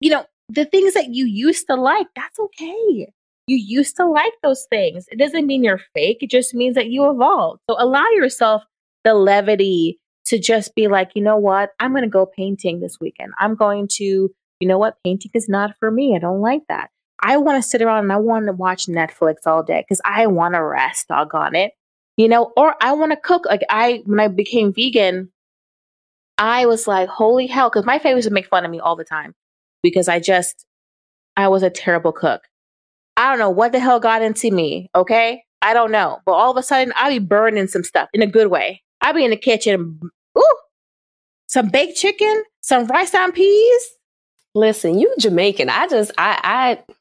you 0.00 0.10
know, 0.10 0.24
the 0.48 0.64
things 0.64 0.94
that 0.94 1.10
you 1.10 1.26
used 1.26 1.66
to 1.68 1.76
like, 1.76 2.08
that's 2.16 2.38
okay. 2.38 3.12
You 3.50 3.56
used 3.56 3.96
to 3.96 4.06
like 4.06 4.32
those 4.44 4.64
things. 4.70 5.06
It 5.10 5.18
doesn't 5.18 5.44
mean 5.44 5.64
you're 5.64 5.80
fake. 5.92 6.18
It 6.20 6.30
just 6.30 6.54
means 6.54 6.76
that 6.76 6.86
you 6.86 7.10
evolved. 7.10 7.60
So 7.68 7.74
allow 7.80 8.06
yourself 8.10 8.62
the 9.02 9.14
levity 9.14 9.98
to 10.26 10.38
just 10.38 10.76
be 10.76 10.86
like, 10.86 11.10
you 11.16 11.22
know 11.22 11.36
what? 11.36 11.70
I'm 11.80 11.90
going 11.90 12.04
to 12.04 12.08
go 12.08 12.26
painting 12.26 12.78
this 12.78 13.00
weekend. 13.00 13.32
I'm 13.40 13.56
going 13.56 13.88
to, 13.94 14.04
you 14.04 14.68
know 14.68 14.78
what? 14.78 14.98
Painting 15.02 15.32
is 15.34 15.48
not 15.48 15.74
for 15.80 15.90
me. 15.90 16.14
I 16.14 16.20
don't 16.20 16.40
like 16.40 16.62
that. 16.68 16.90
I 17.18 17.38
want 17.38 17.60
to 17.60 17.68
sit 17.68 17.82
around 17.82 18.04
and 18.04 18.12
I 18.12 18.18
want 18.18 18.46
to 18.46 18.52
watch 18.52 18.86
Netflix 18.86 19.38
all 19.46 19.64
day 19.64 19.80
because 19.80 20.00
I 20.04 20.28
want 20.28 20.54
to 20.54 20.62
rest, 20.62 21.08
doggone 21.08 21.56
it. 21.56 21.72
You 22.16 22.28
know, 22.28 22.52
or 22.56 22.76
I 22.80 22.92
want 22.92 23.10
to 23.10 23.16
cook. 23.16 23.46
Like 23.46 23.62
I, 23.68 24.02
when 24.06 24.20
I 24.20 24.28
became 24.28 24.72
vegan, 24.72 25.32
I 26.38 26.66
was 26.66 26.86
like, 26.86 27.08
holy 27.08 27.48
hell, 27.48 27.68
because 27.68 27.84
my 27.84 27.98
family 27.98 28.22
would 28.22 28.32
make 28.32 28.46
fun 28.46 28.64
of 28.64 28.70
me 28.70 28.78
all 28.78 28.94
the 28.94 29.02
time 29.02 29.34
because 29.82 30.06
I 30.06 30.20
just, 30.20 30.66
I 31.36 31.48
was 31.48 31.64
a 31.64 31.70
terrible 31.70 32.12
cook. 32.12 32.42
I 33.20 33.28
don't 33.28 33.38
know 33.38 33.50
what 33.50 33.72
the 33.72 33.78
hell 33.78 34.00
got 34.00 34.22
into 34.22 34.50
me. 34.50 34.88
Okay. 34.94 35.44
I 35.60 35.74
don't 35.74 35.92
know. 35.92 36.20
But 36.24 36.32
all 36.32 36.50
of 36.50 36.56
a 36.56 36.62
sudden, 36.62 36.94
I'd 36.96 37.10
be 37.10 37.18
burning 37.18 37.66
some 37.66 37.84
stuff 37.84 38.08
in 38.14 38.22
a 38.22 38.26
good 38.26 38.46
way. 38.46 38.82
I'd 39.02 39.14
be 39.14 39.26
in 39.26 39.30
the 39.30 39.36
kitchen, 39.36 40.00
ooh, 40.38 40.56
some 41.46 41.68
baked 41.68 41.98
chicken, 41.98 42.44
some 42.62 42.86
rice 42.86 43.14
and 43.14 43.34
peas. 43.34 43.82
Listen, 44.54 44.98
you 44.98 45.14
Jamaican. 45.18 45.68
I 45.68 45.86
just, 45.86 46.12
I, 46.16 46.40
I, 46.42 46.94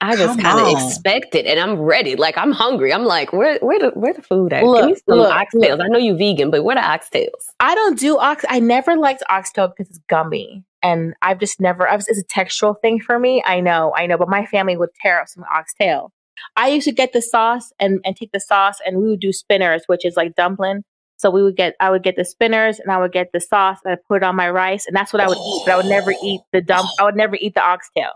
I 0.00 0.16
just 0.16 0.40
kind 0.40 0.58
of 0.58 0.72
expect 0.72 1.36
it, 1.36 1.46
and 1.46 1.60
I'm 1.60 1.78
ready. 1.78 2.16
Like 2.16 2.36
I'm 2.36 2.50
hungry. 2.50 2.92
I'm 2.92 3.04
like, 3.04 3.32
where 3.32 3.58
where 3.60 3.78
the 3.78 3.90
where 3.90 4.12
the 4.12 4.22
food 4.22 4.52
at? 4.52 4.64
Look, 4.64 4.80
Give 4.80 4.90
me 4.90 5.02
some 5.08 5.18
look, 5.18 5.32
oxtails. 5.32 5.78
Look. 5.78 5.80
I 5.82 5.86
know 5.88 5.98
you're 5.98 6.16
vegan, 6.16 6.50
but 6.50 6.64
where 6.64 6.74
the 6.74 6.82
oxtails? 6.82 7.28
I 7.60 7.76
don't 7.76 7.98
do 7.98 8.18
ox. 8.18 8.44
I 8.48 8.58
never 8.58 8.96
liked 8.96 9.22
oxtail 9.28 9.68
because 9.68 9.88
it's 9.90 10.00
gummy, 10.08 10.64
and 10.82 11.14
I've 11.22 11.38
just 11.38 11.60
never. 11.60 11.88
I 11.88 11.96
was, 11.96 12.08
it's 12.08 12.20
a 12.20 12.24
textural 12.24 12.74
thing 12.80 13.00
for 13.00 13.18
me. 13.18 13.42
I 13.44 13.60
know, 13.60 13.92
I 13.94 14.06
know, 14.06 14.18
but 14.18 14.28
my 14.28 14.46
family 14.46 14.76
would 14.76 14.90
tear 15.02 15.20
up 15.20 15.28
some 15.28 15.44
oxtail. 15.52 16.12
I 16.56 16.68
used 16.68 16.86
to 16.86 16.92
get 16.92 17.12
the 17.12 17.20
sauce 17.22 17.72
and 17.78 18.00
and 18.04 18.16
take 18.16 18.32
the 18.32 18.40
sauce, 18.40 18.78
and 18.84 18.98
we 18.98 19.08
would 19.10 19.20
do 19.20 19.32
spinners, 19.32 19.82
which 19.86 20.04
is 20.04 20.16
like 20.16 20.34
dumpling. 20.34 20.82
So 21.18 21.28
we 21.30 21.42
would 21.42 21.54
get, 21.54 21.74
I 21.80 21.90
would 21.90 22.02
get 22.02 22.16
the 22.16 22.24
spinners 22.24 22.78
and 22.80 22.90
I 22.90 22.96
would 22.96 23.12
get 23.12 23.28
the 23.34 23.40
sauce 23.40 23.76
and 23.84 23.92
I 23.92 23.98
put 24.08 24.22
it 24.22 24.24
on 24.24 24.36
my 24.36 24.48
rice, 24.48 24.86
and 24.86 24.96
that's 24.96 25.12
what 25.12 25.20
I 25.20 25.28
would 25.28 25.36
eat. 25.36 25.62
But 25.66 25.72
I 25.72 25.76
would 25.76 25.84
never 25.84 26.12
eat 26.24 26.40
the 26.52 26.62
dump. 26.62 26.88
I 26.98 27.04
would 27.04 27.14
never 27.16 27.36
eat 27.36 27.54
the 27.54 27.62
oxtail. 27.62 28.12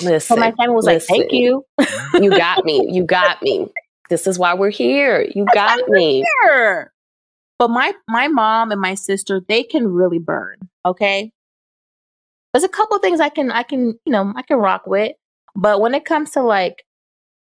Listen, 0.00 0.36
So 0.36 0.40
my 0.40 0.52
family 0.52 0.74
was 0.76 0.84
listen. 0.84 1.16
like, 1.16 1.28
"Thank 1.28 1.32
you." 1.32 1.64
you 2.14 2.30
got 2.30 2.64
me. 2.64 2.86
You 2.88 3.02
got 3.04 3.42
me. 3.42 3.66
This 4.10 4.28
is 4.28 4.38
why 4.38 4.54
we're 4.54 4.70
here. 4.70 5.26
You 5.34 5.44
got 5.52 5.88
me. 5.88 6.24
Sure. 6.44 6.92
But 7.58 7.70
my 7.70 7.94
my 8.06 8.28
mom 8.28 8.70
and 8.70 8.80
my 8.80 8.94
sister, 8.94 9.40
they 9.48 9.64
can 9.64 9.88
really 9.88 10.20
burn. 10.20 10.58
Okay. 10.84 11.32
There's 12.52 12.64
a 12.64 12.68
couple 12.68 12.98
things 12.98 13.20
I 13.20 13.28
can 13.28 13.50
I 13.50 13.62
can 13.62 13.98
you 14.04 14.12
know 14.12 14.32
I 14.36 14.42
can 14.42 14.58
rock 14.58 14.86
with, 14.86 15.12
but 15.54 15.80
when 15.80 15.94
it 15.94 16.04
comes 16.04 16.30
to 16.30 16.42
like, 16.42 16.84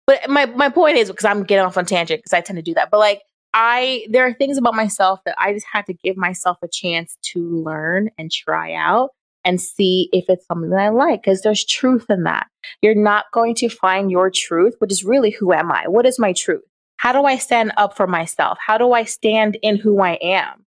but 0.07 0.29
my 0.29 0.45
my 0.45 0.69
point 0.69 0.97
is 0.97 1.09
because 1.09 1.25
I'm 1.25 1.43
getting 1.43 1.65
off 1.65 1.77
on 1.77 1.85
tangent 1.85 2.19
because 2.19 2.33
I 2.33 2.41
tend 2.41 2.57
to 2.57 2.63
do 2.63 2.73
that. 2.75 2.89
But 2.91 2.99
like 2.99 3.21
I 3.53 4.05
there 4.09 4.25
are 4.25 4.33
things 4.33 4.57
about 4.57 4.75
myself 4.75 5.19
that 5.25 5.35
I 5.39 5.53
just 5.53 5.67
had 5.71 5.85
to 5.85 5.93
give 5.93 6.17
myself 6.17 6.57
a 6.63 6.67
chance 6.67 7.17
to 7.33 7.63
learn 7.63 8.09
and 8.17 8.31
try 8.31 8.73
out 8.73 9.11
and 9.45 9.61
see 9.61 10.09
if 10.13 10.25
it's 10.29 10.45
something 10.47 10.69
that 10.69 10.79
I 10.79 10.89
like 10.89 11.21
because 11.21 11.41
there's 11.41 11.65
truth 11.65 12.05
in 12.09 12.23
that. 12.23 12.47
You're 12.81 12.95
not 12.95 13.25
going 13.33 13.55
to 13.55 13.69
find 13.69 14.09
your 14.09 14.31
truth, 14.33 14.75
which 14.79 14.91
is 14.91 15.03
really 15.03 15.31
who 15.31 15.53
am 15.53 15.71
I? 15.71 15.87
What 15.87 16.05
is 16.05 16.17
my 16.17 16.33
truth? 16.33 16.63
How 16.97 17.11
do 17.11 17.25
I 17.25 17.37
stand 17.37 17.73
up 17.77 17.97
for 17.97 18.07
myself? 18.07 18.57
How 18.65 18.77
do 18.77 18.93
I 18.93 19.03
stand 19.03 19.57
in 19.61 19.75
who 19.75 20.01
I 20.01 20.13
am? 20.21 20.65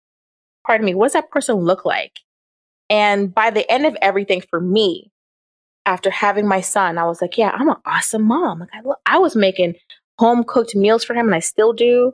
Pardon 0.66 0.86
me, 0.86 0.96
what 0.96 1.06
does 1.06 1.14
that 1.14 1.32
person 1.32 1.56
look 1.56 1.86
like? 1.86 2.20
And 2.90 3.34
by 3.34 3.50
the 3.50 3.70
end 3.72 3.86
of 3.86 3.98
everything 4.02 4.42
for 4.42 4.60
me, 4.62 5.12
after 5.86 6.10
having 6.10 6.48
my 6.48 6.62
son, 6.62 6.98
I 6.98 7.06
was 7.06 7.22
like, 7.22 7.38
yeah, 7.38 7.52
I'm 7.54 7.70
an 7.70 7.78
awesome 7.86 8.24
mom. 8.24 8.60
Like 8.60 8.70
I, 8.74 8.82
lo- 8.82 8.96
I 9.06 9.20
was 9.20 9.36
making 9.36 9.76
home 10.18 10.44
cooked 10.44 10.76
meals 10.76 11.04
for 11.04 11.14
him 11.14 11.28
and 11.28 11.36
I 11.36 11.40
still 11.40 11.74
do. 11.74 12.14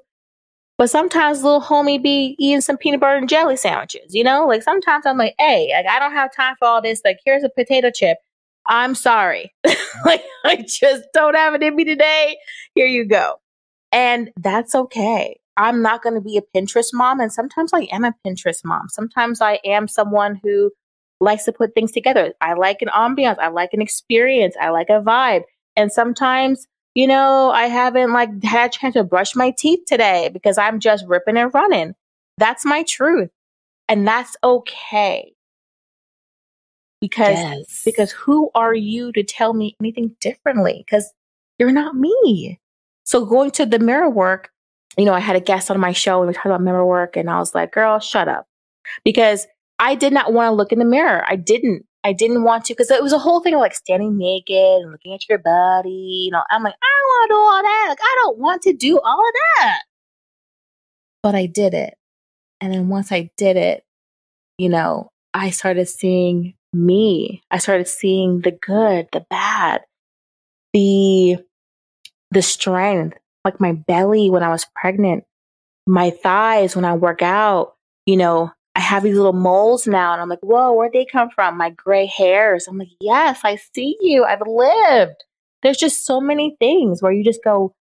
But 0.78 0.90
sometimes 0.90 1.44
little 1.44 1.62
homie 1.62 2.02
be 2.02 2.36
eating 2.40 2.62
some 2.62 2.78
peanut 2.78 3.00
butter 3.00 3.18
and 3.18 3.30
jelly 3.30 3.56
sandwiches, 3.56 4.16
you 4.16 4.24
know? 4.24 4.48
Like 4.48 4.64
sometimes 4.64 5.06
I'm 5.06 5.18
like, 5.18 5.36
hey, 5.38 5.72
like 5.76 5.86
I 5.86 6.00
don't 6.00 6.14
have 6.14 6.36
time 6.36 6.56
for 6.58 6.68
all 6.68 6.82
this. 6.82 7.02
Like 7.06 7.20
here's 7.24 7.44
a 7.44 7.50
potato 7.50 7.92
chip. 7.94 8.18
I'm 8.68 8.96
sorry. 8.96 9.54
like 10.06 10.24
I 10.44 10.66
just 10.68 11.04
don't 11.14 11.36
have 11.36 11.54
it 11.54 11.64
in 11.64 11.76
me 11.76 11.84
today. 11.86 12.38
Here 12.74 12.88
you 12.88 13.06
go. 13.06 13.36
And 13.92 14.32
that's 14.38 14.74
okay. 14.74 15.41
I'm 15.58 15.82
not 15.82 16.02
going 16.02 16.16
to 16.16 16.22
be 16.22 16.38
a 16.38 16.58
Pinterest 16.58 16.90
mom. 16.94 17.20
And 17.20 17.32
sometimes 17.32 17.72
I 17.74 17.82
am 17.92 18.04
a 18.04 18.14
Pinterest 18.26 18.64
mom. 18.64 18.88
Sometimes 18.90 19.42
I 19.42 19.60
am 19.66 19.88
someone 19.88 20.40
who 20.44 20.72
likes 21.20 21.46
to 21.46 21.52
put 21.52 21.76
things 21.76 21.92
together. 21.92 22.34
I 22.42 22.54
like 22.54 22.82
an 22.82 22.88
ambiance. 22.90 23.38
I 23.40 23.50
like 23.50 23.74
an 23.74 23.82
experience. 23.82 24.56
I 24.60 24.70
like 24.70 24.90
a 24.90 25.02
vibe. 25.02 25.44
And 25.76 25.92
sometimes, 25.92 26.68
you 26.96 27.08
know, 27.08 27.52
I 27.52 27.68
haven't 27.68 28.12
like 28.12 28.44
had 28.44 28.70
a 28.70 28.74
chance 28.74 28.94
to 28.94 29.04
brush 29.04 29.36
my 29.36 29.54
teeth 29.58 29.82
today 29.88 30.30
because 30.34 30.58
I'm 30.58 30.80
just 30.80 31.06
ripping 31.08 31.38
and 31.38 31.54
running. 31.54 31.94
That's 32.38 32.66
my 32.66 32.84
truth. 32.84 33.30
And 33.88 34.08
that's 34.08 34.36
okay. 34.44 35.34
Because 37.02 37.38
Yes. 37.38 37.82
because 37.84 38.12
who 38.12 38.52
are 38.56 38.76
you 38.76 39.12
to 39.14 39.24
tell 39.24 39.54
me 39.54 39.76
anything 39.82 40.16
differently? 40.22 40.84
Because 40.86 41.12
you're 41.58 41.72
not 41.72 41.96
me. 41.96 42.60
So 43.04 43.26
going 43.26 43.52
to 43.52 43.66
the 43.66 43.80
mirror 43.80 44.10
work, 44.10 44.52
you 44.98 45.06
know, 45.06 45.14
I 45.14 45.20
had 45.20 45.36
a 45.36 45.42
guest 45.42 45.72
on 45.72 45.80
my 45.80 45.94
show 45.94 46.20
and 46.20 46.28
we 46.28 46.34
talked 46.34 46.48
about 46.48 46.62
mirror 46.62 46.86
work, 46.86 47.16
and 47.16 47.30
I 47.30 47.40
was 47.40 47.56
like, 47.56 47.72
girl, 47.72 48.00
shut 48.00 48.28
up. 48.28 48.48
Because 49.04 49.48
I 49.80 49.96
did 49.96 50.14
not 50.14 50.34
want 50.34 50.52
to 50.52 50.56
look 50.56 50.72
in 50.72 50.80
the 50.80 50.86
mirror. 50.86 51.24
I 51.28 51.36
didn't. 51.36 51.86
I 52.04 52.14
didn't 52.14 52.44
want 52.44 52.66
to 52.66 52.74
because 52.74 52.90
it 52.90 53.04
was 53.04 53.14
a 53.14 53.20
whole 53.20 53.42
thing 53.42 53.54
of 53.54 53.60
like 53.60 53.76
standing 53.76 54.18
naked 54.18 54.56
and 54.56 54.92
looking 54.92 55.14
at 55.14 55.30
your 55.30 55.38
body. 55.38 55.90
You 56.26 56.32
know, 56.32 56.44
I'm 56.50 56.64
like, 56.64 56.74
I 56.74 56.88
don't 57.00 57.08
want 57.08 57.30
to 57.30 57.34
do 57.34 57.38
all 57.38 57.64
that. 57.64 57.86
Like, 57.90 58.00
I 58.02 58.16
don't 58.24 58.38
want 58.40 58.62
to 58.64 58.74
do 58.74 59.00
all 59.00 59.20
of 59.20 59.34
that. 59.60 59.82
But 61.22 61.36
I 61.36 61.46
did 61.46 61.74
it. 61.74 61.96
And 62.60 62.74
then 62.74 62.90
once 62.90 63.12
I 63.12 63.30
did 63.38 63.56
it, 63.58 63.84
you 64.58 64.70
know, 64.70 65.12
I 65.34 65.52
started 65.52 65.88
seeing 65.88 66.56
me. 66.74 67.44
I 67.52 67.58
started 67.60 67.88
seeing 67.88 68.42
the 68.42 68.52
good, 68.52 69.08
the 69.12 69.26
bad, 69.30 69.82
the 70.74 71.38
the 72.32 72.42
strength, 72.42 73.18
like 73.46 73.60
my 73.60 73.74
belly 73.74 74.30
when 74.30 74.44
I 74.44 74.50
was 74.50 74.66
pregnant, 74.76 75.24
my 75.88 76.10
thighs 76.10 76.76
when 76.76 76.86
I 76.86 76.94
work 76.94 77.22
out, 77.22 77.76
you 78.06 78.18
know, 78.18 78.52
I 78.76 78.80
have 78.80 79.04
these 79.04 79.16
little 79.16 79.34
moles 79.34 79.88
now 79.88 80.14
and 80.14 80.22
I'm 80.22 80.30
like, 80.30 80.40
whoa, 80.42 80.74
where'd 80.74 80.94
they 80.94 81.06
come 81.06 81.30
from? 81.30 81.58
My 81.58 81.72
gray 81.72 82.06
hairs. 82.06 82.68
I'm 82.68 82.78
like, 82.78 82.90
yes, 83.00 83.42
I 83.44 83.58
see 83.74 83.98
you. 84.00 84.24
I've 84.24 84.42
lived. 84.46 85.24
There's 85.62 85.78
just 85.78 86.06
so 86.06 86.22
many 86.22 86.56
things 86.60 87.02
where 87.02 87.12
you 87.12 87.24
just 87.24 87.44
go, 87.44 87.74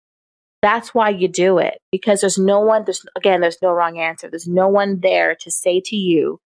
that's 0.61 0.93
why 0.93 1.09
you 1.09 1.27
do 1.27 1.57
it. 1.59 1.77
Because 1.91 2.21
there's 2.21 2.37
no 2.37 2.59
one, 2.59 2.85
there's 2.85 3.05
again, 3.15 3.41
there's 3.41 3.61
no 3.61 3.71
wrong 3.71 3.99
answer. 3.99 4.29
There's 4.29 4.47
no 4.47 4.67
one 4.67 4.99
there 4.99 5.35
to 5.35 5.51
say 5.51 5.81
to 5.85 5.95
you, 5.95 6.39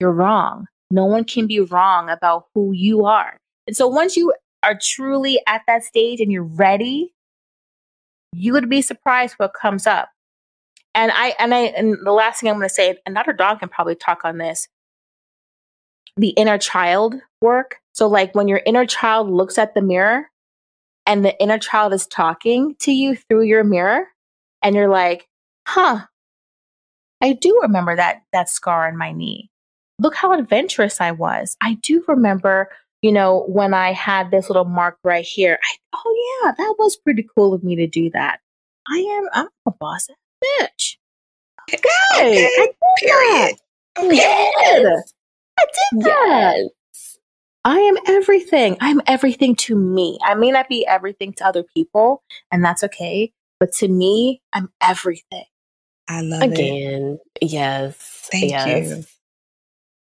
you're 0.00 0.12
wrong. 0.12 0.66
No 0.90 1.04
one 1.04 1.24
can 1.24 1.46
be 1.46 1.60
wrong 1.60 2.08
about 2.08 2.46
who 2.54 2.72
you 2.72 3.04
are. 3.04 3.36
And 3.66 3.76
so 3.76 3.88
once 3.88 4.16
you 4.16 4.32
are 4.62 4.78
truly 4.80 5.40
at 5.46 5.62
that 5.66 5.84
stage 5.84 6.20
and 6.20 6.32
you're 6.32 6.42
ready, 6.42 7.12
you 8.36 8.52
would 8.52 8.68
be 8.68 8.82
surprised 8.82 9.34
what 9.38 9.54
comes 9.54 9.86
up. 9.86 10.10
And 10.94 11.12
I 11.14 11.34
and 11.38 11.54
I 11.54 11.60
and 11.76 11.96
the 12.04 12.12
last 12.12 12.40
thing 12.40 12.48
I'm 12.48 12.56
going 12.56 12.68
to 12.68 12.74
say, 12.74 12.98
Dr. 13.12 13.32
Dom 13.32 13.58
can 13.58 13.68
probably 13.68 13.94
talk 13.94 14.24
on 14.24 14.38
this, 14.38 14.68
the 16.16 16.30
inner 16.30 16.58
child 16.58 17.14
work. 17.40 17.76
So 17.92 18.06
like 18.06 18.34
when 18.34 18.48
your 18.48 18.62
inner 18.66 18.86
child 18.86 19.30
looks 19.30 19.58
at 19.58 19.74
the 19.74 19.82
mirror 19.82 20.30
and 21.06 21.24
the 21.24 21.38
inner 21.40 21.58
child 21.58 21.92
is 21.92 22.06
talking 22.06 22.76
to 22.80 22.92
you 22.92 23.16
through 23.16 23.42
your 23.42 23.64
mirror 23.64 24.06
and 24.62 24.74
you're 24.74 24.88
like, 24.88 25.28
"Huh. 25.66 26.06
I 27.22 27.32
do 27.32 27.60
remember 27.62 27.96
that 27.96 28.22
that 28.32 28.48
scar 28.48 28.86
on 28.88 28.96
my 28.96 29.12
knee. 29.12 29.50
Look 29.98 30.14
how 30.14 30.32
adventurous 30.32 31.00
I 31.00 31.12
was. 31.12 31.56
I 31.62 31.74
do 31.74 32.04
remember 32.06 32.70
you 33.02 33.12
know, 33.12 33.44
when 33.48 33.74
I 33.74 33.92
had 33.92 34.30
this 34.30 34.48
little 34.48 34.64
mark 34.64 34.98
right 35.04 35.24
here, 35.24 35.58
I, 35.62 35.76
oh 35.94 36.42
yeah, 36.44 36.52
that 36.56 36.74
was 36.78 36.96
pretty 36.96 37.26
cool 37.36 37.54
of 37.54 37.62
me 37.62 37.76
to 37.76 37.86
do 37.86 38.10
that. 38.10 38.40
I 38.88 38.98
am, 38.98 39.28
I'm 39.32 39.48
a 39.66 39.70
boss 39.70 40.08
bitch. 40.42 40.96
Okay, 41.72 41.80
Okay, 42.14 42.46
I 42.46 42.66
did 42.66 42.76
that. 42.80 42.94
Period. 42.98 43.56
I 43.96 44.02
did. 44.02 44.86
I 45.58 45.64
did 45.64 46.02
that. 46.04 46.56
Yes. 46.56 47.18
I 47.64 47.78
am 47.78 47.96
everything. 48.06 48.76
I'm 48.80 49.02
everything 49.06 49.56
to 49.56 49.74
me. 49.74 50.18
I 50.24 50.34
may 50.34 50.52
not 50.52 50.68
be 50.68 50.86
everything 50.86 51.32
to 51.34 51.46
other 51.46 51.64
people, 51.74 52.22
and 52.52 52.64
that's 52.64 52.84
okay. 52.84 53.32
But 53.58 53.72
to 53.74 53.88
me, 53.88 54.40
I'm 54.52 54.70
everything. 54.80 55.44
I 56.08 56.20
love 56.20 56.42
it. 56.42 56.52
Again. 56.52 57.18
Yes. 57.42 57.96
Thank 58.30 58.50
yes. 58.52 58.88
you. 58.88 59.04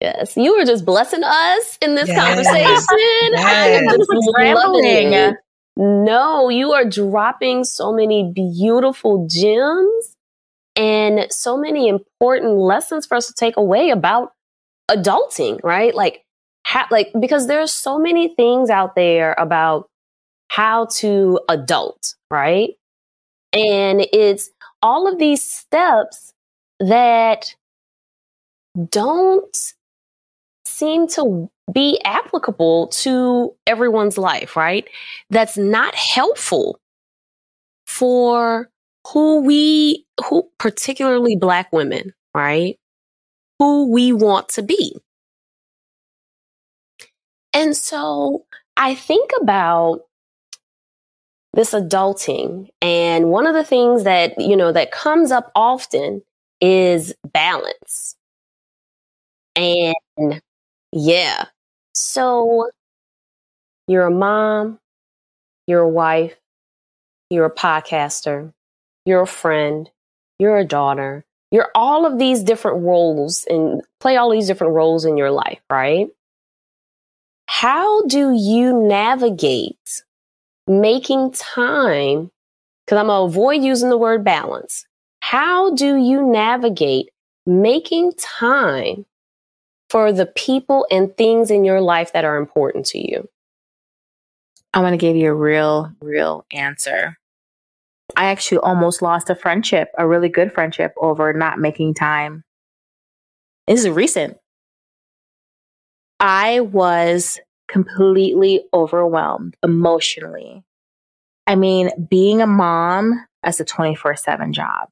Yes. 0.02 0.36
You 0.36 0.58
were 0.58 0.66
just 0.66 0.84
blessing 0.86 1.24
us 1.24 1.78
in 1.82 1.96
this 1.96 2.08
Yes. 2.10 2.20
conversation. 2.20 3.36
I 3.38 3.68
am 3.70 3.86
just 3.88 4.10
loving 4.10 5.14
it. 5.14 5.36
No, 5.78 6.50
you 6.50 6.72
are 6.74 6.86
dropping 6.86 7.64
so 7.64 7.94
many 7.94 8.32
beautiful 8.34 9.28
gems 9.30 10.16
and 10.76 11.32
so 11.32 11.56
many 11.58 11.88
important 11.88 12.58
lessons 12.58 13.06
for 13.06 13.16
us 13.16 13.28
to 13.28 13.34
take 13.34 13.58
away 13.58 13.90
about 13.92 14.32
adulting, 14.90 15.60
right? 15.64 15.94
Like, 15.96 16.24
ha- 16.66 16.88
like 16.92 17.12
because 17.20 17.48
there's 17.48 17.72
so 17.72 17.98
many 18.00 18.34
things 18.36 18.70
out 18.70 18.96
there 18.96 19.34
about 19.38 19.88
how 20.50 20.86
to 20.98 21.40
adult, 21.48 22.16
right? 22.30 22.72
And 23.54 24.02
it's 24.12 24.50
all 24.82 25.08
of 25.08 25.20
these 25.20 25.42
steps 25.44 26.34
that 26.80 27.56
don't 28.90 29.74
seem 30.82 31.08
to 31.08 31.48
be 31.72 32.02
applicable 32.06 32.88
to 32.88 33.54
everyone's 33.68 34.18
life, 34.18 34.56
right? 34.56 34.88
That's 35.30 35.58
not 35.58 35.94
helpful 35.94 36.80
for 37.86 38.68
who 39.08 39.42
we, 39.42 40.06
who, 40.26 40.50
particularly 40.58 41.36
Black 41.36 41.72
women, 41.72 42.14
right? 42.34 42.80
Who 43.60 43.92
we 43.92 44.12
want 44.12 44.50
to 44.50 44.64
be. 44.64 44.98
And 47.54 47.78
so 47.78 48.46
I 48.76 48.96
think 48.96 49.30
about 49.40 50.02
this 51.54 51.74
adulting, 51.74 52.70
and 52.82 53.30
one 53.30 53.46
of 53.46 53.54
the 53.54 53.64
things 53.64 54.04
that, 54.06 54.40
you 54.40 54.56
know, 54.56 54.72
that 54.72 54.92
comes 54.92 55.32
up 55.32 55.52
often 55.54 56.24
is 56.60 57.14
balance. 57.34 58.16
And 59.56 59.94
yeah. 60.92 61.46
So 61.94 62.70
you're 63.88 64.06
a 64.08 64.12
mom, 64.12 64.80
you're 65.68 65.82
a 65.82 65.90
wife, 65.90 66.36
you're 67.30 67.46
a 67.46 67.54
podcaster, 67.54 68.54
you're 69.06 69.22
a 69.22 69.28
friend, 69.28 69.90
you're 70.40 70.58
a 70.58 70.66
daughter, 70.66 71.26
you're 71.52 71.70
all 71.76 72.06
of 72.06 72.18
these 72.20 72.44
different 72.44 72.84
roles 72.84 73.46
and 73.50 73.82
play 74.00 74.18
all 74.18 74.30
these 74.32 74.48
different 74.48 74.74
roles 74.74 75.06
in 75.06 75.18
your 75.18 75.32
life, 75.32 75.60
right? 75.70 76.08
How 77.48 78.04
do 78.06 78.34
you 78.34 78.74
navigate 78.74 80.04
making 80.68 81.32
time? 81.34 82.32
Because 82.86 82.98
I'm 83.00 83.08
going 83.08 83.30
to 83.30 83.32
avoid 83.32 83.64
using 83.64 83.90
the 83.90 83.98
word 83.98 84.24
balance. 84.24 84.86
how 85.22 85.74
do 85.76 85.96
you 85.96 86.26
navigate 86.26 87.10
making 87.46 88.12
time 88.18 89.06
for 89.92 90.14
the 90.14 90.26
people 90.26 90.88
and 90.90 91.16
things 91.18 91.52
in 91.52 91.66
your 91.66 91.82
life 91.82 92.14
that 92.14 92.24
are 92.24 92.38
important 92.38 92.86
to 92.86 92.98
you? 92.98 93.28
I'm 94.74 94.84
going 94.84 94.94
to 94.94 94.98
give 94.98 95.18
you 95.18 95.30
a 95.30 95.36
real, 95.36 95.92
real 96.02 96.46
answer. 96.54 97.18
I 98.16 98.28
actually 98.28 98.60
almost 98.60 99.02
lost 99.02 99.30
a 99.30 99.36
friendship, 99.36 99.90
a 99.98 100.08
really 100.08 100.30
good 100.30 100.54
friendship, 100.54 100.94
over 100.96 101.34
not 101.34 101.60
making 101.60 101.96
time. 101.96 102.46
This 103.68 103.82
is 103.82 103.90
recent. 103.90 104.38
I 106.22 106.62
was 106.62 107.40
completely 107.68 108.64
overwhelmed 108.74 109.58
emotionally. 109.62 110.64
I 111.48 111.56
mean, 111.56 111.90
being 112.10 112.42
a 112.42 112.48
mom 112.48 113.26
as 113.44 113.60
a 113.60 113.66
24 113.66 114.16
7 114.16 114.54
job, 114.54 114.88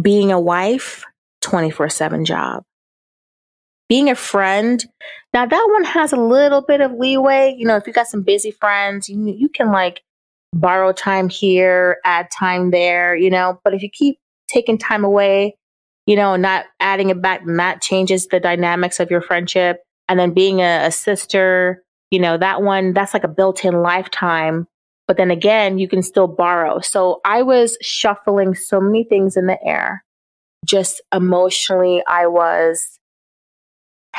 being 0.00 0.30
a 0.30 0.40
wife, 0.40 1.04
24 1.40 1.88
7 1.88 2.24
job, 2.24 2.62
being 3.92 4.08
a 4.08 4.14
friend. 4.14 4.86
Now 5.34 5.44
that 5.44 5.68
one 5.70 5.84
has 5.84 6.14
a 6.14 6.16
little 6.16 6.62
bit 6.62 6.80
of 6.80 6.92
leeway. 6.92 7.54
You 7.58 7.66
know, 7.66 7.76
if 7.76 7.86
you 7.86 7.92
got 7.92 8.06
some 8.06 8.22
busy 8.22 8.50
friends, 8.50 9.06
you, 9.06 9.22
you 9.36 9.50
can 9.50 9.70
like 9.70 10.00
borrow 10.54 10.94
time 10.94 11.28
here, 11.28 11.98
add 12.02 12.30
time 12.30 12.70
there, 12.70 13.14
you 13.14 13.28
know, 13.28 13.60
but 13.62 13.74
if 13.74 13.82
you 13.82 13.90
keep 13.90 14.16
taking 14.48 14.78
time 14.78 15.04
away, 15.04 15.58
you 16.06 16.16
know, 16.16 16.36
not 16.36 16.64
adding 16.80 17.10
it 17.10 17.20
back, 17.20 17.44
then 17.44 17.58
that 17.58 17.82
changes 17.82 18.28
the 18.28 18.40
dynamics 18.40 18.98
of 18.98 19.10
your 19.10 19.20
friendship. 19.20 19.82
And 20.08 20.18
then 20.18 20.32
being 20.32 20.60
a, 20.60 20.86
a 20.86 20.90
sister, 20.90 21.82
you 22.10 22.18
know, 22.18 22.38
that 22.38 22.62
one, 22.62 22.94
that's 22.94 23.12
like 23.12 23.24
a 23.24 23.28
built 23.28 23.62
in 23.62 23.82
lifetime. 23.82 24.66
But 25.06 25.18
then 25.18 25.30
again, 25.30 25.76
you 25.76 25.86
can 25.86 26.02
still 26.02 26.28
borrow. 26.28 26.80
So 26.80 27.20
I 27.26 27.42
was 27.42 27.76
shuffling 27.82 28.54
so 28.54 28.80
many 28.80 29.04
things 29.04 29.36
in 29.36 29.48
the 29.48 29.62
air. 29.62 30.02
Just 30.64 31.02
emotionally, 31.12 32.02
I 32.08 32.26
was 32.26 32.98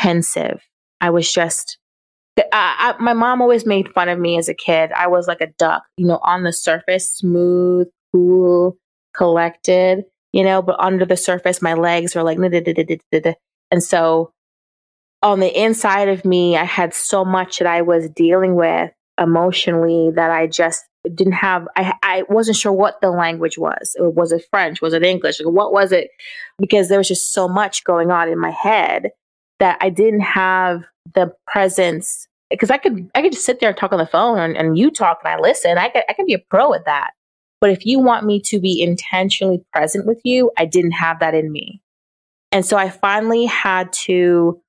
pensive. 0.04 0.62
I 1.00 1.12
was 1.12 1.32
just, 1.32 1.78
I, 2.38 2.44
I, 2.52 3.02
my 3.02 3.14
mom 3.14 3.42
always 3.42 3.66
made 3.66 3.94
fun 3.94 4.10
of 4.10 4.20
me 4.20 4.38
as 4.38 4.50
a 4.50 4.54
kid. 4.54 4.92
I 4.92 5.08
was 5.08 5.28
like 5.30 5.40
a 5.40 5.48
duck, 5.58 5.84
you 5.96 6.06
know, 6.06 6.20
on 6.24 6.44
the 6.44 6.52
surface, 6.52 7.18
smooth, 7.18 7.88
cool, 8.12 8.78
collected, 9.16 10.04
you 10.34 10.44
know, 10.44 10.62
but 10.62 10.76
under 10.78 11.06
the 11.06 11.16
surface, 11.16 11.62
my 11.62 11.74
legs 11.74 12.16
were 12.16 12.24
like, 12.24 12.38
and 12.38 13.82
so 13.82 14.34
on 15.22 15.40
the 15.40 15.58
inside 15.58 16.10
of 16.10 16.26
me, 16.26 16.58
I 16.58 16.66
had 16.66 16.94
so 16.94 17.24
much 17.24 17.60
that 17.60 17.68
I 17.68 17.82
was 17.82 18.10
dealing 18.10 18.56
with 18.56 18.92
emotionally 19.18 20.12
that 20.16 20.32
I 20.32 20.48
just 20.48 20.84
didn't 21.16 21.34
have 21.34 21.68
I 21.78 21.94
I 22.02 22.24
wasn't 22.30 22.58
sure 22.58 22.72
what 22.74 23.00
the 23.02 23.12
language 23.12 23.58
was. 23.58 23.96
Was 24.00 24.32
it 24.32 24.46
French? 24.50 24.82
Was 24.82 24.94
it 24.94 25.04
English? 25.04 25.40
What 25.44 25.72
was 25.72 25.92
it? 25.92 26.10
Because 26.58 26.90
there 26.90 26.98
was 26.98 27.08
just 27.08 27.34
so 27.34 27.48
much 27.48 27.84
going 27.84 28.12
on 28.12 28.28
in 28.28 28.40
my 28.40 28.52
head 28.52 29.12
that 29.64 29.78
I 29.80 29.90
didn't 29.90 30.20
have 30.20 30.84
the 31.16 31.34
presence 31.48 32.28
because 32.50 32.70
I 32.70 32.78
could 32.78 33.10
I 33.16 33.22
could 33.22 33.32
just 33.32 33.46
sit 33.46 33.62
there 33.62 33.70
and 33.70 33.78
talk 33.78 33.94
on 33.94 33.98
the 33.98 34.06
phone 34.06 34.38
and, 34.38 34.58
and 34.58 34.78
you 34.78 34.92
talk 34.92 35.20
and 35.24 35.34
I 35.34 35.40
listen. 35.40 35.78
I 35.78 35.88
could 35.88 36.04
I 36.10 36.14
could 36.14 36.26
be 36.26 36.34
a 36.34 36.40
pro 36.50 36.74
at 36.74 36.84
that. 36.84 37.12
But 37.62 37.70
if 37.70 37.86
you 37.86 37.98
want 37.98 38.26
me 38.26 38.42
to 38.42 38.60
be 38.60 38.82
intentionally 38.82 39.64
present 39.72 40.06
with 40.06 40.20
you, 40.26 40.52
I 40.58 40.66
didn't 40.66 40.92
have 40.92 41.22
that 41.22 41.34
in 41.34 41.50
me. 41.50 41.82
And 42.52 42.66
so 42.66 42.76
I 42.76 42.90
finally 42.90 43.46
had 43.46 43.94
to 44.04 44.62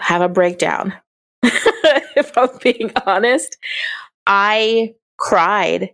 have 0.00 0.22
a 0.22 0.30
breakdown. 0.30 0.94
if 1.42 2.32
I'm 2.38 2.48
being 2.62 2.90
honest, 3.04 3.58
I 4.26 4.94
cried 5.18 5.90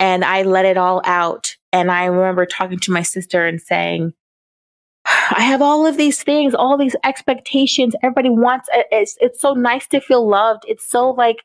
and 0.00 0.24
I 0.24 0.42
let 0.42 0.64
it 0.64 0.76
all 0.76 1.02
out. 1.04 1.54
And 1.72 1.88
I 1.88 2.06
remember 2.06 2.46
talking 2.46 2.80
to 2.80 2.90
my 2.90 3.02
sister 3.02 3.46
and 3.46 3.62
saying, 3.62 4.12
I 5.34 5.42
have 5.42 5.62
all 5.62 5.86
of 5.86 5.96
these 5.96 6.22
things, 6.22 6.54
all 6.54 6.76
these 6.76 6.96
expectations. 7.04 7.94
Everybody 8.02 8.30
wants 8.30 8.68
it's 8.72 9.16
it's 9.20 9.40
so 9.40 9.54
nice 9.54 9.86
to 9.88 10.00
feel 10.00 10.28
loved. 10.28 10.64
It's 10.66 10.86
so 10.86 11.10
like 11.10 11.38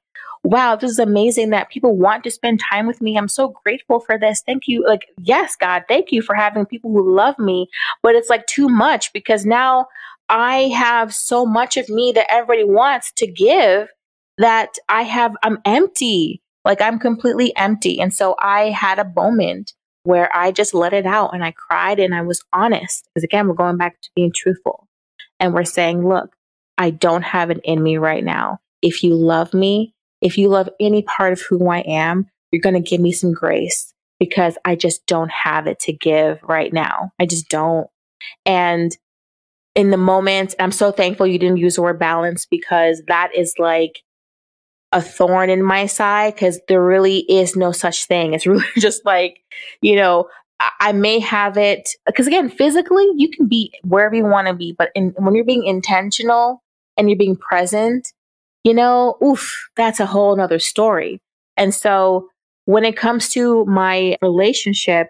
wow, 0.43 0.75
this 0.75 0.91
is 0.91 0.99
amazing 0.99 1.49
that 1.49 1.69
people 1.69 1.95
want 1.95 2.23
to 2.23 2.31
spend 2.31 2.61
time 2.61 2.87
with 2.87 3.01
me. 3.01 3.17
I'm 3.17 3.27
so 3.27 3.53
grateful 3.63 3.99
for 3.99 4.17
this. 4.17 4.41
Thank 4.45 4.67
you. 4.67 4.85
Like, 4.87 5.07
yes, 5.17 5.55
God, 5.55 5.83
thank 5.89 6.11
you 6.11 6.21
for 6.21 6.35
having 6.35 6.65
people 6.65 6.91
who 6.91 7.15
love 7.15 7.37
me. 7.37 7.67
But 8.01 8.15
it's 8.15 8.29
like 8.29 8.45
too 8.47 8.69
much 8.69 9.11
because 9.11 9.45
now 9.45 9.87
I 10.29 10.69
have 10.69 11.13
so 11.13 11.45
much 11.45 11.75
of 11.75 11.89
me 11.89 12.13
that 12.13 12.31
everybody 12.31 12.63
wants 12.63 13.11
to 13.13 13.27
give 13.27 13.89
that 14.37 14.75
I 14.87 15.03
have, 15.03 15.35
I'm 15.43 15.59
empty. 15.65 16.41
Like, 16.63 16.81
I'm 16.81 16.99
completely 16.99 17.55
empty. 17.55 17.99
And 17.99 18.13
so 18.13 18.35
I 18.39 18.69
had 18.69 18.99
a 18.99 19.11
moment 19.15 19.73
where 20.07 20.33
I 20.33 20.53
just 20.53 20.73
let 20.73 20.93
it 20.93 21.05
out 21.05 21.33
and 21.33 21.43
I 21.43 21.51
cried 21.51 21.99
and 21.99 22.15
I 22.15 22.21
was 22.21 22.41
honest. 22.53 23.09
Because 23.13 23.25
again, 23.25 23.45
we're 23.45 23.55
going 23.55 23.75
back 23.75 23.99
to 23.99 24.09
being 24.15 24.31
truthful. 24.33 24.87
And 25.37 25.53
we're 25.53 25.65
saying, 25.65 26.07
look, 26.07 26.33
I 26.77 26.91
don't 26.91 27.23
have 27.23 27.51
it 27.51 27.59
in 27.65 27.83
me 27.83 27.97
right 27.97 28.23
now. 28.23 28.59
If 28.81 29.03
you 29.03 29.15
love 29.15 29.53
me, 29.53 29.93
if 30.21 30.37
you 30.37 30.47
love 30.47 30.69
any 30.79 31.03
part 31.03 31.33
of 31.33 31.41
who 31.41 31.67
I 31.67 31.79
am, 31.79 32.27
you're 32.51 32.61
going 32.61 32.81
to 32.81 32.89
give 32.89 33.01
me 33.01 33.11
some 33.11 33.33
grace 33.33 33.93
because 34.17 34.57
I 34.63 34.75
just 34.75 35.05
don't 35.07 35.29
have 35.29 35.67
it 35.67 35.77
to 35.81 35.91
give 35.91 36.39
right 36.41 36.71
now. 36.71 37.11
I 37.19 37.25
just 37.25 37.49
don't. 37.49 37.89
And 38.45 38.97
in 39.75 39.89
the 39.91 39.97
moment, 39.97 40.55
I'm 40.57 40.71
so 40.71 40.93
thankful 40.93 41.27
you 41.27 41.37
didn't 41.37 41.57
use 41.57 41.75
the 41.75 41.81
word 41.81 41.99
balance 41.99 42.45
because 42.45 43.03
that 43.09 43.35
is 43.35 43.55
like 43.59 44.03
a 44.91 45.01
thorn 45.01 45.49
in 45.49 45.63
my 45.63 45.85
side 45.85 46.35
because 46.35 46.59
there 46.67 46.83
really 46.83 47.19
is 47.29 47.55
no 47.55 47.71
such 47.71 48.05
thing. 48.05 48.33
It's 48.33 48.47
really 48.47 48.65
just 48.77 49.05
like, 49.05 49.39
you 49.81 49.95
know, 49.95 50.27
I 50.79 50.91
may 50.91 51.19
have 51.19 51.55
it 51.57 51.89
because 52.07 52.25
again, 52.25 52.49
physically 52.49 53.07
you 53.15 53.29
can 53.29 53.47
be 53.47 53.71
wherever 53.83 54.15
you 54.15 54.25
want 54.25 54.47
to 54.47 54.53
be, 54.53 54.73
but 54.77 54.89
in, 54.95 55.13
when 55.17 55.35
you're 55.35 55.45
being 55.45 55.65
intentional 55.65 56.63
and 56.97 57.09
you're 57.09 57.17
being 57.17 57.35
present, 57.35 58.11
you 58.63 58.73
know, 58.73 59.17
oof, 59.23 59.69
that's 59.75 59.99
a 59.99 60.05
whole 60.07 60.35
nother 60.35 60.59
story. 60.59 61.21
And 61.57 61.73
so 61.75 62.29
when 62.65 62.85
it 62.85 62.97
comes 62.97 63.29
to 63.29 63.65
my 63.65 64.17
relationship 64.21 65.07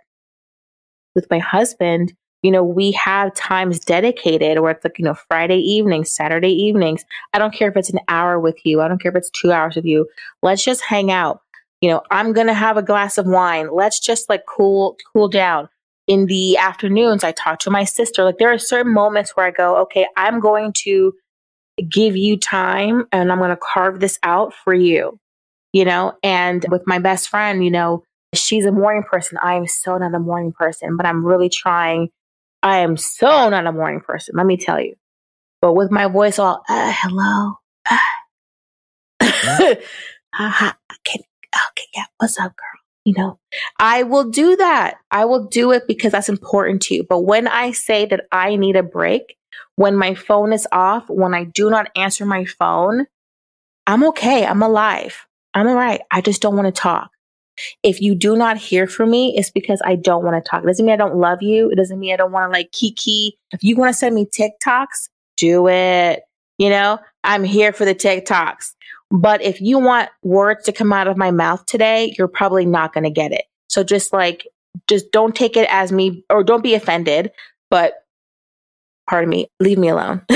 with 1.16 1.28
my 1.32 1.40
husband, 1.40 2.14
you 2.44 2.52
know, 2.52 2.64
we 2.64 2.92
have 2.92 3.34
times 3.34 3.80
dedicated 3.80 4.60
where 4.60 4.72
it's 4.72 4.84
like, 4.84 5.00
you 5.00 5.06
know, 5.06 5.16
Friday 5.28 5.58
evenings, 5.58 6.12
Saturday 6.12 6.52
evenings. 6.52 7.04
I 7.34 7.40
don't 7.40 7.54
care 7.54 7.70
if 7.70 7.76
it's 7.76 7.90
an 7.90 8.00
hour 8.08 8.40
with 8.40 8.58
you. 8.64 8.82
I 8.82 8.88
don't 8.88 9.02
care 9.02 9.12
if 9.12 9.18
it's 9.18 9.32
two 9.32 9.52
hours 9.52 9.76
with 9.76 9.86
you. 9.86 10.08
Let's 10.42 10.64
just 10.64 10.84
hang 10.84 11.12
out. 11.12 11.42
You 11.82 11.90
know, 11.90 12.02
I'm 12.12 12.34
going 12.34 12.48
to 12.48 12.54
have 12.54 12.78
a 12.78 12.84
glass 12.84 13.18
of 13.18 13.26
wine. 13.26 13.70
Let's 13.74 14.00
just 14.00 14.30
like 14.30 14.44
cool, 14.48 14.98
cool 15.14 15.28
down. 15.28 15.70
In 16.08 16.28
the 16.28 16.58
afternoons, 16.58 17.24
I 17.24 17.34
talk 17.34 17.60
to 17.60 17.70
my 17.70 17.84
sister. 17.84 18.24
Like 18.24 18.38
there 18.38 18.52
are 18.52 18.58
certain 18.58 18.94
moments 18.94 19.36
where 19.36 19.46
I 19.46 19.52
go, 19.52 19.76
okay, 19.82 20.08
I'm 20.16 20.40
going 20.40 20.74
to 20.84 21.14
give 21.90 22.16
you 22.16 22.38
time 22.38 23.06
and 23.12 23.32
I'm 23.32 23.40
going 23.40 23.50
to 23.50 23.58
carve 23.58 24.00
this 24.00 24.18
out 24.24 24.54
for 24.54 24.74
you, 24.74 25.20
you 25.74 25.86
know? 25.86 26.14
And 26.24 26.66
with 26.70 26.84
my 26.88 27.00
best 27.00 27.30
friend, 27.30 27.64
you 27.64 27.72
know, 27.72 28.04
she's 28.34 28.66
a 28.66 28.72
morning 28.72 29.04
person. 29.04 29.38
I 29.42 29.56
am 29.56 29.68
so 29.68 29.98
not 29.98 30.16
a 30.16 30.20
morning 30.20 30.54
person, 30.54 30.98
but 30.98 31.06
I'm 31.06 31.26
really 31.26 31.50
trying 31.50 32.10
I 32.64 32.80
am 32.80 32.98
so 32.98 33.50
not 33.50 33.68
a 33.68 33.72
morning 33.72 34.02
person, 34.02 34.36
let 34.38 34.46
me 34.46 34.58
tell 34.58 34.80
you. 34.80 34.96
But 35.62 35.74
with 35.74 35.92
my 35.92 36.08
voice 36.08 36.40
all, 36.40 36.64
uh, 36.70 36.94
hello. 36.96 37.54
Uh, 37.90 37.98
can, 39.20 39.78
okay, 41.70 41.88
yeah, 41.96 42.06
what's 42.18 42.40
up, 42.40 42.56
girl? 42.56 42.68
You 43.06 43.14
know, 43.18 43.40
I 43.80 44.04
will 44.04 44.30
do 44.30 44.56
that. 44.58 44.96
I 45.12 45.26
will 45.26 45.46
do 45.46 45.72
it 45.72 45.84
because 45.88 46.12
that's 46.12 46.30
important 46.30 46.82
to 46.84 46.96
you. 46.96 47.06
But 47.08 47.22
when 47.22 47.48
I 47.48 47.72
say 47.72 48.06
that 48.06 48.26
I 48.32 48.58
need 48.58 48.76
a 48.76 48.84
break, 48.84 49.38
when 49.78 49.96
my 49.96 50.14
phone 50.14 50.52
is 50.52 50.68
off, 50.72 51.10
when 51.10 51.34
I 51.34 51.46
do 51.46 51.70
not 51.70 51.90
answer 51.96 52.26
my 52.26 52.46
phone, 52.46 53.08
I'm 53.86 54.04
okay. 54.10 54.46
I'm 54.46 54.62
alive. 54.62 55.26
I'm 55.54 55.68
all 55.68 55.76
right. 55.76 56.02
I 56.12 56.22
just 56.22 56.42
don't 56.42 56.56
want 56.56 56.74
to 56.74 56.82
talk. 56.82 57.10
If 57.84 58.02
you 58.02 58.16
do 58.16 58.36
not 58.36 58.58
hear 58.58 58.88
from 58.88 59.12
me, 59.12 59.36
it's 59.38 59.50
because 59.50 59.82
I 59.84 59.96
don't 59.96 60.24
want 60.24 60.44
to 60.44 60.50
talk. 60.50 60.64
It 60.64 60.68
doesn't 60.68 60.86
mean 60.86 60.94
I 60.94 60.98
don't 60.98 61.16
love 61.16 61.42
you. 61.42 61.70
It 61.70 61.76
doesn't 61.76 62.00
mean 62.00 62.14
I 62.14 62.18
don't 62.18 62.32
want 62.32 62.52
to 62.52 62.58
like 62.58 62.72
kiki. 62.72 63.38
If 63.52 63.64
you 63.64 63.76
want 63.76 63.90
to 63.90 63.98
send 63.98 64.16
me 64.16 64.26
TikToks, 64.26 65.10
do 65.38 65.68
it. 65.68 66.24
You 66.58 66.70
know, 66.70 67.00
I'm 67.24 67.44
here 67.44 67.72
for 67.72 67.86
the 67.86 67.96
TikToks. 67.96 68.74
But 69.10 69.42
if 69.42 69.62
you 69.62 69.80
want 69.80 70.10
words 70.24 70.66
to 70.66 70.72
come 70.72 70.92
out 70.92 71.08
of 71.08 71.18
my 71.18 71.32
mouth 71.32 71.66
today, 71.66 72.14
you're 72.18 72.28
probably 72.28 72.66
not 72.66 72.94
going 72.94 73.06
to 73.06 73.10
get 73.10 73.32
it. 73.32 73.44
So 73.70 73.84
just 73.84 74.12
like, 74.12 74.48
just 74.88 75.12
don't 75.12 75.36
take 75.36 75.56
it 75.56 75.68
as 75.72 75.92
me 75.92 76.24
or 76.30 76.44
don't 76.44 76.64
be 76.64 76.74
offended, 76.74 77.32
but 77.70 77.94
pardon 79.10 79.30
me, 79.30 79.48
leave 79.60 79.78
me 79.78 79.90
alone. 79.90 80.22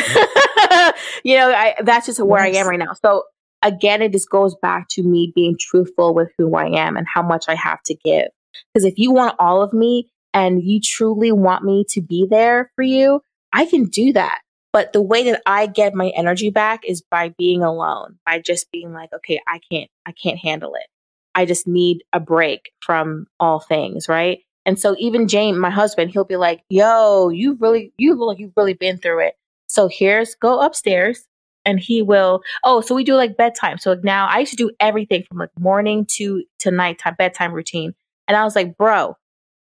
you 1.23 1.37
know, 1.37 1.51
I, 1.51 1.75
that's 1.83 2.05
just 2.07 2.19
where. 2.19 2.41
I 2.41 2.49
am 2.49 2.67
right 2.67 2.79
now. 2.79 2.93
So 2.93 3.23
again, 3.61 4.01
it 4.01 4.11
just 4.11 4.29
goes 4.29 4.55
back 4.55 4.87
to 4.89 5.03
me 5.03 5.31
being 5.35 5.57
truthful 5.59 6.13
with 6.13 6.31
who 6.37 6.55
I 6.55 6.67
am 6.67 6.97
and 6.97 7.07
how 7.11 7.21
much 7.21 7.45
I 7.47 7.55
have 7.55 7.81
to 7.83 7.95
give. 8.03 8.27
Because 8.73 8.85
if 8.85 8.97
you 8.97 9.11
want 9.11 9.35
all 9.39 9.61
of 9.61 9.73
me 9.73 10.09
and 10.33 10.63
you 10.63 10.79
truly 10.81 11.31
want 11.31 11.63
me 11.63 11.85
to 11.89 12.01
be 12.01 12.27
there 12.29 12.71
for 12.75 12.83
you, 12.83 13.21
I 13.53 13.65
can 13.65 13.85
do 13.85 14.13
that. 14.13 14.39
But 14.73 14.93
the 14.93 15.01
way 15.01 15.29
that 15.29 15.41
I 15.45 15.67
get 15.67 15.93
my 15.93 16.11
energy 16.15 16.49
back 16.49 16.81
is 16.85 17.01
by 17.01 17.29
being 17.37 17.61
alone, 17.61 18.17
by 18.25 18.39
just 18.39 18.71
being 18.71 18.93
like, 18.93 19.11
okay, 19.13 19.41
I 19.45 19.59
can't, 19.69 19.89
I 20.05 20.13
can't 20.13 20.39
handle 20.39 20.75
it. 20.75 20.87
I 21.35 21.45
just 21.45 21.67
need 21.67 22.03
a 22.13 22.19
break 22.19 22.71
from 22.79 23.27
all 23.39 23.59
things, 23.59 24.07
right? 24.07 24.39
And 24.65 24.79
so 24.79 24.95
even 24.99 25.27
James, 25.27 25.57
my 25.57 25.69
husband, 25.69 26.11
he'll 26.11 26.23
be 26.23 26.37
like, 26.37 26.61
yo, 26.69 27.29
you 27.29 27.57
really, 27.59 27.93
you 27.97 28.13
look 28.15 28.39
you've 28.39 28.53
really 28.55 28.73
been 28.73 28.97
through 28.97 29.27
it. 29.27 29.35
So 29.67 29.89
here's 29.91 30.35
go 30.35 30.61
upstairs 30.61 31.25
and 31.65 31.79
he 31.79 32.01
will, 32.01 32.41
oh, 32.63 32.81
so 32.81 32.95
we 32.95 33.03
do 33.03 33.15
like 33.15 33.37
bedtime. 33.37 33.77
So 33.77 33.91
like 33.91 34.03
now 34.03 34.27
I 34.27 34.39
used 34.39 34.51
to 34.51 34.57
do 34.57 34.71
everything 34.79 35.23
from 35.27 35.37
like 35.39 35.49
morning 35.59 36.05
to, 36.11 36.43
to 36.59 36.71
nighttime, 36.71 37.15
bedtime 37.17 37.53
routine. 37.53 37.93
And 38.27 38.37
I 38.37 38.43
was 38.43 38.55
like, 38.55 38.77
bro, 38.77 39.15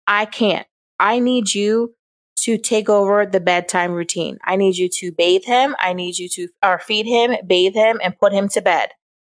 I 0.07 0.25
can't. 0.25 0.67
I 0.99 1.19
need 1.19 1.53
you 1.53 1.93
to 2.41 2.57
take 2.57 2.89
over 2.89 3.25
the 3.25 3.39
bedtime 3.39 3.91
routine. 3.91 4.37
I 4.43 4.55
need 4.55 4.77
you 4.77 4.89
to 4.89 5.11
bathe 5.11 5.45
him. 5.45 5.75
I 5.79 5.93
need 5.93 6.17
you 6.17 6.29
to 6.29 6.47
or 6.63 6.79
feed 6.79 7.05
him, 7.05 7.35
bathe 7.45 7.73
him, 7.73 7.99
and 8.03 8.17
put 8.17 8.33
him 8.33 8.49
to 8.49 8.61
bed. 8.61 8.89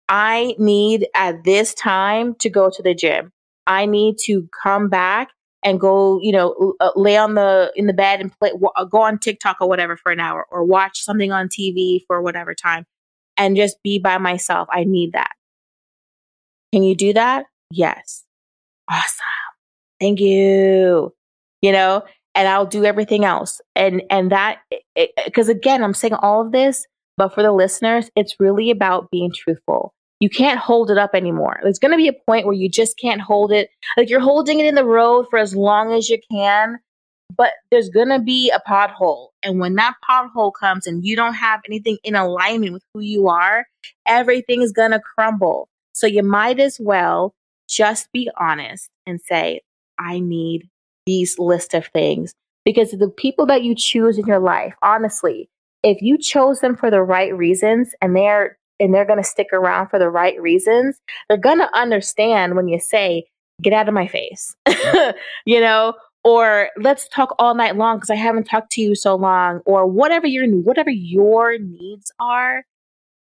I 0.09 0.55
need 0.59 1.09
at 1.15 1.45
this 1.45 1.75
time 1.75 2.35
to 2.37 2.51
go 2.51 2.71
to 2.71 2.83
the 2.83 2.95
gym. 2.95 3.33
I 3.67 3.87
need 3.87 4.17
to 4.27 4.49
come 4.63 4.89
back 4.89 5.31
and 5.67 5.81
go, 5.81 6.21
you 6.23 6.31
know, 6.31 6.75
uh, 6.79 6.91
lay 6.95 7.17
on 7.17 7.35
the 7.35 7.73
in 7.75 7.89
the 7.89 7.93
bed 7.93 8.21
and 8.21 8.33
play, 8.39 8.51
w- 8.51 8.71
go 8.89 9.03
on 9.03 9.19
TikTok 9.19 9.57
or 9.61 9.69
whatever 9.69 9.97
for 9.97 10.13
an 10.13 10.21
hour, 10.21 10.47
or 10.51 10.65
watch 10.65 11.03
something 11.03 11.33
on 11.33 11.49
TV 11.49 12.03
for 12.07 12.23
whatever 12.23 12.55
time, 12.55 12.87
and 13.37 13.57
just 13.57 13.83
be 13.83 13.99
by 13.99 14.17
myself. 14.17 14.69
I 14.71 14.85
need 14.85 15.13
that. 15.13 15.33
Can 16.73 16.85
you 16.85 16.95
do 16.95 17.13
that? 17.15 17.47
Yes. 17.73 18.25
Awesome. 18.89 19.25
Thank 19.99 20.21
you. 20.21 21.13
You 21.63 21.73
know, 21.73 22.05
and 22.37 22.47
I'll 22.47 22.67
do 22.67 22.85
everything 22.85 23.25
else. 23.25 23.61
And 23.75 24.05
and 24.09 24.31
that 24.31 24.59
because 25.25 25.49
again, 25.49 25.83
I'm 25.83 25.95
saying 25.95 26.15
all 26.15 26.43
of 26.47 26.53
this, 26.53 26.87
but 27.17 27.35
for 27.35 27.43
the 27.43 27.51
listeners, 27.51 28.09
it's 28.15 28.37
really 28.39 28.71
about 28.71 29.11
being 29.11 29.33
truthful 29.35 29.93
you 30.21 30.31
can't 30.31 30.59
hold 30.59 30.91
it 30.91 30.99
up 30.99 31.15
anymore. 31.15 31.59
There's 31.63 31.79
going 31.79 31.93
to 31.93 31.99
be 31.99 32.09
a 32.09 32.13
point 32.13 32.47
where 32.47 32.55
you 32.55 32.69
just 32.69 32.99
can't 32.99 33.21
hold 33.21 33.53
it. 33.53 33.71
Like 33.97 34.09
you're 34.09 34.21
holding 34.21 34.61
it 34.61 34.67
in 34.67 34.75
the 34.75 34.85
road 34.85 35.27
for 35.29 35.39
as 35.39 35.55
long 35.55 35.93
as 35.93 36.09
you 36.09 36.19
can, 36.31 36.79
but 37.37 37.53
there's 37.71 37.91
going 37.91 38.09
to 38.09 38.19
be 38.19 38.51
a 38.51 38.61
pothole. 38.67 39.29
And 39.43 39.61
when 39.61 39.75
that 39.75 39.95
pothole 40.09 40.53
comes 40.59 40.87
and 40.87 41.05
you 41.05 41.17
don't 41.17 41.35
have 41.35 41.61
anything 41.67 41.99
in 42.03 42.15
alignment 42.15 42.73
with 42.73 42.83
who 42.95 43.01
you 43.01 43.29
are, 43.29 43.67
everything 44.07 44.63
is 44.63 44.73
going 44.73 44.93
to 44.93 45.01
crumble. 45.01 45.69
So 45.93 46.07
you 46.07 46.23
might 46.23 46.61
as 46.61 46.79
well 46.81 47.35
just 47.69 48.11
be 48.13 48.31
honest 48.39 48.89
and 49.07 49.21
say, 49.21 49.61
I 49.99 50.21
need 50.21 50.69
these 51.05 51.39
list 51.39 51.75
of 51.75 51.87
things 51.89 52.33
because 52.65 52.91
the 52.91 53.09
people 53.09 53.47
that 53.47 53.63
you 53.63 53.75
choose 53.75 54.19
in 54.19 54.27
your 54.27 54.41
life, 54.41 54.75
honestly, 54.83 55.49
if 55.83 56.03
you 56.03 56.19
chose 56.19 56.61
them 56.61 56.77
for 56.77 56.91
the 56.91 57.03
right 57.03 57.37
reasons 57.37 57.95
and 58.01 58.17
they're 58.17 58.59
and 58.81 58.93
they're 58.95 59.05
going 59.05 59.23
to 59.23 59.29
stick 59.29 59.49
around 59.53 59.89
for 59.89 59.99
the 59.99 60.11
right 60.11 60.41
reasons, 60.41 61.01
they're 61.29 61.39
going 61.39 61.59
to 61.59 61.79
understand 61.79 62.57
when 62.57 62.69
you 62.69 62.79
say, 62.79 63.25
get 63.63 63.73
out 63.73 63.89
of 63.89 63.95
my 63.95 64.07
face, 64.07 64.55
you 65.47 65.61
know, 65.61 65.95
or 66.25 66.71
let's 66.77 67.09
talk 67.09 67.35
all 67.39 67.55
night 67.55 67.77
long 67.77 67.99
because 67.99 68.11
I 68.11 68.17
haven't 68.17 68.45
talked 68.45 68.73
to 68.73 68.81
you 68.81 68.95
so 68.95 69.15
long, 69.15 69.61
or 69.65 69.87
whatever 69.87 70.27
your 70.27 70.47
whatever 70.49 70.91
your 70.91 71.59
needs 71.59 72.11
are. 72.19 72.65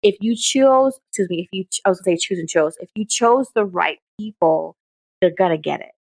If 0.02 0.16
you 0.20 0.36
chose, 0.36 0.98
excuse 1.08 1.30
me, 1.30 1.40
if 1.40 1.48
you 1.52 1.64
I 1.84 1.88
was 1.88 2.00
gonna 2.00 2.16
say 2.16 2.26
choose 2.26 2.38
and 2.38 2.48
chose, 2.48 2.76
if 2.80 2.90
you 2.94 3.04
chose 3.06 3.48
the 3.54 3.64
right 3.64 3.98
people, 4.18 4.76
they're 5.20 5.30
gonna 5.36 5.56
get 5.56 5.80
it. 5.80 5.92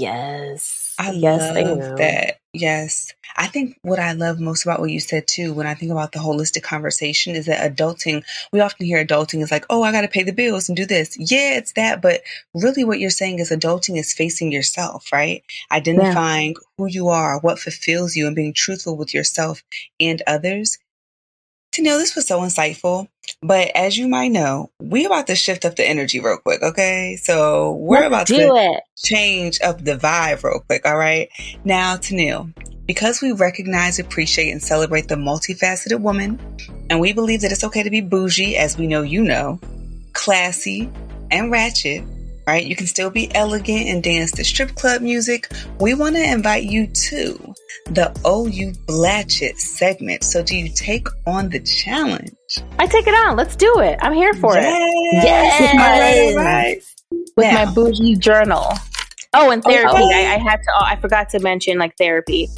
Yes. 0.00 0.94
I 0.98 1.10
yes, 1.10 1.54
love 1.54 1.98
that. 1.98 2.40
Yes. 2.54 3.12
I 3.36 3.46
think 3.46 3.78
what 3.82 3.98
I 3.98 4.12
love 4.12 4.40
most 4.40 4.64
about 4.64 4.80
what 4.80 4.90
you 4.90 4.98
said 4.98 5.28
too, 5.28 5.52
when 5.52 5.66
I 5.66 5.74
think 5.74 5.92
about 5.92 6.12
the 6.12 6.18
holistic 6.18 6.62
conversation, 6.62 7.36
is 7.36 7.46
that 7.46 7.76
adulting, 7.76 8.24
we 8.50 8.60
often 8.60 8.86
hear 8.86 9.04
adulting 9.04 9.42
is 9.42 9.50
like, 9.50 9.66
oh, 9.68 9.82
I 9.82 9.92
got 9.92 10.00
to 10.00 10.08
pay 10.08 10.22
the 10.22 10.32
bills 10.32 10.68
and 10.68 10.76
do 10.76 10.86
this. 10.86 11.16
Yeah, 11.18 11.58
it's 11.58 11.72
that. 11.74 12.00
But 12.00 12.22
really, 12.54 12.82
what 12.82 12.98
you're 12.98 13.10
saying 13.10 13.40
is 13.40 13.50
adulting 13.50 13.98
is 13.98 14.14
facing 14.14 14.52
yourself, 14.52 15.12
right? 15.12 15.42
Identifying 15.70 16.52
yeah. 16.52 16.66
who 16.78 16.86
you 16.86 17.08
are, 17.08 17.38
what 17.40 17.58
fulfills 17.58 18.16
you, 18.16 18.26
and 18.26 18.34
being 18.34 18.54
truthful 18.54 18.96
with 18.96 19.12
yourself 19.12 19.62
and 20.00 20.22
others. 20.26 20.78
Tennielle, 21.72 21.98
this 21.98 22.16
was 22.16 22.26
so 22.26 22.40
insightful. 22.40 23.08
But 23.42 23.70
as 23.74 23.96
you 23.96 24.08
might 24.08 24.32
know, 24.32 24.70
we 24.80 25.06
about 25.06 25.28
to 25.28 25.36
shift 25.36 25.64
up 25.64 25.76
the 25.76 25.88
energy 25.88 26.18
real 26.20 26.36
quick, 26.36 26.62
okay? 26.62 27.16
So 27.16 27.72
we're 27.74 28.08
Let's 28.08 28.08
about 28.08 28.26
to 28.28 28.54
it. 28.56 28.82
change 28.96 29.60
up 29.62 29.82
the 29.84 29.96
vibe 29.96 30.42
real 30.42 30.60
quick, 30.60 30.84
all 30.84 30.98
right? 30.98 31.28
Now, 31.64 31.96
Tennielle, 31.96 32.52
because 32.86 33.22
we 33.22 33.32
recognize, 33.32 34.00
appreciate, 34.00 34.50
and 34.50 34.62
celebrate 34.62 35.06
the 35.06 35.14
multifaceted 35.14 36.00
woman, 36.00 36.40
and 36.90 36.98
we 36.98 37.12
believe 37.12 37.42
that 37.42 37.52
it's 37.52 37.64
okay 37.64 37.84
to 37.84 37.90
be 37.90 38.00
bougie, 38.00 38.56
as 38.56 38.76
we 38.76 38.88
know 38.88 39.02
you 39.02 39.22
know, 39.22 39.60
classy, 40.12 40.90
and 41.30 41.52
ratchet, 41.52 42.02
right? 42.50 42.66
You 42.66 42.76
can 42.76 42.86
still 42.86 43.10
be 43.10 43.32
elegant 43.34 43.86
and 43.86 44.02
dance 44.02 44.32
to 44.32 44.44
strip 44.44 44.74
club 44.74 45.02
music. 45.02 45.50
We 45.78 45.94
want 45.94 46.16
to 46.16 46.22
invite 46.22 46.64
you 46.64 46.86
to 46.86 47.54
the 47.86 48.10
OU 48.26 48.72
Blatchet 48.86 49.56
segment. 49.56 50.24
So, 50.24 50.42
do 50.42 50.56
you 50.56 50.70
take 50.74 51.06
on 51.26 51.48
the 51.48 51.60
challenge? 51.60 52.32
I 52.78 52.86
take 52.86 53.06
it 53.06 53.14
on. 53.14 53.36
Let's 53.36 53.56
do 53.56 53.80
it. 53.80 53.98
I'm 54.02 54.12
here 54.12 54.34
for 54.34 54.54
yes. 54.54 54.66
it. 54.66 55.24
Yes. 55.24 55.70
All 55.72 55.78
right, 55.78 56.36
all 56.36 56.44
right. 56.44 56.82
With 57.36 57.46
now. 57.46 57.64
my 57.64 57.72
bougie 57.72 58.16
journal. 58.16 58.66
Oh, 59.32 59.50
and 59.50 59.62
oh, 59.64 59.70
therapy. 59.70 59.96
Oh, 59.96 60.10
I, 60.12 60.34
I, 60.34 60.38
had 60.38 60.56
to. 60.56 60.70
Oh, 60.74 60.84
I 60.84 60.96
forgot 60.96 61.28
to 61.30 61.40
mention 61.40 61.78
like 61.78 61.96
therapy. 61.96 62.48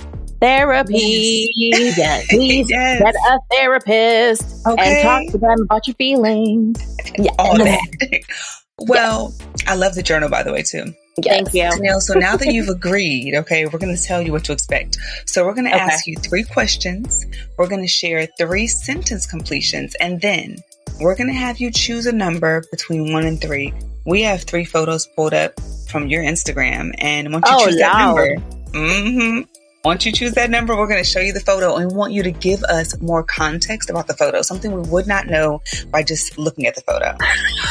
Therapy. 0.40 1.51
Yes. 1.55 2.26
Please 2.28 2.66
yes. 2.70 3.01
get 3.01 3.14
a 3.14 3.38
therapist 3.51 4.66
okay. 4.66 4.82
and 4.82 5.03
talk 5.03 5.32
to 5.32 5.38
them 5.38 5.61
about 5.62 5.86
your 5.86 5.95
feelings. 5.95 6.97
Yeah. 7.18 7.30
All 7.38 7.59
that. 7.59 8.22
Well, 8.78 9.34
I 9.66 9.76
love 9.76 9.94
the 9.94 10.02
journal, 10.02 10.28
by 10.28 10.42
the 10.42 10.52
way, 10.52 10.62
too. 10.62 10.94
Yes. 11.22 11.50
Thank 11.52 11.54
you. 11.54 11.62
Tennielle, 11.62 12.00
so 12.00 12.14
now 12.14 12.36
that 12.36 12.52
you've 12.52 12.68
agreed, 12.76 13.34
okay, 13.34 13.66
we're 13.66 13.78
going 13.78 13.94
to 13.94 14.02
tell 14.02 14.22
you 14.22 14.32
what 14.32 14.44
to 14.44 14.52
expect. 14.52 14.96
So 15.26 15.44
we're 15.44 15.54
going 15.54 15.66
to 15.66 15.74
okay. 15.74 15.84
ask 15.84 16.06
you 16.06 16.16
three 16.16 16.44
questions. 16.44 17.26
We're 17.58 17.68
going 17.68 17.82
to 17.82 17.88
share 17.88 18.26
three 18.38 18.66
sentence 18.66 19.26
completions, 19.26 19.94
and 19.96 20.20
then 20.20 20.56
we're 21.00 21.16
going 21.16 21.28
to 21.28 21.34
have 21.34 21.58
you 21.58 21.70
choose 21.70 22.06
a 22.06 22.12
number 22.12 22.64
between 22.70 23.12
one 23.12 23.26
and 23.26 23.40
three. 23.40 23.74
We 24.06 24.22
have 24.22 24.42
three 24.42 24.64
photos 24.64 25.06
pulled 25.06 25.34
up 25.34 25.60
from 25.88 26.08
your 26.08 26.22
Instagram, 26.22 26.92
and 26.98 27.32
once 27.32 27.48
you 27.48 27.56
oh, 27.56 27.66
choose 27.66 27.76
that 27.76 27.98
number, 27.98 28.36
mm-hmm, 28.72 29.42
once 29.85 30.07
you 30.07 30.12
choose 30.12 30.33
that 30.35 30.49
number, 30.49 30.76
we're 30.76 30.87
going 30.87 31.03
to 31.03 31.09
show 31.09 31.18
you 31.18 31.33
the 31.33 31.41
photo 31.41 31.74
and 31.74 31.91
we 31.91 31.97
want 31.97 32.12
you 32.12 32.22
to 32.22 32.30
give 32.30 32.62
us 32.64 32.99
more 33.01 33.24
context 33.24 33.91
about 33.91 34.07
the 34.07 34.14
photo, 34.14 34.41
something 34.41 34.72
we 34.72 34.89
would 34.89 35.09
not 35.09 35.26
know 35.26 35.61
by 35.91 36.05
just 36.05 36.39
looking 36.39 36.66
at 36.66 36.76
the 36.76 36.80
photo. 36.83 37.16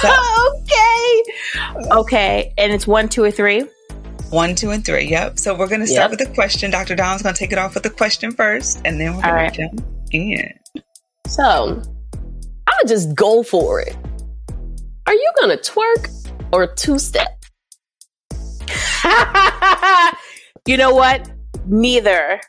So, 0.01 0.13
okay. 0.57 1.23
Okay. 1.91 2.53
And 2.57 2.73
it's 2.73 2.85
one, 2.85 3.07
two, 3.07 3.23
or 3.23 3.31
three? 3.31 3.65
One, 4.29 4.55
two, 4.55 4.71
and 4.71 4.85
three. 4.85 5.05
Yep. 5.05 5.39
So 5.39 5.57
we're 5.57 5.69
going 5.69 5.79
to 5.81 5.87
start 5.87 6.11
yep. 6.11 6.19
with 6.19 6.27
the 6.27 6.35
question. 6.35 6.69
Dr. 6.69 6.95
Dom's 6.95 7.21
going 7.21 7.33
to 7.33 7.39
take 7.39 7.53
it 7.53 7.57
off 7.57 7.75
with 7.75 7.83
the 7.83 7.89
question 7.89 8.31
first, 8.31 8.81
and 8.83 8.99
then 8.99 9.15
we're 9.15 9.21
going 9.21 9.33
right. 9.33 9.53
to 9.53 9.69
jump 9.69 9.81
in. 10.11 10.53
So 11.27 11.81
I'll 12.67 12.87
just 12.87 13.15
go 13.15 13.41
for 13.41 13.79
it. 13.79 13.95
Are 15.07 15.13
you 15.13 15.31
going 15.37 15.57
to 15.57 15.71
twerk 15.71 16.31
or 16.51 16.67
two 16.67 16.99
step? 16.99 17.37
you 20.65 20.75
know 20.75 20.93
what? 20.93 21.29
Neither. 21.65 22.41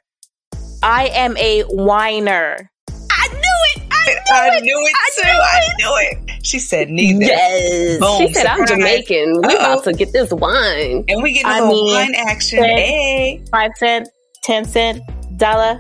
I 0.83 1.07
am 1.09 1.37
a 1.37 1.63
whiner. 1.63 2.71
I 2.91 3.29
knew 3.29 3.39
it. 3.39 3.83
I 3.93 4.05
knew 4.07 4.21
I 4.31 4.57
it. 4.57 4.63
Knew 4.65 4.79
it 4.79 4.95
I 4.95 5.11
too. 5.15 5.23
Knew 5.23 5.33
it. 5.33 5.43
I 5.43 5.69
knew 5.79 5.95
it. 6.29 6.33
She 6.45 6.59
said 6.59 6.91
neither. 6.91 7.25
Yes. 7.25 8.01
Boom, 8.01 8.19
she 8.19 8.33
said 8.33 8.43
surprise. 8.43 8.61
I'm 8.61 8.67
Jamaican. 8.67 9.43
We 9.47 9.55
about 9.55 9.85
to 9.85 9.93
get 9.93 10.13
this 10.13 10.33
wine. 10.33 11.05
And 11.09 11.23
we 11.23 11.33
get 11.35 11.47
a 11.47 11.65
little 11.65 11.85
mean, 11.85 11.95
wine 11.95 12.15
action. 12.17 12.59
Cent, 12.59 12.79
hey. 12.79 13.41
Five 13.51 13.71
cent, 13.77 14.09
ten 14.43 14.65
cent, 14.65 15.03
dollar. 15.37 15.79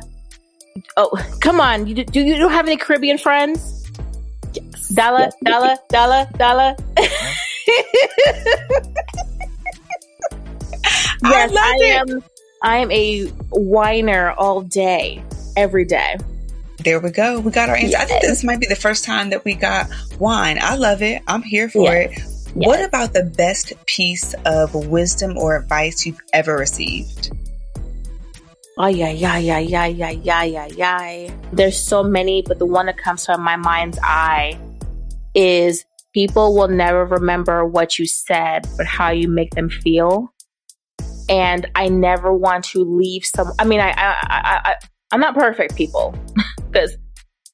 Oh, 0.96 1.10
come 1.40 1.60
on. 1.60 1.86
You 1.86 2.04
do 2.04 2.20
you 2.20 2.36
don't 2.36 2.52
have 2.52 2.66
any 2.66 2.76
Caribbean 2.76 3.18
friends? 3.18 3.90
Yes. 4.54 4.88
Dollar, 4.90 5.20
yes. 5.20 5.34
dollar, 5.44 5.76
dollar, 5.88 6.26
dollar. 6.36 6.76
Uh-huh. 6.96 7.34
yes, 11.24 11.52
I, 11.56 11.58
I 11.58 11.76
am 11.86 12.22
I 12.62 12.78
am 12.78 12.90
a 12.90 13.26
whiner 13.50 14.30
all 14.32 14.62
day, 14.62 15.22
every 15.56 15.84
day. 15.84 16.16
There 16.78 17.00
we 17.00 17.10
go. 17.10 17.40
We 17.40 17.50
got 17.50 17.68
our 17.68 17.76
answer. 17.76 17.90
Yes. 17.90 18.02
I 18.02 18.04
think 18.06 18.22
this 18.22 18.44
might 18.44 18.60
be 18.60 18.66
the 18.66 18.76
first 18.76 19.04
time 19.04 19.30
that 19.30 19.44
we 19.44 19.54
got 19.54 19.88
wine. 20.18 20.58
I 20.60 20.76
love 20.76 21.02
it. 21.02 21.22
I'm 21.26 21.42
here 21.42 21.68
for 21.68 21.82
yes. 21.82 22.12
it. 22.12 22.18
Yes. 22.54 22.54
What 22.54 22.84
about 22.84 23.12
the 23.12 23.24
best 23.24 23.72
piece 23.86 24.34
of 24.44 24.74
wisdom 24.74 25.38
or 25.38 25.56
advice 25.56 26.04
you've 26.04 26.20
ever 26.32 26.56
received? 26.56 27.30
Oh 28.78 28.86
yeah, 28.86 29.10
yeah, 29.10 29.38
yeah, 29.38 29.58
yeah, 29.58 29.86
yeah, 29.86 30.10
yeah, 30.10 30.42
yeah, 30.42 30.66
yeah. 30.66 31.34
There's 31.52 31.78
so 31.78 32.02
many, 32.02 32.42
but 32.42 32.58
the 32.58 32.66
one 32.66 32.86
that 32.86 32.96
comes 32.96 33.24
to 33.26 33.38
my 33.38 33.56
mind's 33.56 33.98
eye 34.02 34.58
is 35.34 35.84
people 36.12 36.54
will 36.54 36.68
never 36.68 37.04
remember 37.04 37.64
what 37.64 37.98
you 37.98 38.06
said, 38.06 38.66
but 38.76 38.86
how 38.86 39.10
you 39.10 39.28
make 39.28 39.50
them 39.54 39.68
feel 39.68 40.32
and 41.32 41.66
I 41.74 41.88
never 41.88 42.30
want 42.30 42.62
to 42.66 42.84
leave 42.84 43.24
some. 43.24 43.52
I 43.58 43.64
mean, 43.64 43.80
I, 43.80 43.90
I, 43.92 44.14
I, 44.22 44.60
I 44.64 44.74
I'm 45.12 45.20
not 45.20 45.34
perfect, 45.34 45.74
people, 45.76 46.14
because 46.70 46.96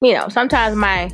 you 0.03 0.13
know 0.13 0.29
sometimes 0.29 0.77
my 0.77 1.11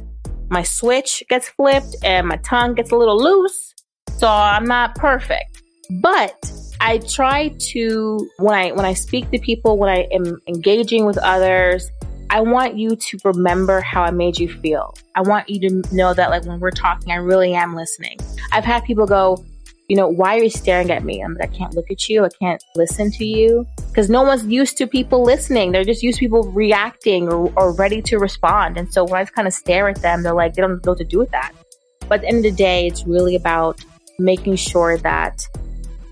my 0.49 0.63
switch 0.63 1.23
gets 1.29 1.49
flipped 1.51 1.95
and 2.03 2.27
my 2.27 2.37
tongue 2.39 2.75
gets 2.75 2.91
a 2.91 2.97
little 2.97 3.23
loose, 3.23 3.75
so 4.17 4.27
I'm 4.27 4.65
not 4.65 4.95
perfect. 4.95 5.63
But 6.01 6.51
I 6.81 6.99
try 6.99 7.55
to 7.73 8.31
when 8.39 8.55
I 8.55 8.73
when 8.73 8.87
I 8.87 8.95
speak 8.95 9.31
to 9.31 9.39
people, 9.39 9.77
when 9.77 9.91
I 9.91 10.09
am 10.11 10.41
engaging 10.49 11.05
with 11.05 11.19
others, 11.19 11.91
I 12.31 12.41
want 12.41 12.79
you 12.79 12.97
to 12.97 13.19
remember 13.25 13.83
how 13.83 14.03
I 14.03 14.11
made 14.11 14.39
you 14.39 14.49
feel. 14.49 14.95
I 15.15 15.21
want 15.21 15.51
you 15.51 15.61
to 15.69 15.95
know 15.95 16.15
that 16.15 16.31
like 16.31 16.47
when 16.47 16.61
we're 16.61 16.71
talking, 16.71 17.13
I 17.13 17.17
really 17.17 17.55
am 17.55 17.77
listening. 17.77 18.19
I've 18.53 18.65
had 18.65 18.85
people 18.85 19.07
go, 19.07 19.45
you 19.89 19.97
know, 19.97 20.09
why 20.09 20.39
are 20.39 20.43
you 20.43 20.51
staring 20.51 20.91
at 20.91 21.05
me? 21.05 21.21
I'm 21.21 21.35
like, 21.35 21.53
I 21.53 21.57
can't 21.57 21.75
look 21.75 21.91
at 21.91 22.09
you. 22.09 22.25
I 22.25 22.29
can't 22.41 22.63
listen 22.75 23.11
to 23.13 23.25
you. 23.25 23.67
Because 23.89 24.09
no 24.09 24.23
one's 24.23 24.47
used 24.47 24.79
to 24.79 24.87
people 24.87 25.23
listening. 25.23 25.73
They're 25.73 25.85
just 25.85 26.03
used 26.03 26.19
to 26.19 26.25
people 26.25 26.51
reacting 26.51 27.29
or, 27.29 27.53
or 27.57 27.73
ready 27.75 28.01
to 28.03 28.19
respond. 28.19 28.79
And 28.79 28.93
so 28.93 29.05
when 29.05 29.15
I 29.15 29.23
just 29.23 29.35
kind 29.35 29.47
of 29.47 29.53
stare 29.53 29.89
at 29.89 30.01
them, 30.01 30.23
they're 30.23 30.35
like, 30.35 30.55
they 30.55 30.63
don't 30.63 30.85
know 30.85 30.93
what 30.93 30.99
to 30.99 31.05
do 31.05 31.19
with 31.19 31.31
that. 31.33 31.53
But 32.09 32.17
at 32.17 32.21
the 32.23 32.29
end 32.29 32.37
of 32.39 32.45
the 32.45 32.53
day, 32.53 32.87
it's 32.87 33.07
really 33.07 33.37
about 33.37 33.85
making 34.19 34.57
sure 34.57 34.97
that 34.99 35.47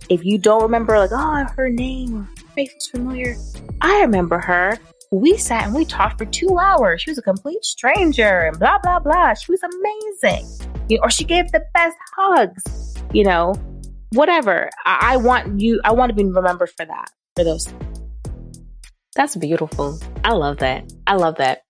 if 0.08 0.24
you 0.24 0.38
don't 0.38 0.62
remember, 0.62 0.98
like, 0.98 1.10
oh, 1.12 1.46
her 1.56 1.70
name, 1.70 2.24
her 2.24 2.46
face 2.54 2.74
is 2.74 2.88
familiar, 2.88 3.36
I 3.80 4.00
remember 4.02 4.38
her. 4.38 4.78
We 5.10 5.36
sat 5.36 5.64
and 5.66 5.74
we 5.74 5.84
talked 5.84 6.18
for 6.18 6.24
two 6.26 6.58
hours. 6.58 7.02
She 7.02 7.10
was 7.10 7.18
a 7.18 7.22
complete 7.22 7.64
stranger 7.64 8.40
and 8.40 8.58
blah, 8.58 8.78
blah, 8.82 8.98
blah. 8.98 9.34
She 9.34 9.52
was 9.52 9.60
amazing. 9.62 10.46
You 10.88 10.98
know, 10.98 11.04
or 11.04 11.10
she 11.10 11.24
gave 11.24 11.52
the 11.52 11.64
best 11.74 11.96
hugs, 12.16 12.91
you 13.12 13.24
know, 13.24 13.54
whatever. 14.12 14.70
I, 14.84 15.12
I 15.12 15.16
want 15.18 15.60
you, 15.60 15.80
I 15.84 15.92
want 15.92 16.10
to 16.10 16.14
be 16.14 16.24
remembered 16.24 16.70
for 16.70 16.84
that, 16.84 17.10
for 17.36 17.44
those. 17.44 17.72
That's 19.14 19.36
beautiful. 19.36 19.98
I 20.24 20.32
love 20.32 20.58
that. 20.58 20.90
I 21.06 21.16
love 21.16 21.36
that. 21.36 21.62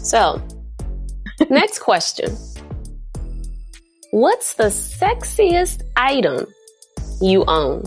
So, 0.00 0.42
next 1.50 1.80
question. 1.80 2.34
What's 4.12 4.54
the 4.54 4.64
sexiest 4.64 5.82
item 5.96 6.46
you 7.20 7.44
own? 7.46 7.84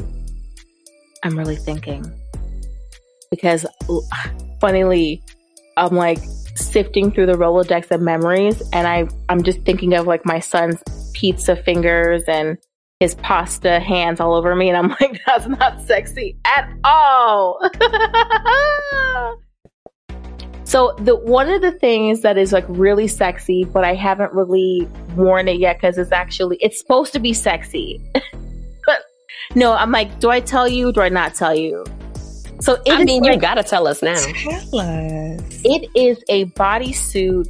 I'm 1.24 1.38
really 1.38 1.56
thinking 1.56 2.12
because 3.32 3.66
funnily, 4.60 5.24
I'm 5.78 5.96
like 5.96 6.20
sifting 6.56 7.12
through 7.12 7.28
the 7.28 7.34
Rolodex 7.34 7.90
of 7.92 8.02
memories 8.02 8.62
and 8.74 8.88
I, 8.88 9.08
I'm 9.30 9.44
just 9.44 9.62
thinking 9.62 9.94
of 9.94 10.08
like 10.08 10.26
my 10.26 10.40
son's 10.40 10.82
pizza 11.14 11.56
fingers 11.56 12.24
and 12.28 12.58
his 13.00 13.16
pasta 13.16 13.80
hands 13.80 14.20
all 14.20 14.34
over 14.34 14.56
me. 14.56 14.70
And 14.70 14.78
I'm 14.78 14.90
like, 15.02 15.22
that's 15.26 15.48
not 15.48 15.82
sexy 15.82 16.38
at 16.46 16.70
all. 16.84 17.60
so 20.66 20.94
the 21.00 21.16
one 21.16 21.50
of 21.50 21.62
the 21.62 21.72
things 21.72 22.22
that 22.22 22.38
is 22.38 22.52
like 22.52 22.66
really 22.68 23.08
sexy, 23.08 23.64
but 23.64 23.84
I 23.84 23.96
haven't 23.96 24.34
really 24.34 24.88
worn 25.16 25.48
it 25.48 25.60
yet 25.60 25.78
because 25.78 25.98
it's 25.98 26.12
actually 26.12 26.58
it's 26.60 26.80
supposed 26.80 27.14
to 27.14 27.20
be 27.20 27.34
sexy. 27.34 28.02
but 28.14 29.00
no, 29.56 29.74
I'm 29.74 29.92
like, 29.92 30.20
do 30.20 30.30
I 30.30 30.42
tell 30.42 30.68
you? 30.68 30.92
Do 30.92 31.02
I 31.02 31.10
not 31.10 31.36
tell 31.36 31.56
you? 31.56 31.86
So 32.60 32.78
I 32.90 33.06
mean, 33.06 33.24
like, 33.24 33.34
you 33.34 33.40
gotta 33.40 33.64
tell 33.64 33.88
us 33.88 34.04
now. 34.04 34.16
Tell 34.16 34.80
us. 34.80 35.62
It 35.64 35.90
is 35.96 36.22
a 36.28 36.44
bodysuit, 36.46 37.48